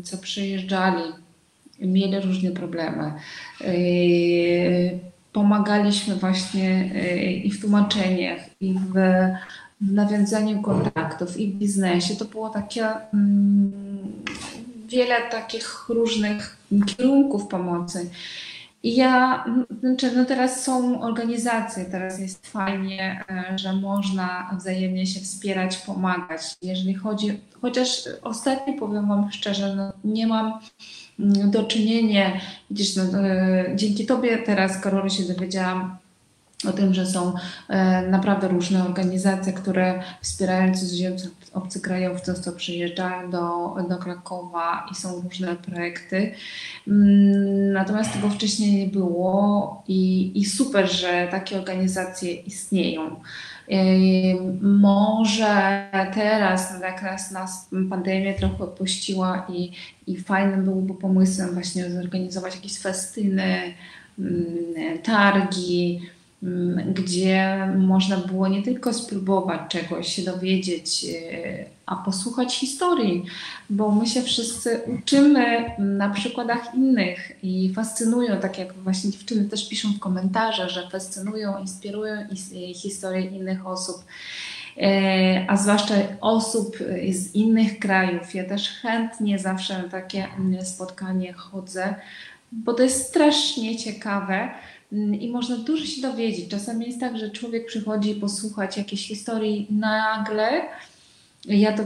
co 0.03 0.17
przyjeżdżali, 0.17 1.03
mieli 1.79 2.19
różne 2.19 2.51
problemy. 2.51 3.13
Y, 3.61 4.99
pomagaliśmy 5.33 6.15
właśnie 6.15 6.91
y, 6.95 7.31
i 7.31 7.51
w 7.51 7.61
tłumaczeniach, 7.61 8.39
i 8.61 8.73
w, 8.73 8.93
w 9.81 9.91
nawiązaniu 9.91 10.61
kontaktów, 10.61 11.37
i 11.37 11.51
w 11.51 11.55
biznesie. 11.55 12.15
To 12.15 12.25
było 12.25 12.49
takie 12.49 12.87
mm, 13.13 13.71
wiele 14.87 15.15
takich 15.31 15.85
różnych 15.89 16.57
kierunków 16.85 17.47
pomocy. 17.47 18.09
I 18.85 18.95
ja, 18.95 19.45
znaczy, 19.79 20.11
no 20.15 20.25
teraz 20.25 20.63
są 20.63 21.01
organizacje, 21.01 21.85
teraz 21.85 22.19
jest 22.19 22.47
fajnie, 22.47 23.23
e, 23.29 23.57
że 23.57 23.73
można 23.73 24.51
wzajemnie 24.57 25.07
się 25.07 25.19
wspierać, 25.19 25.77
pomagać. 25.77 26.41
Jeżeli 26.61 26.93
chodzi, 26.93 27.39
chociaż 27.61 28.03
ostatnio 28.21 28.73
powiem 28.73 29.07
Wam 29.07 29.31
szczerze, 29.31 29.75
no 29.75 29.93
nie 30.03 30.27
mam 30.27 30.59
mm, 31.19 31.51
do 31.51 31.63
czynienia, 31.63 32.31
widzisz, 32.71 32.95
no, 32.95 33.03
e, 33.19 33.65
dzięki 33.75 34.05
Tobie 34.05 34.37
teraz, 34.37 34.81
Karolu, 34.81 35.09
się 35.09 35.23
dowiedziałam, 35.23 35.97
o 36.69 36.73
tym, 36.73 36.93
że 36.93 37.05
są 37.05 37.33
e, 37.69 38.01
naprawdę 38.07 38.47
różne 38.47 38.83
organizacje, 38.83 39.53
które 39.53 40.03
wspierają 40.21 40.73
cudzoziemców 40.73 41.31
obcokrajowców, 41.55 42.39
co 42.39 42.51
przyjeżdżają 42.51 43.31
do, 43.31 43.75
do 43.89 43.97
Krakowa 43.97 44.85
i 44.91 44.95
są 44.95 45.21
różne 45.21 45.55
projekty. 45.55 46.31
Mm, 46.87 47.71
natomiast 47.71 48.13
tego 48.13 48.29
wcześniej 48.29 48.85
nie 48.85 48.87
było 48.87 49.83
i, 49.87 50.31
i 50.39 50.45
super, 50.45 50.91
że 50.91 51.27
takie 51.31 51.57
organizacje 51.57 52.33
istnieją. 52.33 53.15
E, 53.71 53.75
może 54.61 55.83
teraz, 56.13 56.73
no 56.73 56.85
jak 56.85 57.03
nas, 57.03 57.31
nas 57.31 57.69
pandemia 57.89 58.33
trochę 58.33 58.63
opuściła 58.63 59.47
i, 59.49 59.71
i 60.07 60.17
fajnym 60.17 60.63
byłoby 60.63 60.93
pomysłem 60.93 61.53
właśnie 61.53 61.91
zorganizować 61.91 62.55
jakieś 62.55 62.79
festyny, 62.79 63.73
mm, 64.19 64.99
targi, 65.03 66.01
gdzie 66.93 67.67
można 67.77 68.17
było 68.17 68.47
nie 68.47 68.63
tylko 68.63 68.93
spróbować 68.93 69.61
czegoś, 69.69 70.15
się 70.15 70.21
dowiedzieć, 70.21 71.05
e, 71.05 71.65
a 71.85 71.95
posłuchać 71.95 72.55
historii, 72.55 73.25
bo 73.69 73.91
my 73.91 74.07
się 74.07 74.21
wszyscy 74.21 74.81
uczymy 74.99 75.65
na 75.79 76.09
przykładach 76.09 76.75
innych 76.75 77.31
i 77.43 77.73
fascynują, 77.73 78.39
tak 78.39 78.57
jak 78.57 78.73
właśnie 78.73 79.11
dziewczyny 79.11 79.49
też 79.49 79.69
piszą 79.69 79.93
w 79.93 79.99
komentarzach, 79.99 80.69
że 80.69 80.89
fascynują, 80.89 81.59
inspirują 81.59 82.11
historie 82.75 83.21
innych 83.21 83.67
osób 83.67 84.03
e, 84.81 85.45
a 85.47 85.57
zwłaszcza 85.57 85.95
osób 86.21 86.77
z 87.11 87.35
innych 87.35 87.79
krajów. 87.79 88.35
Ja 88.35 88.43
też 88.43 88.69
chętnie 88.69 89.39
zawsze 89.39 89.83
na 89.83 89.89
takie 89.89 90.27
mm, 90.37 90.65
spotkanie 90.65 91.33
chodzę, 91.33 91.95
bo 92.51 92.73
to 92.73 92.83
jest 92.83 93.07
strasznie 93.07 93.77
ciekawe 93.77 94.35
Mm, 94.39 94.49
i 94.91 95.29
można 95.31 95.57
dużo 95.57 95.85
się 95.85 96.01
dowiedzieć. 96.01 96.49
Czasami 96.49 96.85
jest 96.85 96.99
tak, 96.99 97.17
że 97.17 97.29
człowiek 97.29 97.65
przychodzi 97.65 98.15
posłuchać 98.15 98.77
jakiejś 98.77 99.07
historii 99.07 99.67
nagle, 99.69 100.61
ja 101.47 101.73
to 101.73 101.83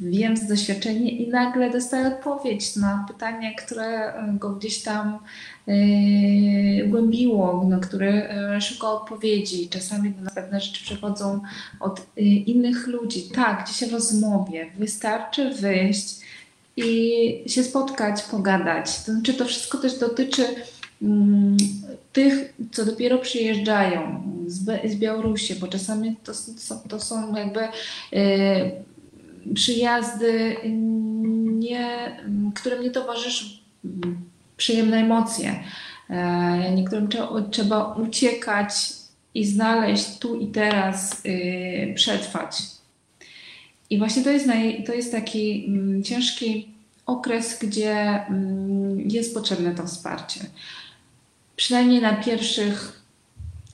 wiem 0.00 0.36
z 0.36 0.46
doświadczenia 0.46 1.10
i 1.10 1.28
nagle 1.28 1.70
dostaję 1.70 2.06
odpowiedź 2.06 2.76
na 2.76 3.04
pytanie, 3.08 3.54
które 3.54 4.14
go 4.38 4.50
gdzieś 4.50 4.82
tam 4.82 5.18
yy, 5.66 6.86
głębiło, 6.86 7.64
na 7.68 7.78
które 7.78 8.36
yy, 8.54 8.60
szuka 8.60 8.88
odpowiedzi. 8.88 9.68
Czasami 9.68 10.12
na 10.22 10.30
pewne 10.30 10.60
rzeczy 10.60 10.84
przychodzą 10.84 11.40
od 11.80 12.06
yy, 12.16 12.24
innych 12.24 12.86
ludzi. 12.86 13.22
Tak, 13.34 13.64
gdzieś 13.64 13.90
w 13.90 13.92
rozmowie 13.92 14.66
wystarczy 14.78 15.50
wyjść 15.50 16.16
i 16.76 17.44
się 17.46 17.62
spotkać, 17.62 18.22
pogadać. 18.22 19.04
To 19.04 19.12
znaczy, 19.12 19.34
to 19.34 19.44
wszystko 19.44 19.78
też 19.78 19.98
dotyczy 19.98 20.42
Mm, 20.42 20.75
tych, 22.12 22.54
co 22.72 22.84
dopiero 22.84 23.18
przyjeżdżają 23.18 24.22
z, 24.46 24.96
Białorusi, 24.96 25.54
bo 25.54 25.68
czasami 25.68 26.16
to, 26.24 26.32
to 26.88 27.00
są 27.00 27.36
jakby 27.36 27.60
y, 28.12 29.54
przyjazdy, 29.54 30.56
nie, 31.44 32.16
którym 32.54 32.82
nie 32.82 32.90
towarzyszą 32.90 33.46
przyjemne 34.56 34.96
emocje. 34.96 35.64
E, 36.10 36.74
niektórym 36.74 37.08
trzeba, 37.50 37.94
uciekać 37.94 38.72
i 39.34 39.44
znaleźć 39.44 40.18
tu 40.18 40.36
i 40.36 40.46
teraz, 40.46 41.22
y, 41.26 41.92
przetrwać. 41.96 42.62
I 43.90 43.98
właśnie 43.98 44.22
to 44.22 44.30
jest, 44.30 44.46
naj, 44.46 44.84
to 44.84 44.92
jest 44.92 45.12
taki 45.12 45.66
mm, 45.68 46.02
ciężki 46.02 46.68
okres, 47.06 47.58
gdzie 47.62 48.26
mm, 48.28 49.10
jest 49.10 49.34
potrzebne 49.34 49.74
to 49.74 49.86
wsparcie 49.86 50.40
przynajmniej 51.56 52.00
na 52.00 52.12
pierwszych, 52.12 53.02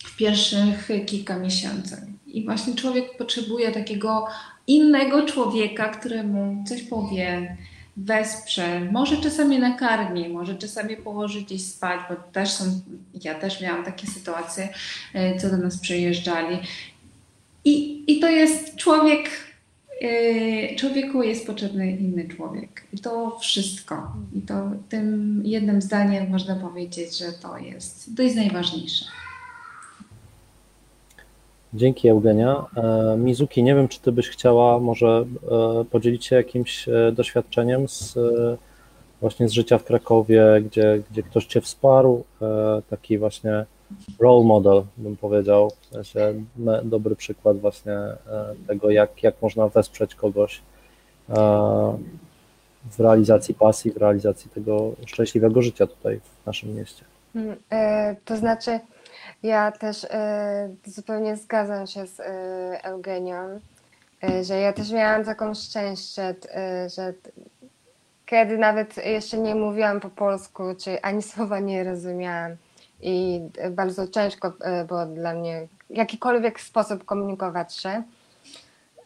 w 0.05 0.17
pierwszych 0.17 0.89
kilka 1.07 1.39
miesięcy. 1.39 2.07
I 2.27 2.45
właśnie 2.45 2.75
człowiek 2.75 3.17
potrzebuje 3.17 3.73
takiego 3.73 4.27
innego 4.67 5.27
człowieka, 5.27 5.89
któremu 5.89 6.65
coś 6.69 6.83
powie, 6.83 7.57
wesprze, 7.97 8.81
może 8.81 9.17
czasami 9.17 9.59
nakarmi, 9.59 10.29
może 10.29 10.55
czasami 10.55 10.97
położy 10.97 11.43
gdzieś 11.43 11.65
spać, 11.65 12.01
bo 12.09 12.17
też 12.33 12.51
są, 12.51 12.81
ja 13.23 13.35
też 13.35 13.61
miałam 13.61 13.85
takie 13.85 14.07
sytuacje, 14.07 14.69
e, 15.15 15.39
co 15.39 15.51
do 15.51 15.57
nas 15.57 15.79
przyjeżdżali. 15.79 16.59
I, 17.65 18.05
i 18.07 18.21
to 18.21 18.29
jest 18.29 18.77
człowiek, 18.77 19.31
człowieku 20.77 21.23
jest 21.23 21.47
potrzebny 21.47 21.91
inny 21.91 22.29
człowiek. 22.29 22.87
I 22.93 22.99
to 22.99 23.39
wszystko. 23.39 24.13
I 24.35 24.41
to 24.41 24.71
tym 24.89 25.41
jednym 25.45 25.83
zdaniem 25.83 26.31
można 26.31 26.57
powiedzieć, 26.57 27.19
że 27.19 27.33
to 27.43 27.59
jest, 27.59 28.17
to 28.17 28.23
jest 28.23 28.37
najważniejsze. 28.37 29.05
Dzięki 31.75 32.09
Eugenia. 32.09 32.65
E, 32.77 33.17
Mizuki, 33.19 33.63
nie 33.63 33.75
wiem, 33.75 33.89
czy 33.89 34.01
ty 34.01 34.13
byś 34.13 34.29
chciała 34.29 34.79
może 34.79 35.25
e, 35.81 35.85
podzielić 35.85 36.27
się 36.27 36.37
jakimś 36.37 36.89
e, 36.89 37.13
doświadczeniem 37.13 37.89
z 37.89 38.19
właśnie 39.21 39.49
z 39.49 39.53
życia 39.53 39.79
w 39.79 39.85
Krakowie, 39.85 40.63
gdzie, 40.65 41.03
gdzie 41.11 41.23
ktoś 41.23 41.47
cię 41.47 41.61
wsparł, 41.61 42.25
taki 42.91 43.19
właśnie 43.19 43.65
role 44.21 44.45
model, 44.45 44.83
bym 44.97 45.17
powiedział, 45.17 45.71
w 45.81 45.87
sensie 45.87 46.35
dobry 46.83 47.17
przykład 47.17 47.59
właśnie 47.59 47.93
e, 47.93 48.17
tego, 48.67 48.91
jak, 48.91 49.23
jak 49.23 49.43
można 49.43 49.69
wesprzeć 49.69 50.15
kogoś 50.15 50.63
e, 51.29 51.35
w 52.91 53.01
realizacji 53.01 53.55
pasji, 53.55 53.93
w 53.93 53.97
realizacji 53.97 54.51
tego 54.51 54.93
szczęśliwego 55.07 55.63
życia 55.63 55.87
tutaj 55.87 56.21
w 56.21 56.47
naszym 56.47 56.75
mieście. 56.75 57.05
Mm, 57.35 57.57
e, 57.71 58.17
to 58.25 58.37
znaczy, 58.37 58.81
ja 59.43 59.73
też 59.73 60.07
zupełnie 60.87 61.37
zgadzam 61.37 61.87
się 61.87 62.07
z 62.07 62.21
Eugenią, 62.83 63.61
że 64.43 64.61
ja 64.61 64.73
też 64.73 64.93
miałam 64.93 65.25
taką 65.25 65.55
szczęście, 65.55 66.35
że 66.97 67.15
kiedy 68.27 68.59
nawet 68.59 69.07
jeszcze 69.07 69.39
nie 69.39 69.55
mówiłam 69.55 70.01
po 70.01 70.11
polsku, 70.11 70.63
czy 70.79 71.03
ani 71.03 71.23
słowa 71.23 71.61
nie 71.61 71.85
rozumiałam, 71.85 72.57
i 73.03 73.41
bardzo 73.71 74.09
ciężko 74.09 74.53
e, 74.61 74.85
było 74.85 75.07
dla 75.07 75.35
mnie 75.35 75.67
jakikolwiek 75.91 76.61
sposób 76.61 77.05
komunikować 77.05 77.75
się. 77.75 78.03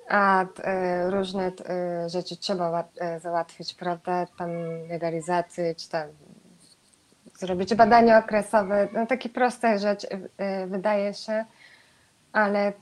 a 0.09 0.45
e, 0.65 1.11
różne 1.11 1.53
e, 1.69 2.09
rzeczy 2.11 2.37
trzeba 2.37 2.71
łat- 2.71 3.21
załatwić, 3.21 3.75
prawda? 3.75 4.27
Tam 4.39 4.51
legalizację, 4.89 5.75
czy 5.75 5.89
tam 5.89 6.09
zrobić 7.39 7.75
badanie 7.75 8.19
okresowe, 8.19 8.89
no 8.93 9.07
takie 9.07 9.29
proste 9.29 9.79
rzeczy 9.79 10.09
wydaje 10.67 11.15
się, 11.15 11.45
ale 12.33 12.73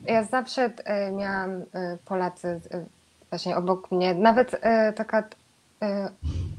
ja 0.00 0.24
zawsze 0.24 0.70
miałam 1.12 1.64
Polacy 2.04 2.60
właśnie 3.30 3.56
obok 3.56 3.90
mnie, 3.90 4.14
nawet 4.14 4.60
taka 4.96 5.22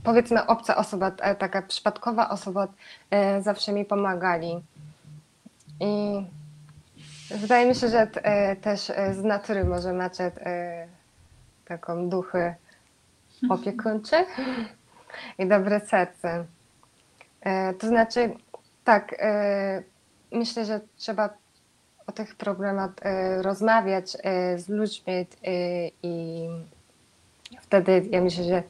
powiedzmy 0.03 0.45
obca 0.47 0.75
osoba, 0.75 1.11
e, 1.21 1.35
taka 1.35 1.61
przypadkowa 1.61 2.29
osoba 2.29 2.67
e, 3.11 3.41
zawsze 3.41 3.73
mi 3.73 3.85
pomagali. 3.85 4.63
I 5.79 6.23
wydaje 7.31 7.65
mi 7.65 7.75
się, 7.75 7.87
że 7.87 7.99
e, 7.99 8.55
też 8.55 8.89
e, 8.89 9.13
z 9.13 9.23
natury 9.23 9.65
może 9.65 9.93
macie 9.93 10.23
e, 10.23 10.87
taką 11.65 12.09
duchy 12.09 12.55
opiekuńcze 13.49 14.25
i 15.39 15.47
dobre 15.47 15.79
serce. 15.79 16.45
E, 17.41 17.73
to 17.73 17.87
znaczy, 17.87 18.33
tak, 18.83 19.15
e, 19.19 19.83
myślę, 20.31 20.65
że 20.65 20.79
trzeba 20.95 21.29
o 22.07 22.11
tych 22.11 22.35
problemach 22.35 22.91
e, 23.01 23.41
rozmawiać 23.41 24.17
e, 24.23 24.59
z 24.59 24.69
ludźmi 24.69 25.13
e, 25.13 25.25
i 26.03 26.47
wtedy 27.61 28.05
ja 28.11 28.21
myślę, 28.21 28.43
że 28.43 28.63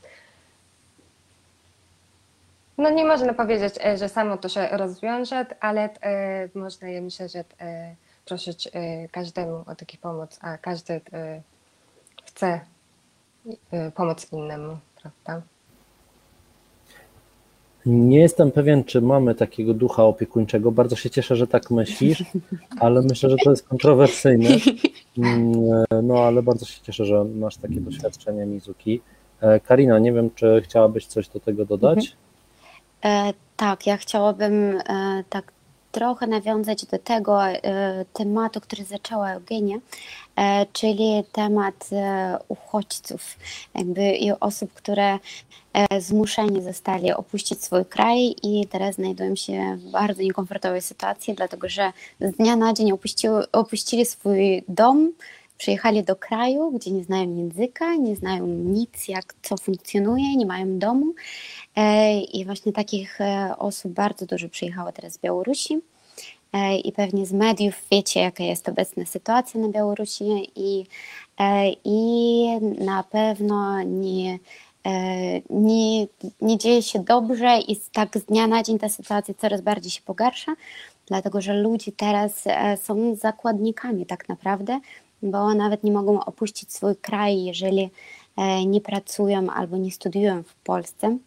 no 2.77 2.89
nie 2.89 3.05
można 3.05 3.33
powiedzieć, 3.33 3.73
e, 3.85 3.97
że 3.97 4.09
samo 4.09 4.37
to 4.37 4.49
się 4.49 4.67
rozwiąże, 4.71 5.45
ale 5.59 5.89
e, 6.01 6.49
można, 6.55 6.89
ja 6.89 7.01
myślę, 7.01 7.29
że 7.29 7.43
e, 7.59 7.95
prosić 8.25 8.69
każdemu 9.11 9.63
o 9.67 9.75
taki 9.75 9.97
pomoc, 9.97 10.39
a 10.41 10.57
każdy 10.57 11.01
chce 12.25 12.59
pomóc 13.95 14.31
innemu, 14.31 14.77
prawda? 15.01 15.41
Nie 17.85 18.19
jestem 18.19 18.51
pewien, 18.51 18.83
czy 18.83 19.01
mamy 19.01 19.35
takiego 19.35 19.73
ducha 19.73 20.03
opiekuńczego. 20.03 20.71
Bardzo 20.71 20.95
się 20.95 21.09
cieszę, 21.09 21.35
że 21.35 21.47
tak 21.47 21.71
myślisz, 21.71 22.23
ale 22.79 23.01
myślę, 23.01 23.29
że 23.29 23.35
to 23.43 23.49
jest 23.49 23.67
kontrowersyjne. 23.67 24.49
Mm, 25.17 25.53
No, 26.03 26.19
ale 26.19 26.43
bardzo 26.43 26.65
się 26.65 26.81
cieszę, 26.81 27.05
że 27.05 27.23
masz 27.23 27.57
takie 27.57 27.81
doświadczenie, 27.81 28.45
Mizuki. 28.45 29.01
Karina, 29.63 29.99
nie 29.99 30.13
wiem, 30.13 30.29
czy 30.35 30.61
chciałabyś 30.63 31.05
coś 31.05 31.27
do 31.27 31.39
tego 31.39 31.65
dodać? 31.65 32.17
E, 33.05 33.33
tak, 33.57 33.87
ja 33.87 33.97
chciałabym 33.97 34.53
e, 34.77 35.23
tak 35.29 35.51
trochę 35.91 36.27
nawiązać 36.27 36.85
do 36.85 36.99
tego 36.99 37.47
e, 37.47 38.05
tematu, 38.13 38.61
który 38.61 38.83
zaczęła 38.83 39.31
Eugenia, 39.31 39.77
czyli 40.73 41.23
temat 41.31 41.89
uchodźców 42.47 43.37
jakby 43.75 44.11
i 44.11 44.31
osób, 44.31 44.73
które 44.73 45.19
zmuszeni 45.99 46.61
zostali 46.61 47.11
opuścić 47.11 47.63
swój 47.63 47.85
kraj 47.85 48.35
i 48.43 48.67
teraz 48.67 48.95
znajdują 48.95 49.35
się 49.35 49.77
w 49.77 49.91
bardzo 49.91 50.21
niekomfortowej 50.21 50.81
sytuacji, 50.81 51.33
dlatego 51.33 51.69
że 51.69 51.91
z 52.21 52.31
dnia 52.31 52.55
na 52.55 52.73
dzień 52.73 52.91
opuścili 53.51 54.05
swój 54.05 54.63
dom, 54.67 55.11
przyjechali 55.57 56.03
do 56.03 56.15
kraju, 56.15 56.71
gdzie 56.71 56.91
nie 56.91 57.03
znają 57.03 57.35
języka, 57.35 57.95
nie 57.95 58.15
znają 58.15 58.47
nic, 58.47 59.07
jak 59.07 59.33
co 59.41 59.57
funkcjonuje, 59.57 60.35
nie 60.35 60.45
mają 60.45 60.79
domu. 60.79 61.13
I 62.33 62.45
właśnie 62.45 62.73
takich 62.73 63.21
e, 63.21 63.55
osób 63.57 63.91
bardzo 63.91 64.25
dużo 64.25 64.49
przyjechało 64.49 64.91
teraz 64.91 65.13
z 65.13 65.17
Białorusi. 65.17 65.79
I 66.83 66.91
pewnie 66.91 67.25
z 67.25 67.33
mediów 67.33 67.75
wiecie, 67.91 68.19
jaka 68.19 68.43
jest 68.43 68.69
obecna 68.69 69.05
sytuacja 69.05 69.61
na 69.61 69.69
Białorusi, 69.69 70.51
i, 70.55 70.85
e, 71.39 71.71
i 71.85 72.45
na 72.85 73.03
pewno 73.03 73.83
nie, 73.83 74.39
e, 74.83 74.91
nie, 75.49 76.07
nie 76.41 76.57
dzieje 76.57 76.81
się 76.81 76.99
dobrze, 76.99 77.59
i 77.67 77.79
tak 77.93 78.17
z 78.17 78.25
dnia 78.25 78.47
na 78.47 78.63
dzień 78.63 78.79
ta 78.79 78.89
sytuacja 78.89 79.33
coraz 79.33 79.61
bardziej 79.61 79.91
się 79.91 80.01
pogarsza, 80.01 80.53
dlatego 81.07 81.41
że 81.41 81.53
ludzie 81.53 81.91
teraz 81.91 82.43
są 82.83 83.15
zakładnikami 83.15 84.05
tak 84.05 84.29
naprawdę, 84.29 84.79
bo 85.21 85.53
nawet 85.53 85.83
nie 85.83 85.91
mogą 85.91 86.25
opuścić 86.25 86.73
swój 86.73 86.95
kraj, 86.95 87.43
jeżeli 87.43 87.89
nie 88.65 88.81
pracują 88.81 89.49
albo 89.49 89.77
nie 89.77 89.91
studiują 89.91 90.43
w 90.43 90.55
Polsce 90.55 91.17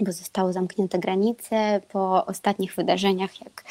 bo 0.00 0.12
zostały 0.12 0.52
zamknięte 0.52 0.98
granice 0.98 1.80
po 1.92 2.26
ostatnich 2.26 2.74
wydarzeniach, 2.74 3.40
jak 3.40 3.64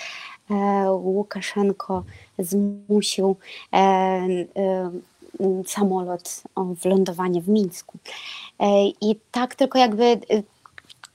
e, 0.52 0.92
Łukaszenko 0.92 2.04
zmusił 2.40 3.36
e, 3.74 3.78
e, 3.78 4.92
samolot 5.68 6.44
o 6.56 6.64
wylądowanie 6.64 7.42
w 7.42 7.50
Mińsku. 7.50 7.98
I 9.02 9.16
tak 9.32 9.56
tylko 9.56 9.80
jakby 9.80 10.20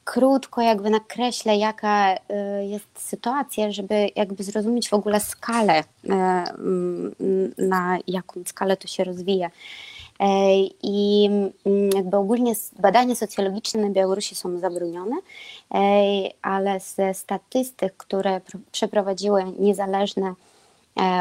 krótko 0.04 0.60
jakby 0.60 0.90
nakreślę, 0.90 1.56
jaka 1.56 2.14
jest 2.60 2.86
sytuacja, 2.94 3.72
żeby 3.72 4.10
jakby 4.16 4.44
zrozumieć 4.44 4.88
w 4.88 4.94
ogóle 4.94 5.20
skalę, 5.20 5.84
na 7.58 7.98
jaką 8.06 8.40
skalę 8.46 8.76
to 8.76 8.88
się 8.88 9.04
rozwija. 9.04 9.50
I 10.82 11.28
mm, 11.66 11.90
jakby 11.94 12.16
ogólnie 12.16 12.52
badania 12.78 13.14
socjologiczne 13.14 13.82
na 13.82 13.90
Białorusi 13.90 14.34
są 14.34 14.58
zabronione, 14.58 15.16
ale 16.42 16.80
ze 16.80 17.14
statystyk, 17.14 17.96
które 17.96 18.40
pr- 18.40 18.58
przeprowadziły 18.72 19.44
niezależne 19.58 20.34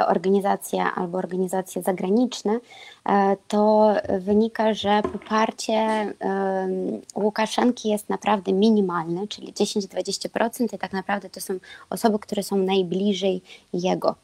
organizacje 0.08 0.84
albo 0.84 1.18
organizacje 1.18 1.82
zagraniczne, 1.82 2.60
e, 3.06 3.38
to 3.48 3.94
wynika, 4.20 4.74
że 4.74 5.02
poparcie 5.02 5.74
em, 5.74 7.02
Łukaszenki 7.16 7.90
jest 7.90 8.10
naprawdę 8.10 8.54
minimalne, 8.54 9.28
czyli 9.28 9.54
10-20% 9.54 10.74
i 10.74 10.78
tak 10.78 10.94
naprawdę 10.94 11.30
to 11.30 11.42
są 11.42 11.60
osoby, 11.90 12.20
które 12.20 12.44
są 12.44 12.58
najbliżej 12.58 13.42
jego. 13.74 14.16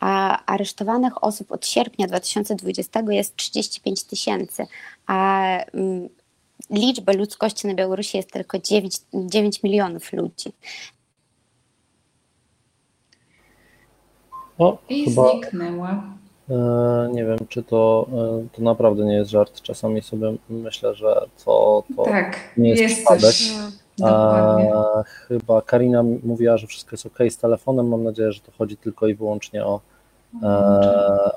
A 0.00 0.44
aresztowanych 0.46 1.24
osób 1.24 1.52
od 1.52 1.66
sierpnia 1.66 2.06
2020 2.06 3.02
jest 3.08 3.36
35 3.36 4.04
tysięcy, 4.04 4.66
a 5.06 5.44
mm, 5.74 6.08
liczba 6.70 7.12
ludzkości 7.12 7.66
na 7.66 7.74
Białorusi 7.74 8.16
jest 8.16 8.32
tylko 8.32 8.58
9, 8.58 8.96
9 9.14 9.62
milionów 9.62 10.12
ludzi. 10.12 10.52
O, 14.58 14.78
I 14.88 15.04
chyba 15.04 15.30
zniknęła. 15.30 16.02
e, 16.50 17.08
nie 17.12 17.24
wiem, 17.24 17.38
czy 17.48 17.62
to, 17.62 18.06
e, 18.12 18.56
to 18.56 18.62
naprawdę 18.62 19.04
nie 19.04 19.14
jest 19.14 19.30
żart. 19.30 19.62
Czasami 19.62 20.02
sobie 20.02 20.34
myślę, 20.50 20.94
że 20.94 21.26
to, 21.44 21.82
to 21.96 22.02
Tak, 22.04 22.36
nie 22.56 22.68
jest 22.68 22.82
jest 22.82 22.94
przypadek. 22.94 23.20
coś. 23.20 23.52
Dokładnie. 23.98 24.74
A, 24.74 25.02
chyba 25.02 25.62
Karina 25.62 26.02
mówiła, 26.24 26.56
że 26.56 26.66
wszystko 26.66 26.90
jest 26.92 27.06
ok 27.06 27.18
z 27.28 27.38
telefonem. 27.38 27.88
Mam 27.88 28.04
nadzieję, 28.04 28.32
że 28.32 28.40
to 28.40 28.52
chodzi 28.58 28.76
tylko 28.76 29.06
i 29.06 29.14
wyłącznie 29.14 29.64
o, 29.66 29.80
e, 30.42 30.46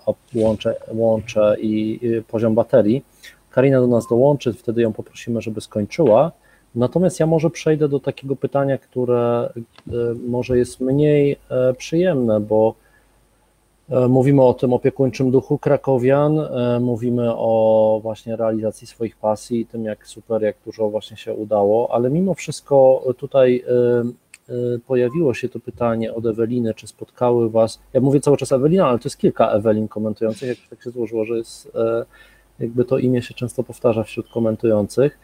o 0.05 0.15
łącze, 0.35 0.75
łącze 0.93 1.55
i, 1.59 1.99
i 2.01 2.21
poziom 2.21 2.55
baterii. 2.55 3.05
Karina 3.51 3.79
do 3.81 3.87
nas 3.87 4.07
dołączy, 4.07 4.53
wtedy 4.53 4.81
ją 4.81 4.93
poprosimy, 4.93 5.41
żeby 5.41 5.61
skończyła. 5.61 6.31
Natomiast 6.75 7.19
ja 7.19 7.25
może 7.25 7.49
przejdę 7.49 7.89
do 7.89 7.99
takiego 7.99 8.35
pytania, 8.35 8.77
które 8.77 9.49
e, 9.87 9.91
może 10.27 10.57
jest 10.57 10.79
mniej 10.79 11.37
e, 11.49 11.73
przyjemne, 11.73 12.39
bo 12.39 12.73
e, 12.73 12.88
mówimy 14.09 14.43
o 14.43 14.53
tym 14.53 14.73
opiekuńczym 14.73 15.31
duchu 15.31 15.57
krakowian, 15.57 16.39
e, 16.39 16.79
mówimy 16.79 17.35
o 17.35 17.99
właśnie 18.03 18.35
realizacji 18.35 18.87
swoich 18.87 19.17
pasji, 19.17 19.65
tym 19.65 19.83
jak 19.83 20.07
super, 20.07 20.41
jak 20.41 20.55
dużo 20.65 20.89
właśnie 20.89 21.17
się 21.17 21.33
udało, 21.33 21.93
ale 21.93 22.09
mimo 22.09 22.33
wszystko 22.33 23.03
tutaj 23.17 23.63
e, 23.67 24.53
e, 24.53 24.79
pojawiło 24.87 25.33
się 25.33 25.49
to 25.49 25.59
pytanie 25.59 26.13
od 26.13 26.25
Eweliny, 26.25 26.73
czy 26.73 26.87
spotkały 26.87 27.49
Was, 27.49 27.79
ja 27.93 28.01
mówię 28.01 28.19
cały 28.19 28.37
czas 28.37 28.51
Ewelina, 28.51 28.87
ale 28.87 28.99
to 28.99 29.05
jest 29.05 29.17
kilka 29.17 29.51
Ewelin 29.51 29.87
komentujących, 29.87 30.49
jak 30.49 30.69
tak 30.69 30.83
się 30.83 30.91
złożyło, 30.91 31.25
że 31.25 31.37
jest, 31.37 31.71
e, 31.75 32.05
jakby 32.59 32.85
to 32.85 32.97
imię 32.97 33.21
się 33.21 33.33
często 33.33 33.63
powtarza 33.63 34.03
wśród 34.03 34.29
komentujących. 34.29 35.19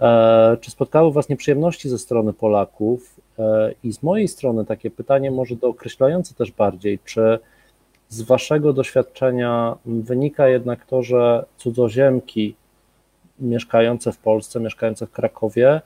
E, 0.00 0.56
Czy 0.60 0.70
spotkały 0.70 1.12
Was 1.12 1.28
nieprzyjemności 1.28 1.88
ze 1.88 1.98
strony 1.98 2.32
Polaków? 2.32 3.20
E, 3.38 3.74
I 3.84 3.92
z 3.92 4.02
mojej 4.02 4.28
strony 4.28 4.66
takie 4.66 4.90
pytanie 4.90 5.30
może 5.30 5.56
dookreślające 5.56 6.34
też 6.34 6.52
bardziej, 6.52 6.98
czy 7.04 7.38
z 8.08 8.22
Waszego 8.22 8.72
doświadczenia 8.72 9.76
wynika 9.86 10.48
jednak 10.48 10.86
to, 10.86 11.02
że 11.02 11.44
cudzoziemki 11.56 12.54
mieszkające 13.40 14.12
w 14.12 14.18
Polsce, 14.18 14.60
mieszkające 14.60 15.06
w 15.06 15.10
Krakowie, 15.10 15.80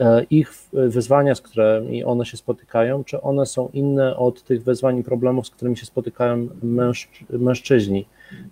e, 0.00 0.24
ich 0.30 0.52
wyzwania, 0.72 1.34
z 1.34 1.40
którymi 1.40 2.04
one 2.04 2.26
się 2.26 2.36
spotykają, 2.36 3.04
czy 3.04 3.20
one 3.20 3.46
są 3.46 3.68
inne 3.72 4.16
od 4.16 4.42
tych 4.42 4.64
wyzwań 4.64 4.98
i 4.98 5.04
problemów, 5.04 5.46
z 5.46 5.50
którymi 5.50 5.76
się 5.76 5.86
spotykają 5.86 6.48
mężczy- 6.62 7.24
mężczyźni? 7.38 8.06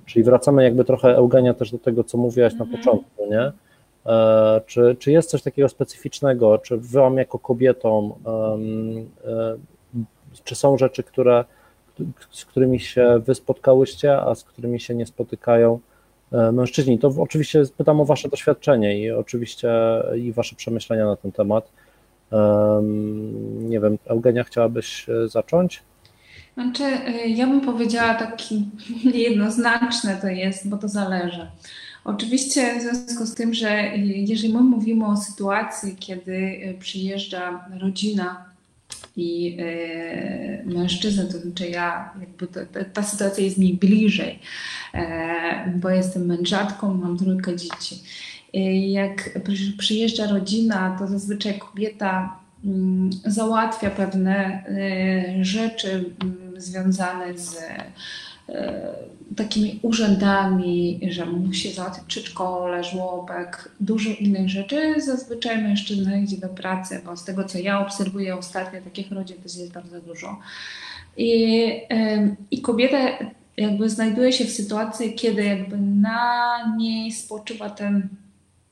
Czyli 0.06 0.24
wracamy 0.24 0.62
jakby 0.64 0.84
trochę, 0.84 1.16
Eugenia, 1.16 1.54
też 1.54 1.70
do 1.72 1.78
tego, 1.78 2.04
co 2.04 2.18
mówiłaś 2.18 2.54
na 2.54 2.66
początku, 2.66 3.26
nie? 3.30 3.52
E, 4.06 4.60
Czy, 4.66 4.96
czy 4.98 5.12
jest 5.12 5.30
coś 5.30 5.42
takiego 5.42 5.68
specyficznego, 5.68 6.58
czy 6.58 6.78
Wam 6.78 7.16
jako 7.16 7.38
kobietom, 7.38 8.12
em, 8.26 9.06
e, 9.24 9.56
czy 10.44 10.54
są 10.54 10.78
rzeczy, 10.78 11.02
które, 11.02 11.44
z 12.30 12.44
którymi 12.44 12.80
się 12.80 13.22
Wy 13.26 13.34
spotkałyście, 13.34 14.20
a 14.20 14.34
z 14.34 14.44
którymi 14.44 14.80
się 14.80 14.94
nie 14.94 15.06
spotykają 15.06 15.80
mężczyźni. 16.52 16.98
To 16.98 17.08
oczywiście 17.18 17.62
pytam 17.76 18.00
o 18.00 18.04
Wasze 18.04 18.28
doświadczenie 18.28 19.00
i 19.00 19.10
oczywiście 19.10 19.68
i 20.18 20.32
Wasze 20.32 20.56
przemyślenia 20.56 21.06
na 21.06 21.16
ten 21.16 21.32
temat. 21.32 21.70
Nie 23.58 23.80
wiem, 23.80 23.98
Eugenia, 24.06 24.44
chciałabyś 24.44 25.06
zacząć? 25.26 25.82
Znaczy, 26.54 26.82
ja 27.26 27.46
bym 27.46 27.60
powiedziała 27.60 28.14
taki 28.14 28.64
jednoznaczne 29.28 30.18
to 30.20 30.26
jest, 30.26 30.68
bo 30.68 30.76
to 30.76 30.88
zależy. 30.88 31.46
Oczywiście 32.04 32.78
w 32.78 32.82
związku 32.82 33.26
z 33.26 33.34
tym, 33.34 33.54
że 33.54 33.96
jeżeli 33.96 34.54
my 34.54 34.60
mówimy 34.60 35.06
o 35.06 35.16
sytuacji, 35.16 35.96
kiedy 35.96 36.60
przyjeżdża 36.78 37.68
rodzina 37.80 38.44
i 39.16 39.56
mężczyzna, 40.64 41.24
to 41.24 41.38
znaczy 41.38 41.68
ja, 41.68 42.10
jakby 42.20 42.46
to, 42.46 42.60
to, 42.66 42.84
ta 42.92 43.02
sytuacja 43.02 43.44
jest 43.44 43.58
mi 43.58 43.74
bliżej, 43.74 44.38
e, 44.94 45.72
bo 45.76 45.90
jestem 45.90 46.26
mężatką, 46.26 46.94
mam 46.94 47.18
trójkę 47.18 47.56
dzieci. 47.56 48.02
E, 48.54 48.90
jak 48.90 49.38
przyjeżdża 49.78 50.26
rodzina, 50.26 50.96
to 50.98 51.06
zazwyczaj 51.06 51.58
kobieta 51.58 52.38
mm, 52.64 53.10
załatwia 53.24 53.90
pewne 53.90 54.64
e, 54.68 55.44
rzeczy 55.44 56.04
mm, 56.22 56.60
związane 56.60 57.38
z 57.38 57.58
takimi 59.36 59.78
urzędami, 59.82 61.00
że 61.08 61.26
musi 61.26 61.72
załatwić 61.72 62.04
przedszkole, 62.04 62.84
żłobek, 62.84 63.70
dużo 63.80 64.10
innych 64.10 64.48
rzeczy. 64.48 64.94
Zazwyczaj 65.00 65.62
mężczyzna 65.62 66.16
idzie 66.16 66.36
do 66.36 66.48
pracy, 66.48 67.00
bo 67.04 67.16
z 67.16 67.24
tego 67.24 67.44
co 67.44 67.58
ja 67.58 67.80
obserwuję 67.80 68.36
ostatnio, 68.36 68.80
takich 68.80 69.12
rodzin 69.12 69.36
też 69.36 69.56
jest 69.56 69.72
bardzo 69.72 70.00
dużo. 70.00 70.38
I, 71.16 71.72
i 72.50 72.60
kobieta 72.60 72.98
jakby 73.56 73.90
znajduje 73.90 74.32
się 74.32 74.44
w 74.44 74.50
sytuacji, 74.50 75.14
kiedy 75.14 75.44
jakby 75.44 75.78
na 75.78 76.56
niej 76.76 77.12
spoczywa 77.12 77.70
ten 77.70 78.08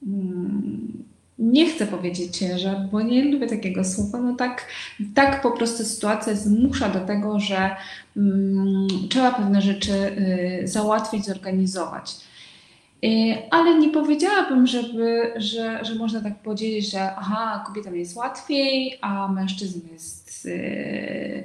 mm, 0.07 1.04
nie 1.39 1.71
chcę 1.71 1.87
powiedzieć 1.87 2.37
ciężar, 2.37 2.77
bo 2.93 3.03
nie 3.03 3.25
lubię 3.25 3.47
takiego 3.47 3.85
słowa, 3.85 4.19
no 4.19 4.37
tak, 4.37 4.67
tak 5.15 5.43
po 5.43 5.51
prostu 5.51 5.85
sytuacja 5.85 6.35
zmusza 6.35 6.89
do 6.89 7.01
tego, 7.01 7.41
że 7.41 7.77
mm, 8.17 8.89
trzeba 9.11 9.33
pewne 9.33 9.63
rzeczy 9.63 9.93
y, 9.93 10.69
załatwić, 10.69 11.25
zorganizować. 11.27 12.17
Y, 13.05 13.35
ale 13.51 13.79
nie 13.79 13.91
powiedziałabym, 13.91 14.67
żeby, 14.67 15.33
że, 15.37 15.85
że 15.85 15.95
można 15.95 16.21
tak 16.21 16.39
powiedzieć, 16.39 16.91
że 16.91 17.17
aha, 17.17 17.65
kobietom 17.67 17.97
jest 17.97 18.17
łatwiej, 18.17 18.99
a 19.01 19.29
mężczyzn 19.29 19.81
jest 19.93 20.47
y, 20.47 21.45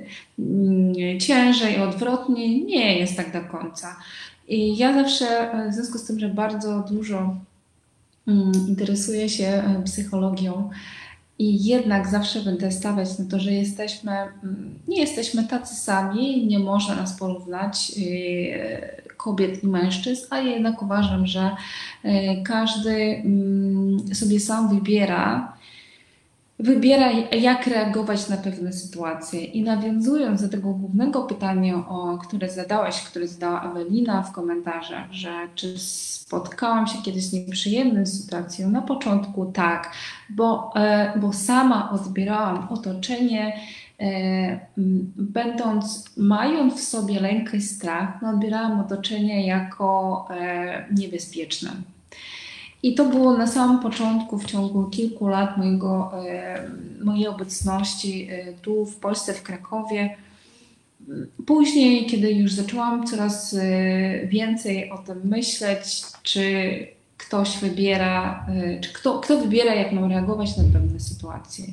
ciężej, 1.20 1.82
odwrotnie. 1.82 2.64
Nie 2.64 3.00
jest 3.00 3.18
tak 3.18 3.34
do 3.34 3.42
końca. 3.42 3.96
I 4.48 4.78
ja 4.78 4.94
zawsze, 4.94 5.26
w 5.70 5.74
związku 5.74 5.98
z 5.98 6.06
tym, 6.06 6.20
że 6.20 6.30
bardzo 6.30 6.86
dużo 6.92 7.16
Mm, 7.16 7.46
interesuję 8.68 9.30
się 9.30 9.46
e, 9.46 9.82
psychologią 9.86 10.70
i 11.40 11.66
jednak 11.66 12.08
zawsze 12.08 12.42
będę 12.42 12.72
stawiać 12.72 13.20
na 13.20 13.26
to, 13.26 13.40
że 13.40 13.54
jesteśmy, 13.54 14.12
mm, 14.12 14.80
nie 14.88 15.02
jesteśmy 15.02 15.44
tacy 15.44 15.76
sami, 15.76 16.48
nie 16.48 16.60
można 16.60 16.96
nas 16.96 17.20
porównać 17.20 17.92
e, 17.92 19.02
kobiet 19.18 19.64
i 19.64 19.68
mężczyzn, 19.68 20.26
a 20.30 20.40
jednak 20.40 20.82
uważam, 20.82 21.28
że 21.28 21.52
e, 22.04 22.42
każdy 22.44 22.96
mm, 22.96 24.16
sobie 24.16 24.40
sam 24.40 24.70
wybiera, 24.70 25.59
wybiera, 26.60 27.12
jak 27.32 27.68
reagować 27.68 28.30
na 28.30 28.38
pewne 28.38 28.74
sytuacje. 28.74 29.44
I 29.44 29.64
nawiązując 29.64 30.42
do 30.42 30.50
tego 30.50 30.74
głównego 30.74 31.24
pytania, 31.24 31.76
o, 31.76 32.18
które 32.18 32.50
zadałaś, 32.50 33.02
które 33.02 33.28
zadała 33.28 33.72
Ewelina 33.72 34.24
w 34.24 34.32
komentarzach, 34.32 35.12
że 35.12 35.48
czy 35.56 35.80
spotkałam 35.80 36.88
się 36.88 37.02
kiedyś 37.02 37.24
z 37.24 37.34
nieprzyjemną 37.34 38.06
sytuacją, 38.06 38.70
na 38.70 38.82
początku 38.82 39.46
tak, 39.46 39.92
bo, 40.30 40.72
e, 40.76 41.20
bo 41.20 41.34
sama 41.34 41.92
odbierałam 41.92 42.68
otoczenie, 42.70 43.60
e, 44.00 44.60
będąc, 45.16 46.10
mając 46.18 46.74
w 46.74 46.84
sobie 46.84 47.20
lęk 47.20 47.54
i 47.54 47.62
strach, 47.62 48.22
no 48.22 48.30
odbierałam 48.30 48.80
otoczenie 48.80 49.48
jako 49.48 50.28
e, 50.32 50.86
niebezpieczne. 50.92 51.72
I 52.84 52.96
to 52.96 53.06
było 53.06 53.38
na 53.38 53.48
samym 53.48 53.80
początku, 53.80 54.38
w 54.38 54.46
ciągu 54.46 54.84
kilku 54.84 55.28
lat 55.28 55.58
mojego, 55.58 56.12
e, 56.28 56.70
mojej 57.04 57.28
obecności 57.28 58.28
e, 58.32 58.54
tu 58.54 58.86
w 58.86 58.96
Polsce, 58.96 59.34
w 59.34 59.44
Krakowie. 59.44 60.18
Później, 61.46 62.06
kiedy 62.06 62.32
już 62.32 62.54
zaczęłam 62.54 63.08
coraz 63.08 63.54
e, 63.54 64.28
więcej 64.28 64.92
o 64.92 64.98
tym 64.98 65.22
myśleć, 65.24 66.02
czy 66.24 66.44
ktoś 67.18 67.58
wybiera, 67.58 68.46
czy 68.82 68.94
kto, 68.94 69.20
kto 69.20 69.38
wybiera, 69.38 69.76
jak 69.76 69.92
mam 69.92 70.12
reagować 70.12 70.58
na 70.58 70.64
pewne 70.74 71.00
sytuacje. 71.00 71.66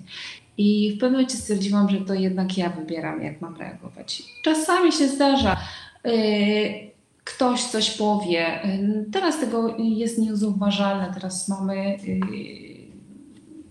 I 0.59 0.91
w 0.91 0.95
pewnym 0.95 1.13
momencie 1.13 1.37
stwierdziłam, 1.37 1.91
że 1.91 2.01
to 2.01 2.15
jednak 2.15 2.59
ja 2.59 2.71
wybieram, 2.71 3.23
jak 3.23 3.41
mam 3.41 3.57
reagować. 3.57 4.23
Czasami 4.43 4.93
się 4.93 5.09
zdarza 5.09 5.57
ktoś 7.27 7.65
coś 7.65 7.91
powie. 7.91 8.61
Teraz 9.13 9.41
tego 9.41 9.77
jest 9.79 10.19
niezauważalne. 10.19 11.11
Teraz 11.15 11.49
mamy 11.49 11.99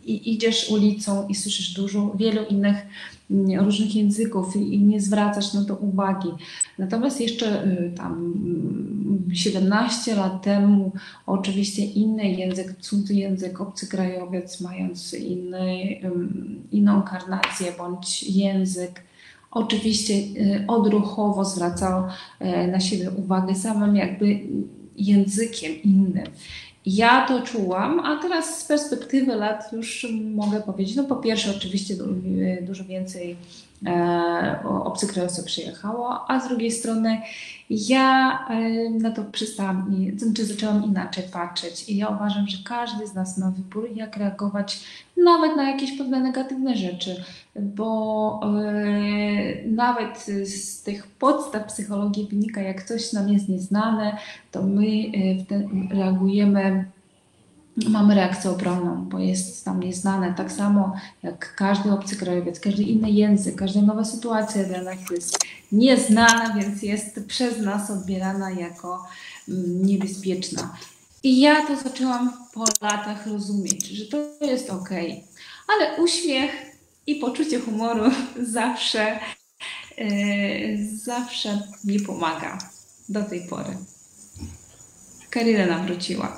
i 0.05 0.33
idziesz 0.33 0.69
ulicą 0.69 1.27
i 1.27 1.35
słyszysz 1.35 1.73
dużo, 1.73 2.13
wielu 2.15 2.45
innych 2.45 2.75
mm, 3.31 3.59
różnych 3.65 3.95
języków 3.95 4.55
i 4.55 4.79
nie 4.79 5.01
zwracasz 5.01 5.53
na 5.53 5.65
to 5.65 5.75
uwagi. 5.75 6.29
Natomiast 6.77 7.21
jeszcze 7.21 7.67
y, 7.67 7.93
tam 7.97 8.33
17 9.33 10.11
mm, 10.11 10.23
lat 10.23 10.43
temu 10.43 10.91
oczywiście 11.25 11.85
inny 11.85 12.31
język, 12.31 12.77
cudzy 12.81 13.13
język, 13.13 13.61
obcy 13.61 13.87
krajowiec 13.87 14.61
mając 14.61 15.13
inny, 15.13 15.99
inną 16.71 17.01
karnację 17.01 17.73
bądź 17.77 18.23
język, 18.23 19.03
oczywiście 19.55 20.13
y, 20.13 20.63
odruchowo 20.67 21.45
zwracał 21.45 22.03
y, 22.03 22.67
na 22.67 22.79
siebie 22.79 23.11
uwagę 23.11 23.55
samym 23.55 23.95
jakby 23.95 24.39
językiem 24.97 25.81
innym. 25.83 26.25
Ja 26.85 27.25
to 27.27 27.41
czułam, 27.41 27.99
a 27.99 28.21
teraz 28.21 28.59
z 28.59 28.65
perspektywy 28.65 29.35
lat 29.35 29.73
już 29.73 30.07
mogę 30.35 30.61
powiedzieć, 30.61 30.95
no 30.95 31.03
po 31.03 31.15
pierwsze 31.15 31.53
oczywiście 31.57 31.95
dużo 32.61 32.83
więcej 32.83 33.35
e, 33.85 34.59
obcokrajowców 34.83 35.45
przyjechało, 35.45 36.31
a 36.31 36.39
z 36.39 36.47
drugiej 36.47 36.71
strony 36.71 37.21
ja 37.70 38.39
na 38.99 39.11
to 39.11 39.24
przestałam, 39.24 39.95
czy 40.36 40.45
zaczęłam 40.45 40.84
inaczej 40.84 41.24
patrzeć 41.32 41.89
i 41.89 41.97
ja 41.97 42.07
uważam, 42.07 42.47
że 42.47 42.57
każdy 42.63 43.07
z 43.07 43.13
nas 43.13 43.38
ma 43.38 43.51
wybór, 43.51 43.89
jak 43.95 44.18
reagować 44.18 44.86
nawet 45.18 45.55
na 45.55 45.72
jakieś 45.72 45.97
pewne 45.97 46.20
negatywne 46.22 46.78
rzeczy, 46.78 47.24
bo 47.55 48.39
e, 48.43 49.68
nawet 49.68 50.26
z 50.43 50.84
tych 50.84 51.07
podstaw 51.07 51.66
psychologii 51.66 52.28
wynika, 52.28 52.61
jak 52.61 52.84
coś 52.84 53.13
nam 53.13 53.30
jest 53.30 53.49
nieznane, 53.49 54.18
to 54.51 54.63
my 54.63 54.86
e, 54.86 55.95
reagujemy 55.95 56.86
mamy 57.89 58.16
reakcję 58.16 58.51
obronną, 58.51 59.05
bo 59.05 59.20
jest 59.20 59.66
nam 59.66 59.80
nieznane, 59.80 60.34
tak 60.34 60.51
samo 60.51 60.95
jak 61.24 61.55
każdy 61.55 61.91
obcy 61.91 62.16
krajowiec, 62.16 62.59
każdy 62.59 62.84
inny 62.84 63.11
język, 63.11 63.55
każda 63.55 63.82
nowa 63.82 64.03
sytuacja 64.03 64.63
dla 64.63 64.82
nas 64.82 65.11
jest 65.11 65.45
nieznana, 65.72 66.53
więc 66.53 66.84
jest 66.84 67.20
przez 67.28 67.59
nas 67.59 67.91
odbierana 67.91 68.51
jako 68.51 69.07
mm, 69.49 69.86
niebezpieczna. 69.86 70.78
I 71.24 71.39
ja 71.39 71.68
to 71.68 71.76
zaczęłam 71.76 72.34
po 72.53 72.66
latach 72.82 73.28
rozumieć, 73.28 73.88
że 73.88 74.05
to 74.05 74.45
jest 74.45 74.70
ok, 74.70 74.89
ale 75.68 76.03
uśmiech 76.03 76.51
i 77.07 77.16
poczucie 77.16 77.59
humoru 77.59 78.11
zawsze, 78.57 79.20
yy, 79.97 80.88
zawsze 80.97 81.61
mi 81.84 81.99
pomaga 81.99 82.57
do 83.09 83.24
tej 83.24 83.47
pory. 83.47 83.78
Karina 85.36 85.65
nawróciła. 85.65 86.38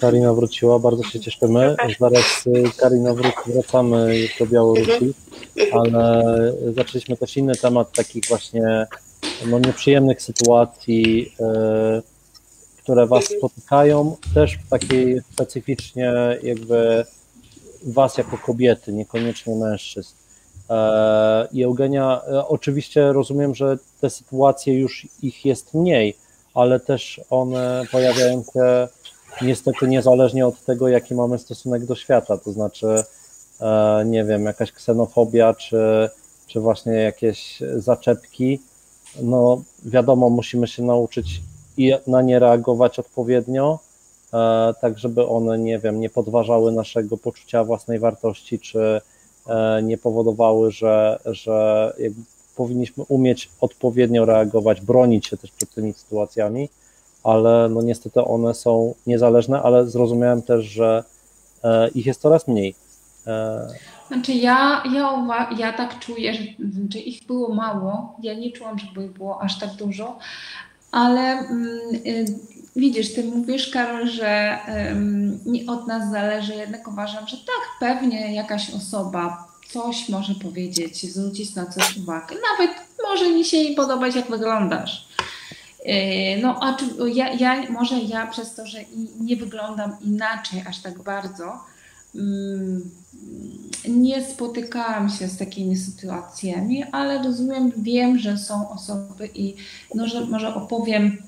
Karina 0.00 0.34
wróciła, 0.34 0.78
bardzo 0.78 1.02
się 1.02 1.20
cieszymy. 1.20 1.76
Zaraz 2.00 2.46
y, 2.46 2.76
Karina 2.76 3.14
wracamy 3.46 4.28
do 4.38 4.46
Białorusi, 4.46 5.14
ale 5.72 6.24
zaczęliśmy 6.76 7.16
też 7.16 7.36
inny 7.36 7.54
temat 7.54 7.92
takich 7.92 8.24
właśnie 8.28 8.86
no, 9.46 9.58
nieprzyjemnych 9.58 10.22
sytuacji, 10.22 11.32
y, 11.98 12.82
które 12.82 13.06
Was 13.06 13.24
spotykają, 13.24 14.16
też 14.34 14.58
takiej 14.70 15.20
specyficznie 15.32 16.12
jakby 16.42 17.04
Was 17.86 18.18
jako 18.18 18.38
kobiety, 18.38 18.92
niekoniecznie 18.92 19.54
mężczyzn. 19.54 20.14
E, 20.70 21.48
I 21.52 21.62
Eugenia, 21.62 22.20
e, 22.28 22.48
oczywiście 22.48 23.12
rozumiem, 23.12 23.54
że 23.54 23.78
te 24.00 24.10
sytuacje 24.10 24.74
już 24.74 25.08
ich 25.22 25.44
jest 25.44 25.74
mniej, 25.74 26.16
ale 26.54 26.80
też 26.80 27.20
one 27.30 27.82
pojawiają 27.92 28.42
się 28.42 28.88
niestety 29.42 29.88
niezależnie 29.88 30.46
od 30.46 30.64
tego, 30.64 30.88
jaki 30.88 31.14
mamy 31.14 31.38
stosunek 31.38 31.84
do 31.84 31.94
świata, 31.94 32.38
to 32.38 32.52
znaczy, 32.52 33.04
e, 33.60 34.02
nie 34.06 34.24
wiem, 34.24 34.44
jakaś 34.44 34.72
ksenofobia, 34.72 35.54
czy, 35.54 36.10
czy 36.46 36.60
właśnie 36.60 36.92
jakieś 36.92 37.62
zaczepki, 37.76 38.60
no 39.22 39.62
wiadomo, 39.84 40.30
musimy 40.30 40.66
się 40.66 40.82
nauczyć 40.82 41.40
i 41.76 41.92
na 42.06 42.22
nie 42.22 42.38
reagować 42.38 42.98
odpowiednio, 42.98 43.78
e, 44.34 44.74
tak 44.80 44.98
żeby 44.98 45.26
one, 45.26 45.58
nie 45.58 45.78
wiem, 45.78 46.00
nie 46.00 46.10
podważały 46.10 46.72
naszego 46.72 47.16
poczucia 47.16 47.64
własnej 47.64 47.98
wartości, 47.98 48.58
czy 48.58 49.00
e, 49.46 49.82
nie 49.82 49.98
powodowały, 49.98 50.72
że, 50.72 51.18
że 51.26 51.92
powinniśmy 52.60 53.04
umieć 53.08 53.50
odpowiednio 53.60 54.24
reagować, 54.24 54.80
bronić 54.80 55.26
się 55.26 55.36
też 55.36 55.50
przed 55.50 55.74
tymi 55.74 55.92
sytuacjami, 55.92 56.68
ale 57.24 57.68
no 57.68 57.82
niestety 57.82 58.24
one 58.24 58.54
są 58.54 58.94
niezależne, 59.06 59.62
ale 59.62 59.86
zrozumiałem 59.86 60.42
też, 60.42 60.64
że 60.64 61.04
ich 61.94 62.06
jest 62.06 62.20
coraz 62.20 62.48
mniej. 62.48 62.74
Znaczy 64.08 64.32
ja, 64.32 64.82
ja, 64.94 65.26
ja 65.58 65.72
tak 65.72 65.98
czuję, 65.98 66.34
że, 66.34 66.42
że 66.92 66.98
ich 66.98 67.26
było 67.26 67.54
mało. 67.54 68.16
Ja 68.22 68.34
nie 68.34 68.52
czułam, 68.52 68.78
żeby 68.78 69.08
było 69.08 69.42
aż 69.42 69.58
tak 69.58 69.70
dużo, 69.74 70.18
ale 70.92 71.20
mm, 71.20 71.66
y, 72.06 72.24
widzisz, 72.76 73.14
ty 73.14 73.24
mówisz, 73.24 73.70
Karol, 73.70 74.08
że 74.08 74.58
nie 75.46 75.66
od 75.66 75.86
nas 75.86 76.10
zależy, 76.10 76.54
jednak 76.54 76.88
uważam, 76.88 77.26
że 77.26 77.36
tak, 77.36 77.90
pewnie 77.90 78.34
jakaś 78.34 78.74
osoba 78.74 79.49
coś 79.72 80.08
może 80.08 80.34
powiedzieć, 80.34 81.12
zwrócić 81.12 81.54
na 81.54 81.66
coś 81.66 81.96
uwagę. 81.96 82.36
Nawet 82.50 82.76
może 83.02 83.30
mi 83.30 83.44
się 83.44 83.70
nie 83.70 83.76
podobać, 83.76 84.14
jak 84.14 84.30
wyglądasz. 84.30 85.08
Y, 85.86 86.42
no, 86.42 86.58
a 86.62 86.76
ja, 87.14 87.32
ja, 87.32 87.70
może 87.70 87.98
ja 88.00 88.26
przez 88.26 88.54
to, 88.54 88.66
że 88.66 88.78
nie 89.20 89.36
wyglądam 89.36 89.96
inaczej 90.00 90.62
aż 90.66 90.78
tak 90.78 91.02
bardzo, 91.02 91.64
mm, 92.14 92.90
nie 93.88 94.24
spotykałam 94.24 95.10
się 95.10 95.28
z 95.28 95.38
takimi 95.38 95.76
sytuacjami, 95.76 96.84
ale 96.84 97.22
rozumiem, 97.22 97.72
wiem, 97.76 98.18
że 98.18 98.38
są 98.38 98.70
osoby 98.70 99.30
i 99.34 99.54
no, 99.94 100.08
że 100.08 100.26
może 100.26 100.54
opowiem, 100.54 101.22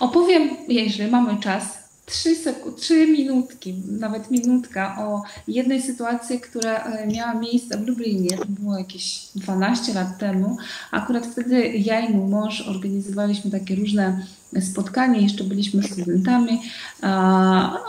opowiem, 0.00 0.56
jeżeli 0.68 1.10
mamy 1.10 1.40
czas, 1.40 1.87
trzy, 2.08 2.36
trzy 2.76 3.06
minutki, 3.06 3.74
nawet 3.98 4.30
minutka 4.30 4.96
o 5.00 5.22
jednej 5.48 5.82
sytuacji, 5.82 6.40
która 6.40 6.84
e, 6.84 7.06
miała 7.06 7.34
miejsce 7.34 7.78
w 7.78 7.86
Lublinie, 7.86 8.38
to 8.38 8.46
było 8.48 8.78
jakieś 8.78 9.28
12 9.34 9.94
lat 9.94 10.18
temu. 10.18 10.56
Akurat 10.90 11.26
wtedy 11.26 11.68
ja 11.68 12.00
i 12.00 12.14
mój 12.14 12.30
mąż 12.30 12.68
organizowaliśmy 12.68 13.50
takie 13.50 13.74
różne 13.74 14.26
spotkania, 14.60 15.20
jeszcze 15.20 15.44
byliśmy 15.44 15.82
studentami, 15.82 16.62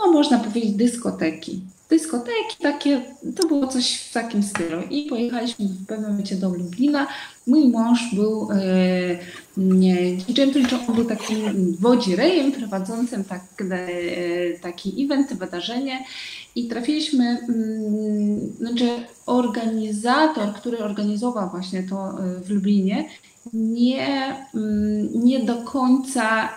no 0.04 0.12
można 0.12 0.38
powiedzieć 0.38 0.72
dyskoteki 0.72 1.60
dyskoteki 1.90 2.56
takie, 2.62 3.02
to 3.36 3.48
było 3.48 3.66
coś 3.66 4.00
w 4.00 4.12
takim 4.12 4.42
stylu. 4.42 4.82
I 4.90 5.02
pojechaliśmy 5.02 5.64
w 5.64 5.86
pewnym 5.86 6.10
momencie 6.10 6.36
do 6.36 6.48
Lublina. 6.48 7.06
Mój 7.46 7.68
mąż 7.68 8.14
był 8.14 8.48
e, 8.52 8.56
DJ-em, 9.56 10.66
on 10.88 10.94
był 10.94 11.04
takim 11.04 11.76
wodzirejem 11.80 12.52
prowadzącym 12.52 13.24
tak, 13.24 13.44
e, 13.70 14.58
taki 14.58 15.04
event, 15.04 15.34
wydarzenie 15.34 16.04
i 16.54 16.68
trafiliśmy, 16.68 17.24
mm, 17.24 18.52
znaczy 18.58 18.88
organizator, 19.26 20.54
który 20.54 20.78
organizował 20.78 21.50
właśnie 21.50 21.82
to 21.82 22.10
e, 22.10 22.40
w 22.40 22.50
Lublinie, 22.50 23.08
nie, 23.52 24.36
mm, 24.54 25.24
nie 25.24 25.40
do 25.40 25.56
końca 25.56 26.48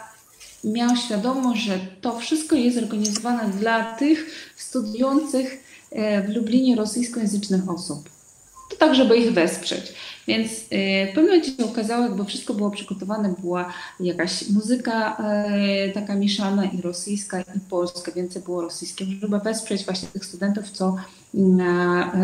miał 0.63 0.95
świadomość, 0.95 1.61
że 1.61 1.79
to 2.01 2.19
wszystko 2.19 2.55
jest 2.55 2.77
organizowane 2.77 3.49
dla 3.49 3.95
tych 3.95 4.25
studiujących 4.55 5.63
e, 5.91 6.27
w 6.27 6.29
Lublinie 6.29 6.75
rosyjskojęzycznych 6.75 7.69
osób. 7.69 8.09
To 8.69 8.75
tak, 8.75 8.95
żeby 8.95 9.17
ich 9.17 9.33
wesprzeć. 9.33 9.93
Więc 10.27 10.51
e, 10.51 11.05
w 11.05 11.15
pewnym 11.15 11.25
momencie 11.25 11.51
się 11.51 11.65
okazało, 11.65 12.03
jakby 12.03 12.25
wszystko 12.25 12.53
było 12.53 12.71
przygotowane, 12.71 13.35
była 13.41 13.73
jakaś 13.99 14.49
muzyka 14.49 15.17
e, 15.17 15.89
taka 15.89 16.15
mieszana 16.15 16.65
i 16.65 16.81
rosyjska 16.81 17.41
i 17.41 17.59
polska, 17.69 18.11
więcej 18.11 18.41
było 18.41 18.61
rosyjskie, 18.61 19.05
żeby 19.21 19.39
wesprzeć 19.39 19.85
właśnie 19.85 20.07
tych 20.07 20.25
studentów, 20.25 20.71
co 20.71 20.95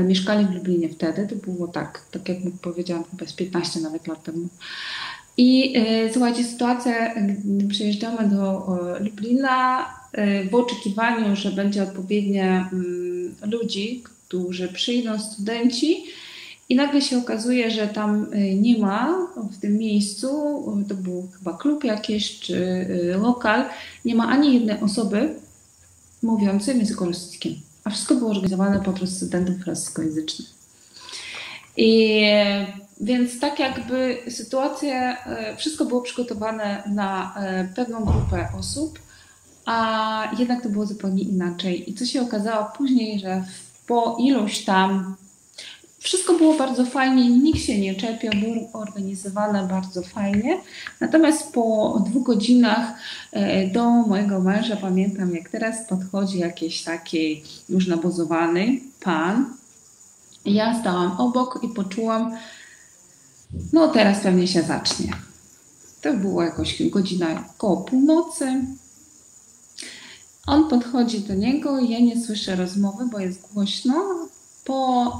mieszkali 0.03 0.45
w 0.45 0.51
Lublinie 0.51 0.89
wtedy. 0.89 1.27
To 1.27 1.51
było 1.51 1.67
tak, 1.67 2.01
tak 2.11 2.29
jak 2.29 2.37
powiedziałam, 2.61 3.03
chyba 3.11 3.25
z 3.25 3.33
15 3.33 3.79
nawet 3.79 4.07
lat 4.07 4.23
temu. 4.23 4.47
I 5.39 5.73
e, 5.77 6.13
słuchajcie, 6.13 6.43
sytuacja, 6.43 7.15
gdy 7.15 7.67
przyjeżdżamy 7.67 8.29
do 8.29 8.67
Lublina 8.99 9.85
e, 10.11 10.43
w 10.43 10.55
oczekiwaniu, 10.55 11.35
że 11.35 11.51
będzie 11.51 11.83
odpowiednio 11.83 12.43
mm, 12.43 13.35
ludzi, 13.51 14.03
którzy 14.03 14.67
przyjdą, 14.67 15.19
studenci, 15.19 16.03
i 16.69 16.75
nagle 16.75 17.01
się 17.01 17.17
okazuje, 17.17 17.71
że 17.71 17.87
tam 17.87 18.27
e, 18.31 18.55
nie 18.55 18.77
ma 18.77 19.27
w 19.51 19.57
tym 19.57 19.77
miejscu, 19.77 20.29
to 20.89 20.95
był 20.95 21.27
chyba 21.37 21.57
klub 21.57 21.83
jakiś 21.83 22.39
czy 22.39 22.87
lokal, 23.21 23.65
nie 24.05 24.15
ma 24.15 24.27
ani 24.27 24.53
jednej 24.53 24.79
osoby 24.79 25.35
mówiącej 26.23 26.75
w 26.75 26.77
języku 26.77 27.05
rosyjskim, 27.05 27.55
a 27.83 27.89
wszystko 27.89 28.15
było 28.15 28.31
organizowane 28.31 28.79
po 28.79 28.93
prostu 28.93 29.15
studentów 29.15 29.67
rosyjskojęzycznych. 29.67 30.49
I 31.77 32.21
więc 32.99 33.39
tak 33.39 33.59
jakby 33.59 34.17
sytuacja, 34.29 35.25
e, 35.25 35.55
wszystko 35.57 35.85
było 35.85 36.01
przygotowane 36.01 36.83
na 36.87 37.35
e, 37.35 37.67
pewną 37.75 38.05
grupę 38.05 38.47
osób, 38.59 38.99
a 39.65 40.31
jednak 40.39 40.63
to 40.63 40.69
było 40.69 40.85
zupełnie 40.85 41.23
inaczej. 41.23 41.91
I 41.91 41.93
co 41.93 42.05
się 42.05 42.21
okazało 42.21 42.65
później, 42.77 43.19
że 43.19 43.43
po 43.87 44.17
iluś 44.19 44.65
tam 44.65 45.15
wszystko 45.99 46.33
było 46.33 46.53
bardzo 46.53 46.85
fajnie, 46.85 47.29
nikt 47.29 47.59
się 47.59 47.79
nie 47.79 47.95
czepiał, 47.95 48.33
było 48.33 48.81
organizowane 48.81 49.67
bardzo 49.67 50.01
fajnie. 50.01 50.61
Natomiast 50.99 51.53
po 51.53 51.95
dwóch 52.05 52.23
godzinach 52.23 52.93
e, 53.31 53.67
do 53.67 53.89
mojego 53.89 54.39
męża, 54.39 54.75
pamiętam 54.75 55.35
jak 55.35 55.49
teraz, 55.49 55.87
podchodzi 55.87 56.39
jakiś 56.39 56.83
taki 56.83 57.43
już 57.69 57.87
nabozowany 57.87 58.79
pan. 59.03 59.53
Ja 60.45 60.79
stałam 60.79 61.11
obok 61.11 61.59
i 61.63 61.67
poczułam, 61.67 62.37
no 63.73 63.87
teraz 63.87 64.19
pewnie 64.19 64.47
się 64.47 64.63
zacznie. 64.63 65.13
To 66.01 66.13
było 66.13 66.43
jakoś 66.43 66.89
godzina 66.89 67.43
koło 67.57 67.77
północy. 67.77 68.61
On 70.47 70.69
podchodzi 70.69 71.19
do 71.19 71.33
niego, 71.33 71.79
ja 71.79 71.99
nie 71.99 72.21
słyszę 72.21 72.55
rozmowy, 72.55 73.05
bo 73.11 73.19
jest 73.19 73.53
głośno. 73.53 74.27
Po 74.65 75.13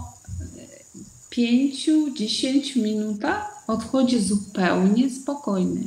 pięciu, 1.30 2.14
dziesięciu 2.14 2.82
minutach 2.82 3.64
odchodzi 3.68 4.22
zupełnie 4.22 5.10
spokojny. 5.10 5.84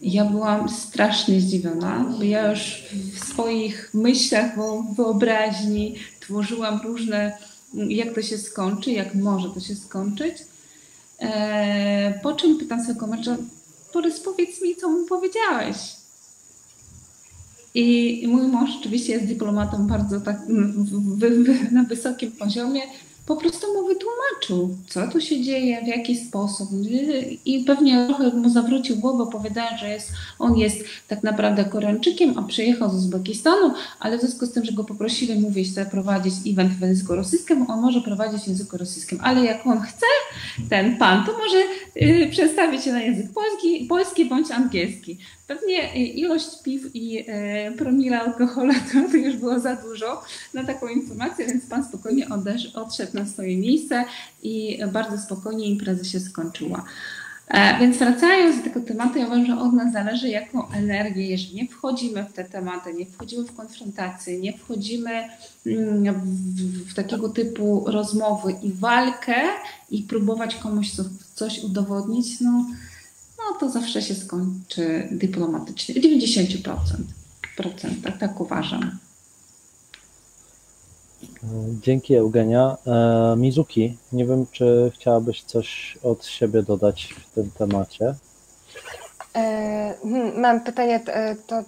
Ja 0.00 0.24
byłam 0.24 0.68
strasznie 0.68 1.40
zdziwiona, 1.40 2.04
bo 2.18 2.22
ja 2.22 2.50
już 2.50 2.84
w 3.14 3.24
swoich 3.24 3.90
myślach, 3.94 4.52
wyobraźni 4.96 5.94
tworzyłam 6.20 6.80
różne 6.84 7.38
jak 7.74 8.14
to 8.14 8.22
się 8.22 8.38
skończy, 8.38 8.90
jak 8.90 9.14
może 9.14 9.50
to 9.50 9.60
się 9.60 9.76
skończyć. 9.76 10.34
E, 11.18 12.20
po 12.22 12.32
czym 12.32 12.58
pytam 12.58 12.82
swojego 12.82 13.06
męża, 13.06 13.36
Borys, 13.94 14.20
powiedz 14.20 14.62
mi, 14.62 14.76
co 14.76 14.88
mu 14.88 15.06
powiedziałeś. 15.06 15.76
I 17.74 18.24
mój 18.28 18.42
mąż 18.42 18.70
oczywiście 18.80 19.12
jest 19.12 19.26
dyplomatą 19.26 19.86
bardzo 19.86 20.20
tak 20.20 20.40
na 21.70 21.84
wysokim 21.84 22.32
poziomie 22.32 22.80
po 23.28 23.36
prostu 23.36 23.66
mu 23.74 23.86
wytłumaczył, 23.86 24.76
co 24.88 25.08
tu 25.08 25.20
się 25.20 25.42
dzieje, 25.42 25.84
w 25.84 25.86
jaki 25.86 26.16
sposób. 26.16 26.68
I 27.44 27.64
pewnie 27.64 28.06
trochę 28.06 28.30
mu 28.30 28.50
zawrócił 28.50 28.96
głowę, 28.96 29.22
opowiadając, 29.22 29.80
że 29.80 29.88
jest, 29.88 30.12
on 30.38 30.56
jest 30.56 30.84
tak 31.08 31.22
naprawdę 31.22 31.64
Koreańczykiem, 31.64 32.38
a 32.38 32.42
przyjechał 32.42 32.90
z 32.90 32.94
Uzbekistanu, 32.94 33.72
ale 34.00 34.18
w 34.18 34.20
związku 34.20 34.46
z 34.46 34.52
tym, 34.52 34.64
że 34.64 34.72
go 34.72 34.84
poprosili, 34.84 35.40
mówić, 35.40 35.70
chce 35.70 35.86
prowadzić 35.86 36.34
event 36.46 36.72
w 36.72 36.80
języku 36.80 37.14
rosyjskim, 37.14 37.70
on 37.70 37.80
może 37.80 38.00
prowadzić 38.00 38.42
w 38.42 38.48
języku 38.48 38.76
rosyjskim. 38.76 39.18
Ale 39.22 39.44
jak 39.44 39.66
on 39.66 39.80
chce, 39.80 40.06
ten 40.70 40.96
pan, 40.96 41.26
to 41.26 41.32
może 41.38 41.58
yy, 41.96 42.28
przestawić 42.30 42.84
się 42.84 42.92
na 42.92 43.02
język 43.02 43.32
polski, 43.32 43.86
polski 43.88 44.24
bądź 44.24 44.50
angielski. 44.50 45.18
Pewnie 45.48 46.06
ilość 46.06 46.62
piw 46.62 46.90
i 46.94 47.24
e, 47.26 47.72
promila 47.72 48.20
alkoholu 48.20 48.72
to, 49.10 49.16
już 49.16 49.36
było 49.36 49.60
za 49.60 49.76
dużo 49.76 50.22
na 50.54 50.64
taką 50.64 50.88
informację, 50.88 51.46
więc 51.46 51.66
pan 51.66 51.84
spokojnie 51.84 52.26
odszedł 52.74 53.16
na 53.16 53.26
swoje 53.26 53.56
miejsce 53.56 54.04
i 54.42 54.78
bardzo 54.92 55.18
spokojnie 55.18 55.66
impreza 55.66 56.04
się 56.04 56.20
skończyła. 56.20 56.84
E, 57.48 57.78
więc 57.80 57.96
wracając 57.96 58.56
do 58.56 58.62
tego 58.62 58.80
tematu, 58.80 59.18
ja 59.18 59.26
uważam, 59.26 59.46
że 59.46 59.58
od 59.58 59.72
nas 59.72 59.92
zależy, 59.92 60.28
jaką 60.28 60.70
energię, 60.70 61.26
jeżeli 61.26 61.54
nie 61.54 61.68
wchodzimy 61.68 62.24
w 62.24 62.32
te 62.32 62.44
tematy, 62.44 62.94
nie 62.94 63.06
wchodzimy 63.06 63.44
w 63.44 63.56
konfrontację, 63.56 64.40
nie 64.40 64.58
wchodzimy 64.58 65.28
mm, 65.66 66.14
w, 66.14 66.92
w 66.92 66.94
takiego 66.94 67.28
typu 67.28 67.84
rozmowy 67.86 68.54
i 68.62 68.72
walkę 68.72 69.36
i 69.90 70.02
próbować 70.02 70.54
komuś 70.54 70.90
coś 71.34 71.64
udowodnić, 71.64 72.40
no 72.40 72.66
no 73.38 73.58
to 73.60 73.70
zawsze 73.70 74.02
się 74.02 74.14
skończy 74.14 75.08
dyplomatycznie. 75.10 75.94
W 75.94 75.98
90%. 75.98 76.76
Procentach, 77.56 78.18
tak 78.18 78.40
uważam. 78.40 78.98
Dzięki 81.82 82.14
Eugenia. 82.14 82.76
E, 82.86 83.34
Mizuki, 83.36 83.96
nie 84.12 84.26
wiem, 84.26 84.46
czy 84.52 84.90
chciałabyś 84.94 85.42
coś 85.42 85.98
od 86.02 86.26
siebie 86.26 86.62
dodać 86.62 87.14
w 87.20 87.34
tym 87.34 87.50
temacie? 87.58 88.14
E, 89.36 89.94
hmm, 90.02 90.40
mam 90.40 90.60
pytanie, 90.60 91.00
e, 91.06 91.36
to, 91.46 91.62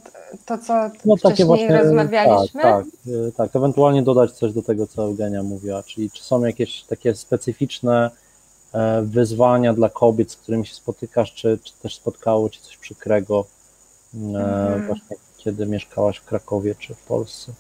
to 0.47 0.59
co 0.59 0.91
No 1.05 1.17
wcześniej 1.17 1.47
właśnie, 1.47 1.79
rozmawialiśmy? 1.79 2.63
tak, 2.63 2.85
tak, 2.85 3.35
tak, 3.37 3.57
ewentualnie 3.57 4.03
dodać 4.03 4.33
coś 4.33 4.53
do 4.53 4.63
tego, 4.63 4.87
co 4.87 5.03
Eugenia 5.03 5.43
mówiła, 5.43 5.83
czyli 5.83 6.11
czy 6.11 6.23
są 6.25 6.45
jakieś 6.45 6.83
takie 6.83 7.15
specyficzne 7.15 8.11
wyzwania 9.03 9.73
dla 9.75 9.89
kobiet, 9.89 10.33
z 10.33 10.37
którymi 10.37 10.67
się 10.67 10.75
spotykasz, 10.75 11.35
czy, 11.35 11.59
czy 11.65 11.73
też 11.73 11.97
spotkało 11.97 12.51
Cię 12.51 12.61
coś 12.61 12.77
przykrego 12.77 13.45
e, 14.15 14.19
Mhm. 14.19 14.87
właśnie 14.87 15.17
kiedy 15.37 15.67
mieszkałaś 15.67 16.17
w 16.19 16.25
Krakowie 16.25 16.75
czy 16.75 16.95
w 16.95 16.99
Polsce? 17.03 17.53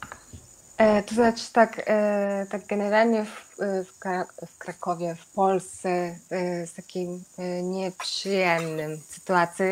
E, 0.79 1.03
To 1.03 1.15
znaczy 1.15 1.45
tak, 1.53 1.83
e, 1.87 2.47
tak 2.51 2.67
generalnie 2.67 3.25
w, 3.25 3.61
e, 3.63 3.85
w, 3.85 3.99
Kra- 3.99 4.47
w 4.47 4.59
Krakowie, 4.59 5.15
w 5.15 5.27
Polsce 5.35 5.89
e, 6.31 6.67
z 6.67 6.73
takim 6.73 7.25
e, 7.39 7.63
nieprzyjemnym 7.63 9.01
sytuacji. 9.09 9.65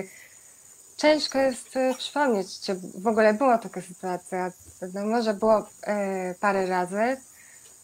Ciężko 0.96 1.38
jest 1.38 1.76
e, 1.76 1.94
przypomnieć, 1.98 2.60
czy 2.60 2.74
w 2.94 3.06
ogóle 3.06 3.34
była 3.34 3.58
taka 3.58 3.82
sytuacja. 3.82 4.52
No 4.94 5.06
może 5.06 5.34
było 5.34 5.66
e, 5.82 6.34
parę 6.40 6.66
razy, 6.66 7.16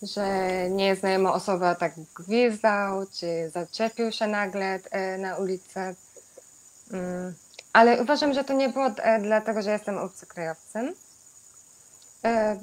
że 0.02 0.26
nieznajoma 0.70 1.32
osoba 1.34 1.74
tak 1.74 1.92
gwizdał, 2.18 3.06
czy 3.12 3.50
zaczepił 3.50 4.12
się 4.12 4.26
nagle 4.26 4.78
e, 4.90 5.18
na 5.18 5.36
ulicę. 5.36 5.94
Mm, 6.92 7.34
Ale 7.72 8.02
uważam, 8.02 8.34
że 8.34 8.44
to 8.44 8.52
nie 8.52 8.68
było 8.68 8.86
e, 8.86 9.20
dlatego, 9.20 9.62
że 9.62 9.70
jestem 9.70 9.98
obcokrajowcem. 9.98 10.94
E, 12.24 12.58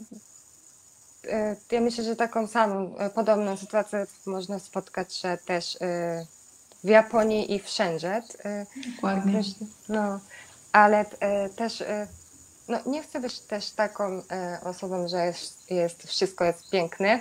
Ja 1.72 1.82
myślę, 1.82 2.04
że 2.04 2.16
taką 2.16 2.48
samą, 2.48 2.96
podobną 3.16 3.58
sytuację 3.58 4.06
można 4.26 4.60
spotkać 4.60 5.16
się 5.16 5.38
też 5.46 5.78
w 6.84 6.88
Japonii 6.88 7.54
i 7.56 7.60
wszędzie. 7.60 8.24
Dokładnie. 8.96 9.42
No, 9.90 10.20
ale 10.72 11.06
też 11.56 11.84
no, 12.72 12.80
nie 12.92 13.04
chcę 13.04 13.20
być 13.20 13.40
też 13.40 13.70
taką 13.70 14.22
e, 14.32 14.60
osobą, 14.64 15.08
że 15.08 15.26
jest, 15.26 15.72
jest 15.72 16.04
wszystko 16.04 16.46
jest 16.46 16.70
piękne 16.70 17.20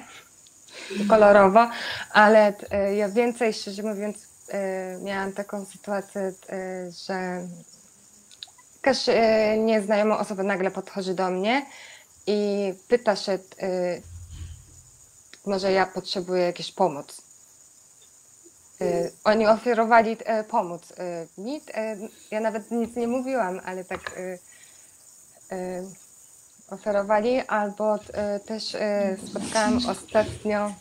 kolorowo, 1.09 1.71
ale 2.11 2.53
e, 2.71 2.95
ja 2.97 3.09
więcej, 3.09 3.53
szczerze 3.53 3.83
mówiąc, 3.83 4.17
e, 4.49 4.99
miałam 5.03 5.33
taką 5.33 5.65
sytuację, 5.65 6.33
że 7.07 7.47
jakaś 8.77 9.07
nieznajoma 9.59 10.19
osoba 10.19 10.43
nagle 10.43 10.71
podchodzi 10.71 11.15
do 11.15 11.31
mnie 11.31 11.67
i 12.27 12.73
pyta 12.89 13.17
się, 13.17 13.39
może 15.47 15.73
ja 15.73 15.87
potrzebuję 15.87 16.43
jakiejś 16.43 16.73
pomoc. 16.73 17.23
E, 18.81 19.11
Oni 19.25 19.47
oferowali 19.47 20.17
pomoc 20.49 20.93
mi. 21.39 21.61
Ja 22.31 22.41
nawet 22.41 22.71
nic 22.71 22.97
nie 22.97 23.09
mówiłam, 23.09 23.61
ale 23.65 23.85
tak 23.85 24.01
oferowali. 26.71 27.41
Albo 27.41 27.95
e, 27.95 28.41
też 28.41 28.75
e, 28.75 29.17
spotkałam 29.31 29.79
ostatnio 29.89 30.75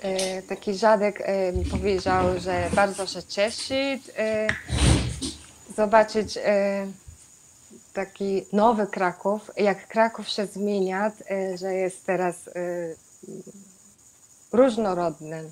e, 0.00 0.42
taki 0.42 0.74
dziadek 0.74 1.20
e, 1.20 1.52
mi 1.52 1.64
powiedział, 1.64 2.40
że 2.40 2.70
bardzo 2.74 3.06
się 3.06 3.22
cieszy 3.22 3.98
e, 4.18 4.46
zobaczyć 5.76 6.36
e, 6.36 6.86
taki 7.92 8.46
nowy 8.52 8.86
Kraków, 8.86 9.50
jak 9.56 9.88
Kraków 9.88 10.28
się 10.28 10.46
zmienia, 10.46 11.12
e, 11.30 11.58
że 11.58 11.74
jest 11.74 12.06
teraz 12.06 12.48
e, 12.48 12.52
różnorodny. 14.52 15.44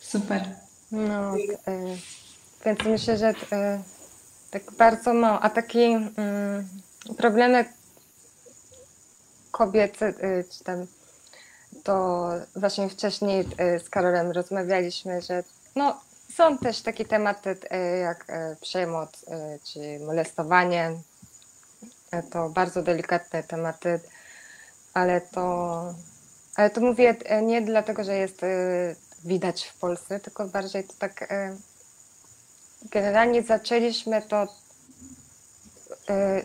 Super. 0.00 0.48
No, 0.92 1.34
e, 1.36 1.96
więc 2.64 2.80
myślę, 2.84 3.18
że 3.18 3.34
e, 3.52 3.82
tak 4.50 4.72
bardzo 4.72 5.14
mało. 5.14 5.40
A 5.40 5.50
takie 5.50 5.80
mm, 6.16 6.68
problemy 7.16 7.64
kobiece, 9.50 10.06
e, 10.06 10.44
czy 10.44 10.64
tam 10.64 10.86
to 11.82 12.28
właśnie 12.56 12.88
wcześniej 12.88 13.48
e, 13.58 13.80
z 13.80 13.90
Karolem 13.90 14.30
rozmawialiśmy, 14.30 15.22
że 15.22 15.44
no, 15.76 16.00
są 16.34 16.58
też 16.58 16.80
takie 16.80 17.04
tematy 17.04 17.56
e, 17.70 17.98
jak 17.98 18.26
przemoc 18.60 19.24
czy 19.64 19.98
molestowanie. 20.06 20.92
To 22.30 22.48
bardzo 22.48 22.82
delikatne 22.82 23.42
tematy, 23.42 24.00
ale 24.94 25.20
to, 25.20 25.94
ale 26.56 26.70
to 26.70 26.80
mówię 26.80 27.16
nie 27.42 27.62
dlatego, 27.62 28.04
że 28.04 28.16
jest 28.16 28.40
widać 29.24 29.64
w 29.64 29.78
Polsce, 29.78 30.20
tylko 30.20 30.48
bardziej 30.48 30.84
to 30.84 30.94
tak 30.98 31.28
generalnie 32.90 33.42
zaczęliśmy 33.42 34.22
to 34.22 34.46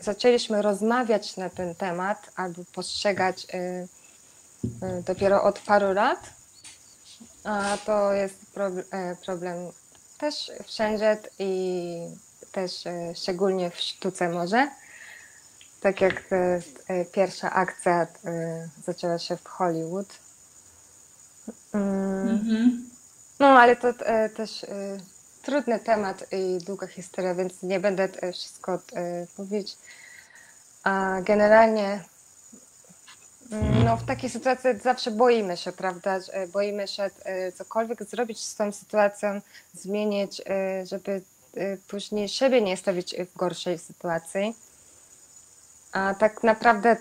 zaczęliśmy 0.01 0.61
rozmawiać 0.61 1.37
na 1.37 1.49
ten 1.49 1.75
temat 1.75 2.31
albo 2.35 2.61
postrzegać 2.73 3.47
e, 3.53 3.57
e, 3.57 3.87
dopiero 5.05 5.43
od 5.43 5.59
paru 5.59 5.93
lat. 5.93 6.19
A 7.43 7.77
to 7.85 8.13
jest 8.13 8.35
prob- 8.55 9.15
problem 9.25 9.71
też 10.17 10.51
wszędzie 10.65 11.17
i 11.39 11.99
też 12.51 12.83
szczególnie 13.15 13.69
w 13.69 13.79
sztuce 13.79 14.29
może. 14.29 14.69
Tak 15.81 16.01
jak 16.01 16.23
pierwsza 17.11 17.51
akcja 17.51 18.07
zaczęła 18.85 19.19
się 19.19 19.37
w 19.37 19.47
Hollywood. 19.47 20.07
Mm. 21.73 22.29
Mhm. 22.29 22.89
No, 23.39 23.47
ale 23.47 23.75
to 23.75 23.93
też 24.35 24.65
trudny 25.47 25.79
temat 25.79 26.25
i 26.31 26.57
długa 26.65 26.87
historia, 26.87 27.35
więc 27.35 27.63
nie 27.63 27.79
będę 27.79 28.03
e, 28.03 28.33
wszystko 28.33 28.73
e, 28.73 28.79
mówić. 29.37 29.77
A 30.83 31.21
generalnie 31.21 32.03
mm, 33.51 33.83
no, 33.83 33.97
w 33.97 34.05
takiej 34.05 34.29
sytuacji 34.29 34.69
zawsze 34.83 35.11
boimy 35.11 35.57
się, 35.57 35.71
prawda? 35.71 36.19
e, 36.31 36.47
Boimy 36.47 36.87
się 36.87 37.09
cokolwiek 37.55 38.03
zrobić 38.03 38.43
z 38.43 38.55
tą 38.55 38.71
sytuacją, 38.71 39.41
zmienić, 39.73 40.41
żeby 40.83 41.21
później 41.87 42.29
siebie 42.29 42.61
nie 42.61 42.77
stawić 42.77 43.15
w 43.15 43.37
gorszej 43.37 43.77
sytuacji. 43.79 44.55
A 45.91 46.15
tak 46.15 46.43
naprawdę 46.43 46.97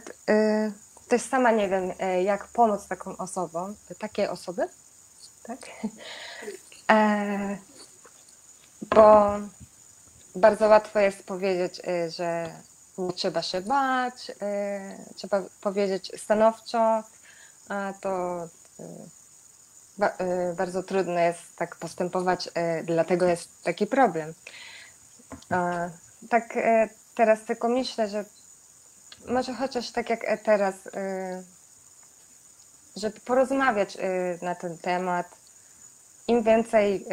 też 1.09 1.23
sama 1.23 1.51
nie 1.51 1.69
wiem, 1.69 1.93
jak 2.25 2.47
pomóc 2.47 2.87
taką 2.87 3.17
osobom, 3.17 3.77
takiej 3.99 4.29
osoby, 4.29 4.69
tak? 5.43 5.59
bo 8.83 9.33
bardzo 10.35 10.69
łatwo 10.69 10.99
jest 10.99 11.23
powiedzieć, 11.23 11.81
y, 11.89 12.11
że 12.11 12.55
nie 12.99 13.13
trzeba 13.13 13.43
się 13.43 13.61
bać, 13.61 14.31
y, 14.31 14.35
trzeba 15.15 15.43
powiedzieć 15.61 16.13
stanowczo, 16.17 17.03
a 17.69 17.93
to 18.01 18.45
y, 18.81 18.83
ba- 19.99 20.17
bardzo 20.57 20.83
trudno 20.83 21.21
jest 21.21 21.57
tak 21.57 21.77
postępować, 21.77 22.49
dlatego 22.85 23.27
jest 23.27 23.63
taki 23.65 23.87
problem. 23.87 24.35
Tak 26.31 26.59
teraz 27.15 27.45
tylko 27.45 27.69
myślę, 27.69 28.09
że 28.09 28.25
może 29.29 29.55
chociaż 29.55 29.91
tak 29.91 30.11
jak 30.11 30.21
teraz, 30.45 30.75
żeby 32.97 33.21
porozmawiać 33.21 33.97
na 34.43 34.55
ten 34.55 34.79
temat, 34.79 35.27
im 36.29 36.43
więcej 36.43 37.07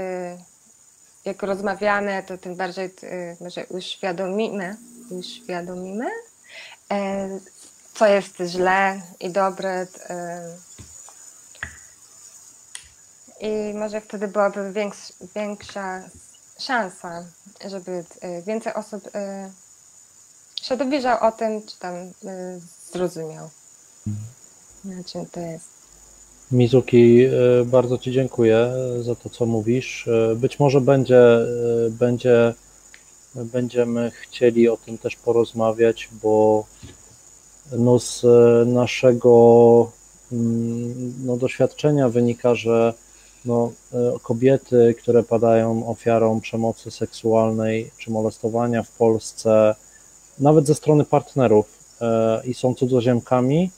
jak 1.26 1.43
rozmawiamy, 1.43 2.24
to 2.28 2.38
tym 2.38 2.55
bardziej 2.55 2.86
y, 2.86 3.38
może 3.41 3.65
uświadomimy, 3.65 4.78
uświadomimy, 5.09 6.05
e, 6.91 7.30
co 7.93 8.07
jest 8.07 8.38
źle 8.45 9.01
i 9.19 9.30
dobre. 9.30 9.82
y, 9.82 9.88
I 13.39 13.74
może 13.74 14.01
wtedy 14.01 14.28
byłaby 14.28 14.74
więks, 14.74 15.13
większa 15.36 16.01
szansa, 16.59 17.26
żeby 17.65 17.91
y, 17.91 18.41
więcej 18.45 18.74
osób 18.74 19.09
się 20.61 20.78
dowiedział 20.78 21.24
o 21.24 21.32
tym, 21.32 21.61
czy 21.65 21.80
tam 21.80 21.93
zrozumiał, 22.91 23.49
na 24.84 25.03
czym 25.03 25.26
to 25.26 25.39
jest. 25.39 25.82
Mizuki, 26.53 27.25
e, 27.25 27.29
bardzo 27.65 27.97
Ci 27.97 28.11
dziękuję 28.11 28.57
e, 28.57 29.03
za 29.03 29.15
to, 29.15 29.29
co 29.29 29.45
mówisz. 29.45 30.07
E, 30.07 30.35
Być 30.35 30.59
może 30.59 30.81
będzie, 30.81 31.19
będzie, 31.89 32.53
będziemy 33.35 34.11
chcieli 34.11 34.69
o 34.69 34.77
tym 34.77 34.97
też 34.97 35.15
porozmawiać, 35.15 36.09
bo 36.23 36.65
no 37.71 37.99
z 37.99 38.25
naszego 38.67 39.91
mm, 40.31 41.13
no, 41.25 41.37
doświadczenia 41.37 42.09
wynika, 42.09 42.55
że 42.55 42.93
no, 43.45 43.71
kobiety, 44.23 44.95
które 45.01 45.23
padają 45.23 45.87
ofiarą 45.87 46.41
przemocy 46.41 46.91
seksualnej 46.91 47.91
czy 47.97 48.11
molestowania 48.11 48.83
w 48.83 48.91
Polsce, 48.91 49.75
nawet 50.39 50.67
ze 50.67 50.75
strony 50.75 51.05
partnerów 51.05 51.65
i 52.45 52.53
są 52.53 52.75
cudzoziemkami, 52.75 53.69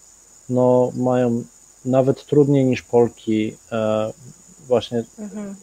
no, 0.49 0.91
mają 0.95 1.43
nawet 1.85 2.25
trudniej 2.25 2.65
niż 2.65 2.81
Polki 2.81 3.55
e, 3.71 4.11
właśnie 4.67 5.03
Mhm. 5.19 5.55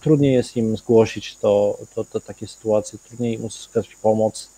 trudniej 0.00 0.34
jest 0.34 0.56
im 0.56 0.76
zgłosić 0.76 1.36
to, 1.36 1.78
to, 1.94 2.04
to 2.04 2.20
takie 2.20 2.48
sytuacje, 2.48 2.98
trudniej 3.08 3.34
im 3.34 3.44
uzyskać 3.44 3.96
pomoc. 4.02 4.48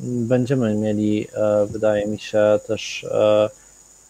Będziemy 0.00 0.74
mieli, 0.74 1.28
wydaje 1.66 2.06
mi 2.06 2.18
się, 2.18 2.60
też 2.66 3.06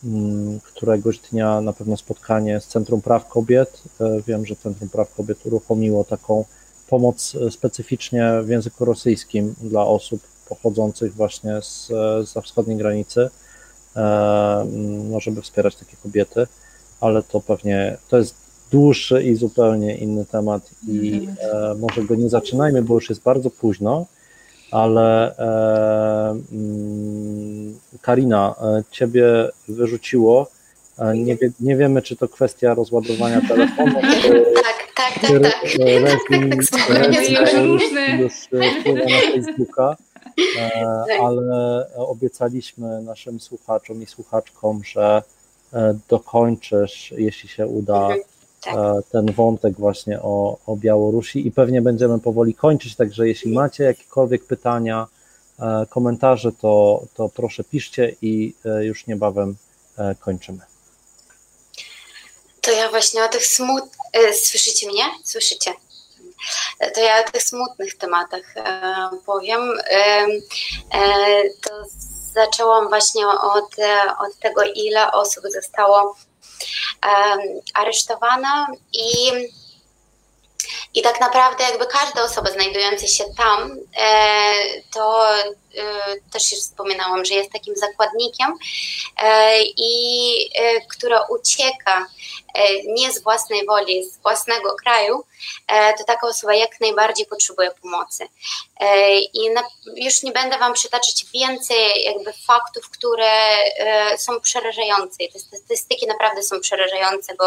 mm, 0.04 0.60
któregoś 0.60 1.18
dnia 1.18 1.60
na 1.60 1.72
pewno 1.72 1.96
spotkanie 1.96 2.60
z 2.60 2.66
Centrum 2.66 3.02
Praw 3.02 3.28
Kobiet. 3.28 3.82
Wiem, 4.26 4.46
że 4.46 4.56
Centrum 4.56 4.88
Praw 4.88 5.14
Kobiet 5.14 5.46
uruchomiło 5.46 6.04
taką 6.04 6.44
pomoc 6.88 7.36
specyficznie 7.50 8.32
w 8.42 8.48
języku 8.48 8.84
rosyjskim 8.84 9.54
dla 9.60 9.86
osób 9.86 10.20
pochodzących 10.48 11.14
właśnie 11.14 11.62
z, 11.62 11.88
za 12.28 12.40
wschodniej 12.40 12.76
granicy, 12.76 13.30
no 15.10 15.20
żeby 15.20 15.42
wspierać 15.42 15.76
takie 15.76 15.96
kobiety, 16.02 16.46
ale 17.00 17.22
to 17.22 17.40
pewnie 17.40 17.96
to 18.08 18.16
jest 18.16 18.44
dłuższy 18.70 19.22
i 19.22 19.34
zupełnie 19.34 19.96
inny 19.96 20.24
temat 20.24 20.70
i 20.88 21.28
e, 21.40 21.74
może 21.74 22.02
go 22.02 22.14
nie 22.14 22.28
zaczynajmy, 22.28 22.82
bo 22.82 22.94
już 22.94 23.08
jest 23.08 23.22
bardzo 23.22 23.50
późno, 23.50 24.06
ale 24.70 25.36
e, 25.38 26.36
mm, 26.52 27.78
Karina, 28.02 28.54
e, 28.62 28.82
ciebie 28.90 29.48
wyrzuciło. 29.68 30.50
E, 30.98 31.16
nie, 31.18 31.36
wie, 31.36 31.50
nie 31.60 31.76
wiemy, 31.76 32.02
czy 32.02 32.16
to 32.16 32.28
kwestia 32.28 32.74
rozładowania 32.74 33.40
telefonu. 33.48 33.94
tak, 33.94 34.12
tak, 34.96 35.14
tak. 35.22 35.32
tak. 36.70 36.88
Rezji 36.88 37.36
już 38.18 38.32
wpływa 38.80 39.04
na 39.04 39.20
Facebooka, 39.32 39.96
ale 41.20 41.86
obiecaliśmy 41.96 43.02
naszym 43.02 43.40
słuchaczom 43.40 44.02
i 44.02 44.06
słuchaczkom, 44.06 44.84
że 44.84 45.22
dokończysz, 46.08 47.14
jeśli 47.16 47.48
się 47.48 47.66
uda, 47.66 48.00
mhm 48.00 48.20
tak. 48.64 48.74
E, 48.74 49.02
ten 49.12 49.32
wątek 49.32 49.74
właśnie 49.74 50.22
o, 50.22 50.58
o 50.66 50.76
Białorusi 50.76 51.46
i 51.46 51.50
pewnie 51.50 51.82
będziemy 51.82 52.20
powoli 52.20 52.54
kończyć, 52.54 52.96
także 52.96 53.28
jeśli 53.28 53.52
macie 53.52 53.84
jakiekolwiek 53.84 54.44
pytania, 54.44 55.06
e, 55.60 55.86
komentarze, 55.90 56.52
to, 56.52 57.02
to 57.14 57.28
proszę 57.28 57.64
piszcie 57.64 58.16
i 58.22 58.54
e, 58.64 58.84
już 58.84 59.06
niebawem 59.06 59.56
kończymy. 60.20 60.58
To 62.60 62.70
ja 62.70 62.90
właśnie 62.90 63.24
o 63.24 63.28
tych 63.28 63.46
smutnych, 63.46 64.34
słyszycie 64.34 64.86
mnie? 64.86 65.02
Słyszycie? 65.24 65.70
To 66.94 67.00
ja 67.00 67.20
o 67.20 67.30
tych 67.32 67.42
smutnych 67.42 67.98
tematach 67.98 68.54
powiem. 69.26 69.72
To 71.62 71.70
zaczęłam 72.32 72.88
właśnie 72.88 73.28
od, 73.28 73.76
od 74.18 74.38
tego, 74.40 74.62
ile 74.74 75.12
osób 75.12 75.44
zostało 75.52 76.16
aresztowana 77.74 78.66
i 78.92 79.32
i 80.94 81.02
tak 81.02 81.20
naprawdę 81.20 81.64
jakby 81.64 81.86
każda 81.86 82.22
osoba 82.22 82.50
znajdująca 82.50 83.06
się 83.06 83.24
tam, 83.36 83.76
e, 83.96 84.80
to 84.92 85.34
e, 85.38 85.44
też 86.32 86.52
już 86.52 86.60
wspominałam, 86.60 87.24
że 87.24 87.34
jest 87.34 87.52
takim 87.52 87.76
zakładnikiem 87.76 88.54
e, 89.22 89.62
i 89.62 90.50
która 90.88 91.26
ucieka 91.30 92.06
nie 92.86 93.12
z 93.12 93.22
własnej 93.22 93.66
woli, 93.66 94.04
z 94.04 94.18
własnego 94.18 94.74
kraju, 94.82 95.24
to 95.98 96.04
taka 96.04 96.26
osoba 96.26 96.54
jak 96.54 96.80
najbardziej 96.80 97.26
potrzebuje 97.26 97.70
pomocy. 97.82 98.28
I 99.34 99.50
już 99.96 100.22
nie 100.22 100.32
będę 100.32 100.58
Wam 100.58 100.72
przytaczać 100.72 101.24
więcej 101.34 102.04
jakby 102.04 102.32
faktów, 102.32 102.90
które 102.90 103.56
są 104.18 104.40
przerażające. 104.40 105.16
te 105.32 105.38
statystyki 105.38 106.06
naprawdę 106.06 106.42
są 106.42 106.60
przerażające, 106.60 107.34
bo 107.34 107.44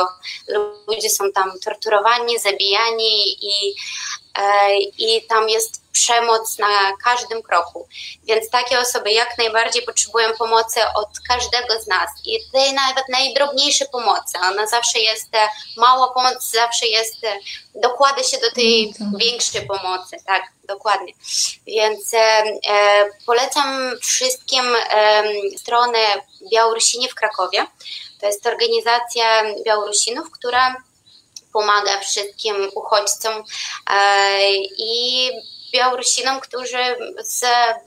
ludzie 0.88 1.10
są 1.10 1.32
tam 1.32 1.60
torturowani, 1.60 2.40
zabijani 2.40 3.46
i, 3.46 3.76
i 4.98 5.22
tam 5.28 5.50
jest 5.50 5.87
przemoc 5.98 6.58
na 6.58 6.68
każdym 7.04 7.44
kroku. 7.44 7.88
Więc 8.24 8.50
takie 8.50 8.80
osoby 8.80 9.12
jak 9.12 9.38
najbardziej 9.38 9.82
potrzebują 9.82 10.34
pomocy 10.34 10.80
od 10.96 11.10
każdego 11.28 11.82
z 11.82 11.88
nas 11.88 12.10
i 12.26 12.40
tej 12.52 12.74
nawet 12.74 13.10
najdrobniejszej 13.10 13.88
pomocy. 13.92 14.38
Ona 14.52 14.68
zawsze 14.68 15.00
jest, 15.00 15.36
e, 15.36 15.50
mała 15.78 16.14
pomoc 16.14 16.52
zawsze 16.52 16.88
jest, 16.88 17.24
e, 17.24 17.40
dokłada 17.76 18.24
się 18.24 18.38
do 18.38 18.52
tej 18.52 18.94
no 19.00 19.06
tak. 19.12 19.20
większej 19.20 19.68
pomocy, 19.68 20.18
tak, 20.26 20.44
dokładnie. 20.64 21.14
Więc 21.68 22.14
e, 22.14 22.44
polecam 23.26 23.92
wszystkim 24.02 24.66
e, 24.76 25.24
stronę 25.58 26.00
Białorusini 26.52 27.10
w 27.10 27.16
Krakowie. 27.16 27.68
To 28.20 28.26
jest 28.26 28.46
organizacja 28.46 29.44
Białorusinów, 29.66 30.32
która 30.32 30.76
pomaga 31.54 32.00
wszystkim 32.00 32.56
uchodźcom 32.76 33.44
e, 33.90 34.54
i 34.78 34.97
Białorusinom, 35.72 36.40
którzy 36.40 36.78
z, 37.20 37.46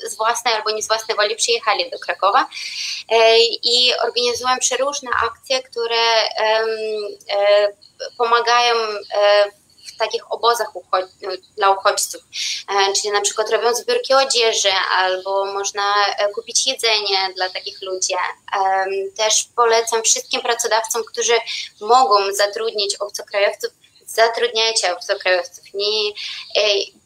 z 0.08 0.16
własnej 0.16 0.54
albo 0.54 0.70
nie 0.70 0.82
z 0.82 0.88
własnej 0.88 1.16
woli 1.16 1.36
przyjechali 1.36 1.90
do 1.90 1.98
Krakowa 1.98 2.48
e, 3.08 3.38
i 3.62 3.92
organizują 4.02 4.58
przeróżne 4.58 5.10
akcje, 5.22 5.62
które 5.62 5.96
e, 5.96 6.64
pomagają 8.18 8.74
w 9.94 9.96
takich 9.96 10.32
obozach 10.32 10.68
dla 11.56 11.70
uchodźców, 11.70 12.22
czyli 12.96 13.12
na 13.12 13.20
przykład 13.20 13.50
robią 13.50 13.74
zbiórki 13.74 14.14
odzieży 14.14 14.72
albo 14.98 15.44
można 15.44 15.94
kupić 16.34 16.66
jedzenie 16.66 17.18
dla 17.36 17.50
takich 17.50 17.82
ludzi. 17.82 18.14
Też 19.16 19.48
polecam 19.56 20.02
wszystkim 20.02 20.40
pracodawcom, 20.40 21.02
którzy 21.04 21.34
mogą 21.80 22.32
zatrudnić 22.32 22.96
obcokrajowców, 22.96 23.72
zatrudniajcie 24.14 24.92
obcokrajowców, 24.92 25.64
nie, 25.74 26.12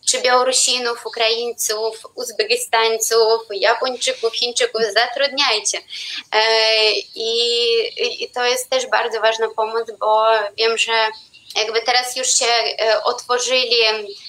czy 0.07 0.22
Białorusinów, 0.22 1.07
Ukraińców, 1.07 2.07
Uzbekistańców, 2.14 3.42
Japończyków, 3.50 4.34
Chińczyków, 4.34 4.82
zatrudniajcie. 4.94 5.78
I, 7.14 7.34
I 8.24 8.30
to 8.30 8.44
jest 8.44 8.70
też 8.70 8.86
bardzo 8.86 9.20
ważna 9.20 9.48
pomoc, 9.57 9.90
bo 10.00 10.26
wiem, 10.57 10.78
że 10.78 10.92
jakby 11.55 11.82
teraz 11.82 12.16
już 12.16 12.28
się 12.28 12.46
e, 12.46 13.02
otworzyli 13.02 13.76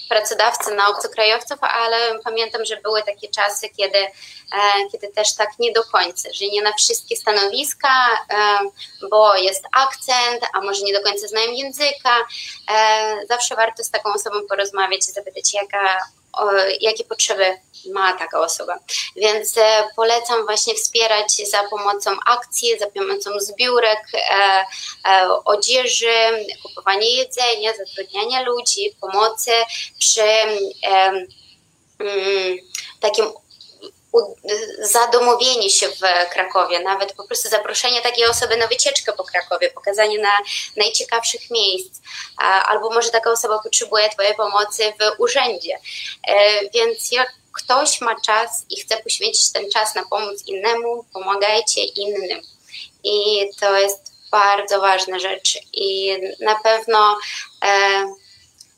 pracodawcy 0.08 0.74
na 0.74 0.88
obcokrajowców, 0.88 1.58
ale 1.60 2.18
pamiętam, 2.24 2.64
że 2.64 2.76
były 2.76 3.02
takie 3.02 3.28
czasy, 3.28 3.68
kiedy, 3.68 3.98
e, 3.98 4.10
kiedy 4.92 5.08
też 5.08 5.34
tak 5.34 5.50
nie 5.58 5.72
do 5.72 5.84
końca, 5.84 6.28
że 6.32 6.46
nie 6.46 6.62
na 6.62 6.72
wszystkie 6.72 7.16
stanowiska, 7.16 7.88
e, 8.30 8.58
bo 9.10 9.36
jest 9.36 9.64
akcent, 9.72 10.42
a 10.52 10.60
może 10.60 10.82
nie 10.82 10.92
do 10.92 11.02
końca 11.02 11.28
znają 11.28 11.50
języka. 11.50 12.26
Zawsze 13.28 13.56
warto 13.56 13.84
z 13.84 13.90
taką 13.90 14.12
osobą 14.12 14.36
porozmawiać 14.48 15.00
i 15.08 15.12
zapytać, 15.12 15.54
jaka 15.54 15.98
jakie 16.80 17.04
potrzeby 17.04 17.58
ma 17.92 18.12
taka 18.12 18.40
osoba. 18.40 18.78
Więc 19.16 19.58
e, 19.58 19.84
polecam 19.96 20.44
właśnie 20.44 20.74
wspierać 20.74 21.50
za 21.50 21.62
pomocą 21.70 22.10
akcji, 22.26 22.78
za 22.78 22.86
pomocą 22.86 23.30
zbiórek, 23.40 24.00
e, 24.14 24.64
e, 25.08 25.28
odzieży, 25.44 26.46
kupowania 26.62 27.06
jedzenia, 27.06 27.72
zatrudniania 27.76 28.42
ludzi, 28.42 28.96
pomocy 29.00 29.50
przy 29.98 30.22
mm, 31.98 32.56
takim 33.00 33.26
zadomowienie 34.80 35.70
się 35.70 35.88
w 35.88 36.00
Krakowie, 36.32 36.80
nawet 36.80 37.12
po 37.12 37.26
prostu 37.26 37.48
zaproszenie 37.48 38.02
takiej 38.02 38.26
osoby 38.26 38.56
na 38.56 38.66
wycieczkę 38.66 39.12
po 39.12 39.24
Krakowie, 39.24 39.70
pokazanie 39.70 40.18
na 40.18 40.38
najciekawszych 40.76 41.50
miejsc, 41.50 42.00
albo 42.66 42.90
może 42.90 43.10
taka 43.10 43.30
osoba 43.30 43.58
potrzebuje 43.58 44.08
Twojej 44.08 44.34
pomocy 44.34 44.92
w 45.00 45.20
urzędzie. 45.20 45.78
E, 46.28 46.60
więc 46.70 47.12
jak 47.12 47.32
ktoś 47.52 48.00
ma 48.00 48.20
czas 48.20 48.66
i 48.70 48.80
chce 48.80 48.96
poświęcić 48.96 49.52
ten 49.52 49.70
czas 49.70 49.94
na 49.94 50.04
pomoc 50.10 50.46
innemu, 50.46 51.04
pomagajcie 51.12 51.84
innym. 51.84 52.42
I 53.04 53.48
to 53.60 53.76
jest 53.76 54.12
bardzo 54.30 54.80
ważna 54.80 55.18
rzecz. 55.18 55.58
I 55.72 56.16
na 56.40 56.54
pewno. 56.54 57.18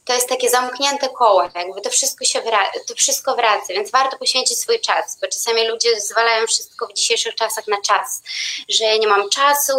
E, 0.09 0.13
to 0.13 0.15
jest 0.15 0.29
takie 0.29 0.51
zamknięte 0.51 1.09
koło, 1.09 1.43
jakby 1.43 1.81
to 1.81 1.91
wszystko 1.91 2.25
się 2.25 2.41
wraca, 2.41 2.79
to 2.87 2.95
wszystko 2.95 3.37
wraca, 3.37 3.67
więc 3.69 3.91
warto 3.91 4.19
poświęcić 4.19 4.59
swój 4.59 4.81
czas, 4.81 5.19
bo 5.21 5.29
czasami 5.29 5.69
ludzie 5.69 6.01
zwalają 6.01 6.47
wszystko 6.47 6.87
w 6.87 6.93
dzisiejszych 6.93 7.35
czasach 7.35 7.67
na 7.69 7.77
czas, 7.87 8.23
że 8.69 8.99
nie 8.99 9.07
mam 9.07 9.31
czasu 9.31 9.73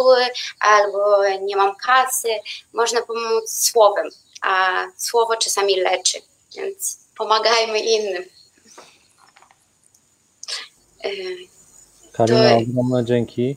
albo 0.60 1.28
nie 1.42 1.56
mam 1.56 1.76
kasy, 1.76 2.28
można 2.72 3.02
pomóc 3.02 3.52
słowem, 3.52 4.08
a 4.42 4.84
słowo 4.96 5.36
czasami 5.36 5.76
leczy, 5.76 6.18
więc 6.56 6.98
pomagajmy 7.18 7.80
innym. 7.80 8.24
Karina, 12.12 12.50
to... 12.50 12.56
ogromne 12.56 13.04
dzięki. 13.04 13.56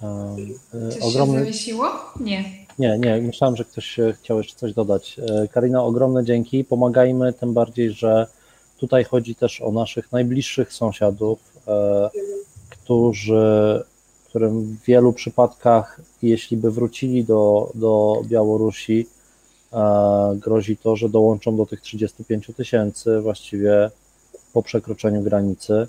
Um, 0.00 0.58
Coś 0.92 1.02
ogromny... 1.02 1.38
się 1.38 1.44
zawiesiło? 1.44 1.90
Nie. 2.20 2.61
Nie, 2.78 2.98
nie, 2.98 3.20
myślałem, 3.20 3.56
że 3.56 3.64
ktoś 3.64 3.96
chciał 4.12 4.38
jeszcze 4.38 4.56
coś 4.56 4.74
dodać. 4.74 5.16
E, 5.18 5.48
Karina, 5.48 5.84
ogromne 5.84 6.24
dzięki. 6.24 6.64
Pomagajmy, 6.64 7.32
tym 7.32 7.54
bardziej, 7.54 7.90
że 7.90 8.26
tutaj 8.78 9.04
chodzi 9.04 9.34
też 9.34 9.60
o 9.60 9.72
naszych 9.72 10.12
najbliższych 10.12 10.72
sąsiadów, 10.72 11.38
e, 11.68 12.10
którzy 12.70 13.82
którym 14.32 14.62
w 14.62 14.84
wielu 14.84 15.12
przypadkach, 15.12 16.00
jeśli 16.22 16.56
by 16.56 16.70
wrócili 16.70 17.24
do, 17.24 17.70
do 17.74 18.22
Białorusi, 18.26 19.06
grozi 20.36 20.76
to, 20.76 20.96
że 20.96 21.08
dołączą 21.08 21.56
do 21.56 21.66
tych 21.66 21.80
35 21.80 22.50
tysięcy 22.56 23.20
właściwie 23.20 23.90
po 24.52 24.62
przekroczeniu 24.62 25.22
granicy. 25.22 25.86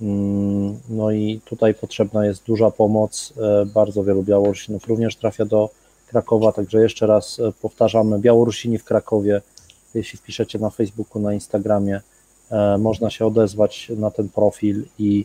Mm, 0.00 0.78
no 0.88 1.10
i 1.10 1.40
tutaj 1.44 1.74
potrzebna 1.74 2.26
jest 2.26 2.44
duża 2.44 2.70
pomoc. 2.70 3.32
Bardzo 3.74 4.04
wielu 4.04 4.22
Białorusinów 4.22 4.86
również 4.86 5.16
trafia 5.16 5.44
do 5.44 5.70
Krakowa, 6.08 6.52
także 6.52 6.82
jeszcze 6.82 7.06
raz 7.06 7.40
powtarzamy, 7.62 8.18
Białorusini 8.18 8.78
w 8.78 8.84
Krakowie, 8.84 9.42
jeśli 9.94 10.18
wpiszecie 10.18 10.58
na 10.58 10.70
Facebooku, 10.70 11.22
na 11.22 11.34
Instagramie, 11.34 12.00
można 12.78 13.10
się 13.10 13.26
odezwać 13.26 13.92
na 13.96 14.10
ten 14.10 14.28
profil 14.28 14.84
i 14.98 15.24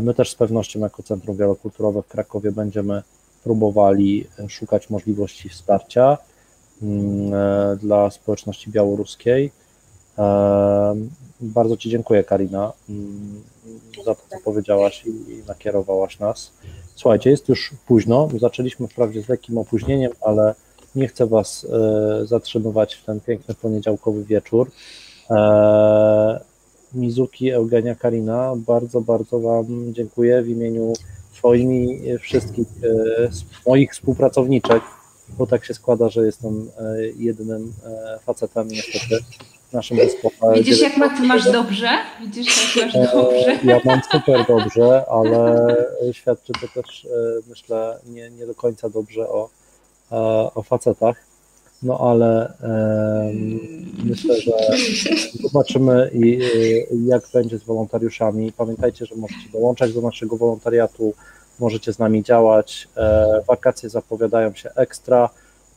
My 0.00 0.14
też 0.14 0.30
z 0.30 0.34
pewnością 0.34 0.80
jako 0.80 1.02
Centrum 1.02 1.36
Wielokulturowe 1.36 2.02
w 2.02 2.08
Krakowie 2.08 2.52
będziemy 2.52 3.02
próbowali 3.44 4.26
szukać 4.48 4.90
możliwości 4.90 5.48
wsparcia 5.48 6.18
mm, 6.82 7.34
e, 7.34 7.76
dla 7.76 8.10
społeczności 8.10 8.70
białoruskiej. 8.70 9.52
E, 10.18 10.94
bardzo 11.40 11.76
Ci 11.76 11.90
dziękuję, 11.90 12.24
Karina, 12.24 12.72
mm, 12.88 13.42
za 14.04 14.14
to, 14.14 14.22
co 14.30 14.36
powiedziałaś 14.44 15.04
i 15.06 15.42
nakierowałaś 15.48 16.18
nas. 16.18 16.52
Słuchajcie, 16.94 17.30
jest 17.30 17.48
już 17.48 17.70
późno. 17.86 18.28
Zaczęliśmy 18.40 18.88
wprawdzie 18.88 19.22
z 19.22 19.28
lekkim 19.28 19.58
opóźnieniem, 19.58 20.12
ale 20.20 20.54
nie 20.94 21.08
chcę 21.08 21.26
Was 21.26 21.66
e, 21.72 22.26
zatrzymywać 22.26 22.94
w 22.94 23.04
ten 23.04 23.20
piękny 23.20 23.54
poniedziałkowy 23.54 24.24
wieczór. 24.24 24.70
Mizuki, 26.94 27.50
Eugenia, 27.50 27.94
Karina, 27.94 28.52
bardzo, 28.56 29.00
bardzo 29.00 29.40
Wam 29.40 29.66
dziękuję 29.94 30.42
w 30.42 30.48
imieniu 30.48 30.92
swoim 31.32 31.72
i 31.72 32.18
wszystkich 32.18 32.66
e, 32.82 33.30
moich 33.66 33.92
współpracowniczek, 33.92 34.82
bo 35.38 35.46
tak 35.46 35.64
się 35.64 35.74
składa, 35.74 36.08
że 36.08 36.26
jestem 36.26 36.70
e, 36.78 37.02
jedynym 37.16 37.72
e, 37.84 38.18
facetem 38.18 38.68
niestety 38.68 39.24
naszym 39.74 39.96
zespole. 39.96 40.54
Widzisz, 40.54 40.80
jak 40.80 41.16
ty 41.16 41.22
masz 41.22 41.52
dobrze? 41.52 41.88
Widzisz, 42.20 42.76
jak 42.76 42.94
masz 42.94 43.12
dobrze? 43.12 43.58
Ja 43.64 43.80
mam 43.84 44.00
super 44.12 44.46
dobrze, 44.48 45.04
ale 45.10 45.66
świadczy 46.12 46.52
to 46.52 46.82
też, 46.82 47.06
myślę, 47.48 47.98
nie, 48.06 48.30
nie 48.30 48.46
do 48.46 48.54
końca 48.54 48.88
dobrze 48.88 49.28
o, 49.28 49.48
o 50.54 50.62
facetach. 50.62 51.16
No 51.82 51.98
ale 51.98 52.52
myślę, 54.04 54.40
że 54.40 54.52
zobaczymy 55.42 56.10
i 56.14 56.40
jak 57.06 57.22
będzie 57.34 57.58
z 57.58 57.64
wolontariuszami. 57.64 58.52
Pamiętajcie, 58.52 59.06
że 59.06 59.14
możecie 59.14 59.48
dołączać 59.52 59.92
do 59.92 60.00
naszego 60.00 60.36
wolontariatu, 60.36 61.14
możecie 61.60 61.92
z 61.92 61.98
nami 61.98 62.22
działać. 62.22 62.88
E, 62.96 63.42
wakacje 63.46 63.88
zapowiadają 63.88 64.54
się 64.54 64.70
ekstra. 64.76 65.30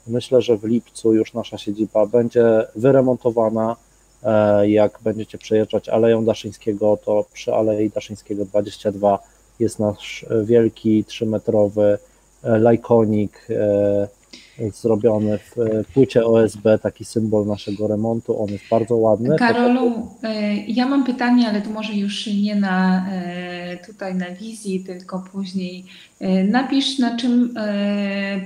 Myślę, 0.08 0.42
że 0.42 0.58
w 0.58 0.64
lipcu 0.64 1.14
już 1.14 1.34
nasza 1.34 1.58
siedziba 1.58 2.06
będzie 2.06 2.68
wyremontowana. 2.76 3.76
E, 4.24 4.70
jak 4.70 5.00
będziecie 5.04 5.38
przejeżdżać 5.38 5.90
Aleją 5.90 6.26
Daszyńskiego, 6.26 6.98
to 7.06 7.26
przy 7.34 7.54
Alei 7.54 7.90
Daszyńskiego 7.90 8.46
22 8.46 9.20
jest 9.60 9.80
nasz 9.80 10.26
wielki 10.44 11.04
trzymetrowy 11.04 11.98
e, 12.44 12.60
lajkonik 12.60 13.48
zrobiony 14.74 15.38
w 15.38 15.56
płycie 15.94 16.26
OSB, 16.26 16.66
taki 16.82 17.06
symbol 17.06 17.46
naszego 17.46 17.88
remontu. 17.88 18.44
On 18.44 18.50
jest 18.50 18.64
bardzo 18.72 18.96
ładny. 18.96 19.36
Karolu, 19.36 20.08
e, 20.24 20.56
ja 20.56 20.88
mam 20.88 21.04
pytanie, 21.04 21.48
ale 21.48 21.62
to 21.62 21.70
może 21.70 21.94
już 21.94 22.28
nie 22.28 22.56
na 22.56 23.06
e, 23.12 23.78
tutaj 23.78 24.16
na 24.16 24.32
wizji, 24.32 24.80
tylko 24.80 25.24
później. 25.32 25.86
E, 26.20 26.44
napisz, 26.44 27.00
na 27.00 27.18
czym 27.18 27.54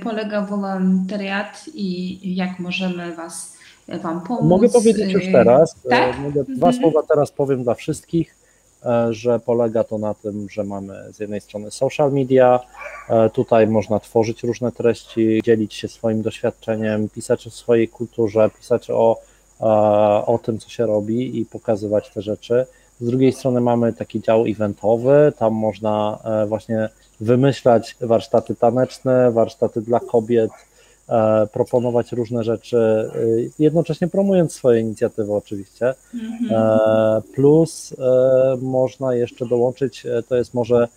polega 0.02 0.42
wolontariat 0.42 1.64
i 1.74 2.18
jak 2.36 2.58
możemy 2.58 3.14
Was 3.14 3.51
Wam 3.88 4.20
pomóc. 4.20 4.44
Mogę 4.44 4.68
powiedzieć 4.68 5.12
już 5.12 5.24
teraz. 5.32 5.76
Tak? 5.90 6.18
Mogę, 6.18 6.44
dwa 6.44 6.68
mhm. 6.68 6.72
słowa 6.72 7.02
teraz 7.08 7.30
powiem 7.30 7.64
dla 7.64 7.74
wszystkich. 7.74 8.42
E, 8.86 9.14
że 9.14 9.40
polega 9.40 9.84
to 9.84 9.98
na 9.98 10.14
tym, 10.14 10.46
że 10.50 10.64
mamy 10.64 11.12
z 11.12 11.20
jednej 11.20 11.40
strony 11.40 11.70
social 11.70 12.12
media, 12.12 12.60
e, 13.08 13.30
tutaj 13.30 13.66
można 13.66 14.00
tworzyć 14.00 14.42
różne 14.42 14.72
treści, 14.72 15.40
dzielić 15.44 15.74
się 15.74 15.88
swoim 15.88 16.22
doświadczeniem, 16.22 17.08
pisać 17.08 17.46
o 17.46 17.50
swojej 17.50 17.88
kulturze, 17.88 18.50
pisać 18.58 18.90
o, 18.90 19.16
e, 19.60 19.64
o 20.26 20.40
tym, 20.42 20.58
co 20.58 20.68
się 20.68 20.86
robi 20.86 21.40
i 21.40 21.46
pokazywać 21.46 22.10
te 22.10 22.22
rzeczy. 22.22 22.66
Z 23.00 23.06
drugiej 23.06 23.32
strony 23.32 23.60
mamy 23.60 23.92
taki 23.92 24.20
dział 24.20 24.44
eventowy, 24.46 25.32
tam 25.38 25.52
można 25.52 26.18
właśnie 26.46 26.88
wymyślać 27.20 27.96
warsztaty 28.00 28.54
taneczne, 28.54 29.30
warsztaty 29.30 29.80
dla 29.80 30.00
kobiet, 30.00 30.50
E, 30.50 30.71
proponować 31.52 32.12
różne 32.12 32.44
rzeczy, 32.44 32.78
e, 32.78 33.10
jednocześnie 33.58 34.08
promując 34.08 34.52
swoje 34.52 34.80
inicjatywy 34.80 35.32
oczywiście. 35.32 35.94
Mhm. 36.14 36.50
E, 36.50 37.22
plus 37.34 37.94
można 38.62 39.14
jeszcze 39.14 39.46
dołączyć, 39.46 40.06
to 40.28 40.36
jest 40.36 40.54
może 40.54 40.88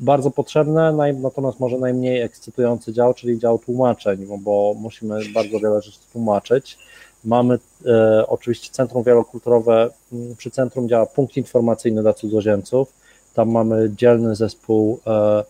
bardzo 0.00 0.30
potrzebne, 0.30 1.12
natomiast 1.22 1.60
może 1.60 1.78
najmniej 1.78 2.22
ekscytujący 2.22 2.92
dział, 2.92 3.14
czyli 3.14 3.38
dział 3.38 3.58
tłumaczeń, 3.58 4.26
bo 4.38 4.74
musimy 4.78 5.20
bardzo 5.34 5.58
wiele 5.58 5.82
rzeczy 5.82 5.98
tłumaczyć. 6.12 6.78
Mamy 7.24 7.58
e, 7.86 8.26
oczywiście 8.26 8.72
Centrum 8.72 9.02
Wielokulturowe, 9.02 9.90
przy 10.36 10.50
centrum 10.50 10.88
działa 10.88 11.06
punkt 11.06 11.36
informacyjny 11.36 12.02
dla 12.02 12.12
cudzoziemców, 12.14 12.92
tam 13.34 13.50
mamy 13.50 13.90
dzielny 13.96 14.36
zespół 14.36 15.00
e, 15.06 15.42
E, 15.42 15.44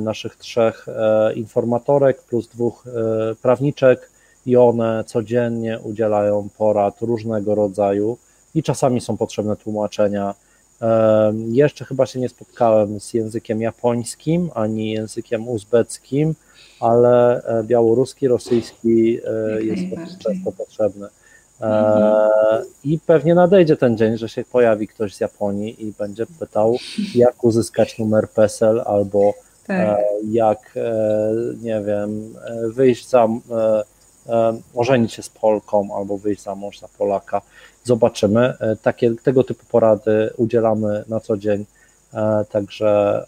naszych 0.00 0.36
trzech 0.36 0.86
e, 0.88 1.32
informatorek 1.32 2.22
plus 2.22 2.48
dwóch 2.48 2.84
e, 2.86 3.34
prawniczek 3.34 4.10
i 4.46 4.56
one 4.56 5.04
codziennie 5.06 5.78
udzielają 5.78 6.48
porad 6.58 7.00
różnego 7.00 7.54
rodzaju 7.54 8.18
i 8.54 8.62
czasami 8.62 9.00
są 9.00 9.16
potrzebne 9.16 9.56
tłumaczenia. 9.56 10.34
Jeszcze 11.48 11.84
chyba 11.84 12.06
się 12.06 12.20
nie 12.20 12.28
spotkałem 12.28 13.00
z 13.00 13.14
językiem 13.14 13.60
japońskim 13.60 14.50
ani 14.54 14.90
językiem 14.90 15.48
uzbeckim, 15.48 16.34
ale 16.80 17.42
białoruski, 17.64 18.28
rosyjski 18.28 19.20
jest 19.60 19.82
często 20.18 20.52
potrzebny. 20.52 21.08
I 22.84 22.98
pewnie 23.06 23.34
nadejdzie 23.34 23.76
ten 23.76 23.96
dzień, 23.96 24.18
że 24.18 24.28
się 24.28 24.44
pojawi 24.44 24.88
ktoś 24.88 25.14
z 25.14 25.20
Japonii 25.20 25.86
i 25.86 25.92
będzie 25.98 26.26
pytał, 26.38 26.76
jak 27.14 27.44
uzyskać 27.44 27.98
numer 27.98 28.28
PESEL 28.30 28.82
albo 28.86 29.34
tak. 29.70 29.98
E, 29.98 30.04
jak, 30.30 30.72
e, 30.76 31.32
nie 31.62 31.80
wiem, 31.80 32.34
e, 32.44 32.68
wyjść 32.68 33.08
za, 33.08 33.28
ożenić 34.74 35.12
się 35.12 35.22
z 35.22 35.28
Polką 35.28 35.96
albo 35.96 36.18
wyjść 36.18 36.42
za 36.42 36.54
mąż 36.54 36.78
za 36.78 36.88
Polaka. 36.98 37.42
Zobaczymy. 37.84 38.54
Takie, 38.82 39.14
tego 39.22 39.44
typu 39.44 39.64
porady 39.70 40.30
udzielamy 40.36 41.04
na 41.08 41.20
co 41.20 41.36
dzień, 41.36 41.64
także 42.50 43.24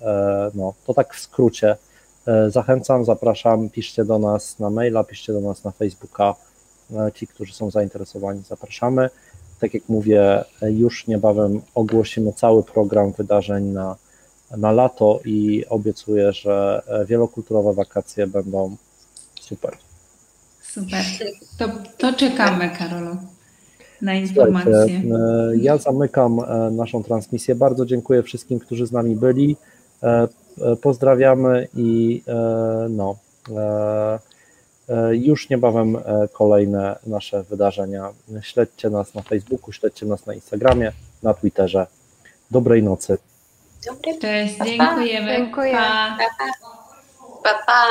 no, 0.55 0.74
to 0.86 0.94
tak 0.94 1.14
w 1.14 1.20
skrócie. 1.20 1.77
Zachęcam, 2.48 3.05
zapraszam, 3.05 3.70
piszcie 3.70 4.05
do 4.05 4.19
nas 4.19 4.59
na 4.59 4.70
maila, 4.70 5.05
piszcie 5.05 5.32
do 5.32 5.40
nas 5.40 5.64
na 5.64 5.70
Facebooka. 5.70 6.35
Ci, 7.14 7.27
którzy 7.27 7.55
są 7.55 7.70
zainteresowani, 7.70 8.43
zapraszamy. 8.48 9.10
Tak 9.60 9.74
jak 9.74 9.82
mówię, 9.89 10.44
już 10.62 11.06
niebawem 11.06 11.62
ogłosimy 11.74 12.32
cały 12.32 12.62
program 12.62 13.12
wydarzeń 13.12 13.64
na 13.64 13.97
na 14.57 14.73
lato 14.73 15.20
i 15.24 15.65
obiecuję, 15.69 16.33
że 16.33 16.83
e, 16.87 17.05
wielokulturowe 17.07 17.74
wakacje 17.74 18.27
będą 18.27 18.77
super. 19.41 19.77
Super. 20.62 21.05
To, 21.59 21.69
to 21.99 22.12
czekamy, 22.12 22.70
Karolu, 22.79 23.16
na 24.03 24.15
informacje. 24.15 25.03
E, 25.03 25.03
ja 25.57 25.79
zamykam 25.79 26.41
e, 26.41 26.70
naszą 26.70 27.03
transmisję. 27.03 27.55
Bardzo 27.55 27.87
dziękuję 27.87 28.23
wszystkim, 28.23 28.59
którzy 28.59 28.87
z 28.87 28.93
nami 28.93 29.16
byli. 29.16 29.57
Pozdrawiamy 30.83 31.69
i 31.77 32.23
no, 32.91 33.16
już 35.12 35.51
niebawem 35.51 35.97
kolejne 36.33 36.99
nasze 37.07 37.43
wydarzenia. 37.43 38.12
Śledźcie 38.41 38.91
nas 38.91 39.15
na 39.15 39.23
Facebooku, 39.23 39.73
śledźcie 39.73 40.07
nas 40.07 40.27
na 40.27 40.35
Instagramie, 40.35 40.93
na 41.23 41.35
Twitterze. 41.35 41.87
Dobrej 42.51 42.83
nocy. 42.83 43.19
Cześć, 44.21 44.55
dziękujemy. 44.65 45.37
Dziękuję. 45.37 45.73
Pa. 45.73 46.17
Pa, 47.43 47.55
pa. 47.67 47.87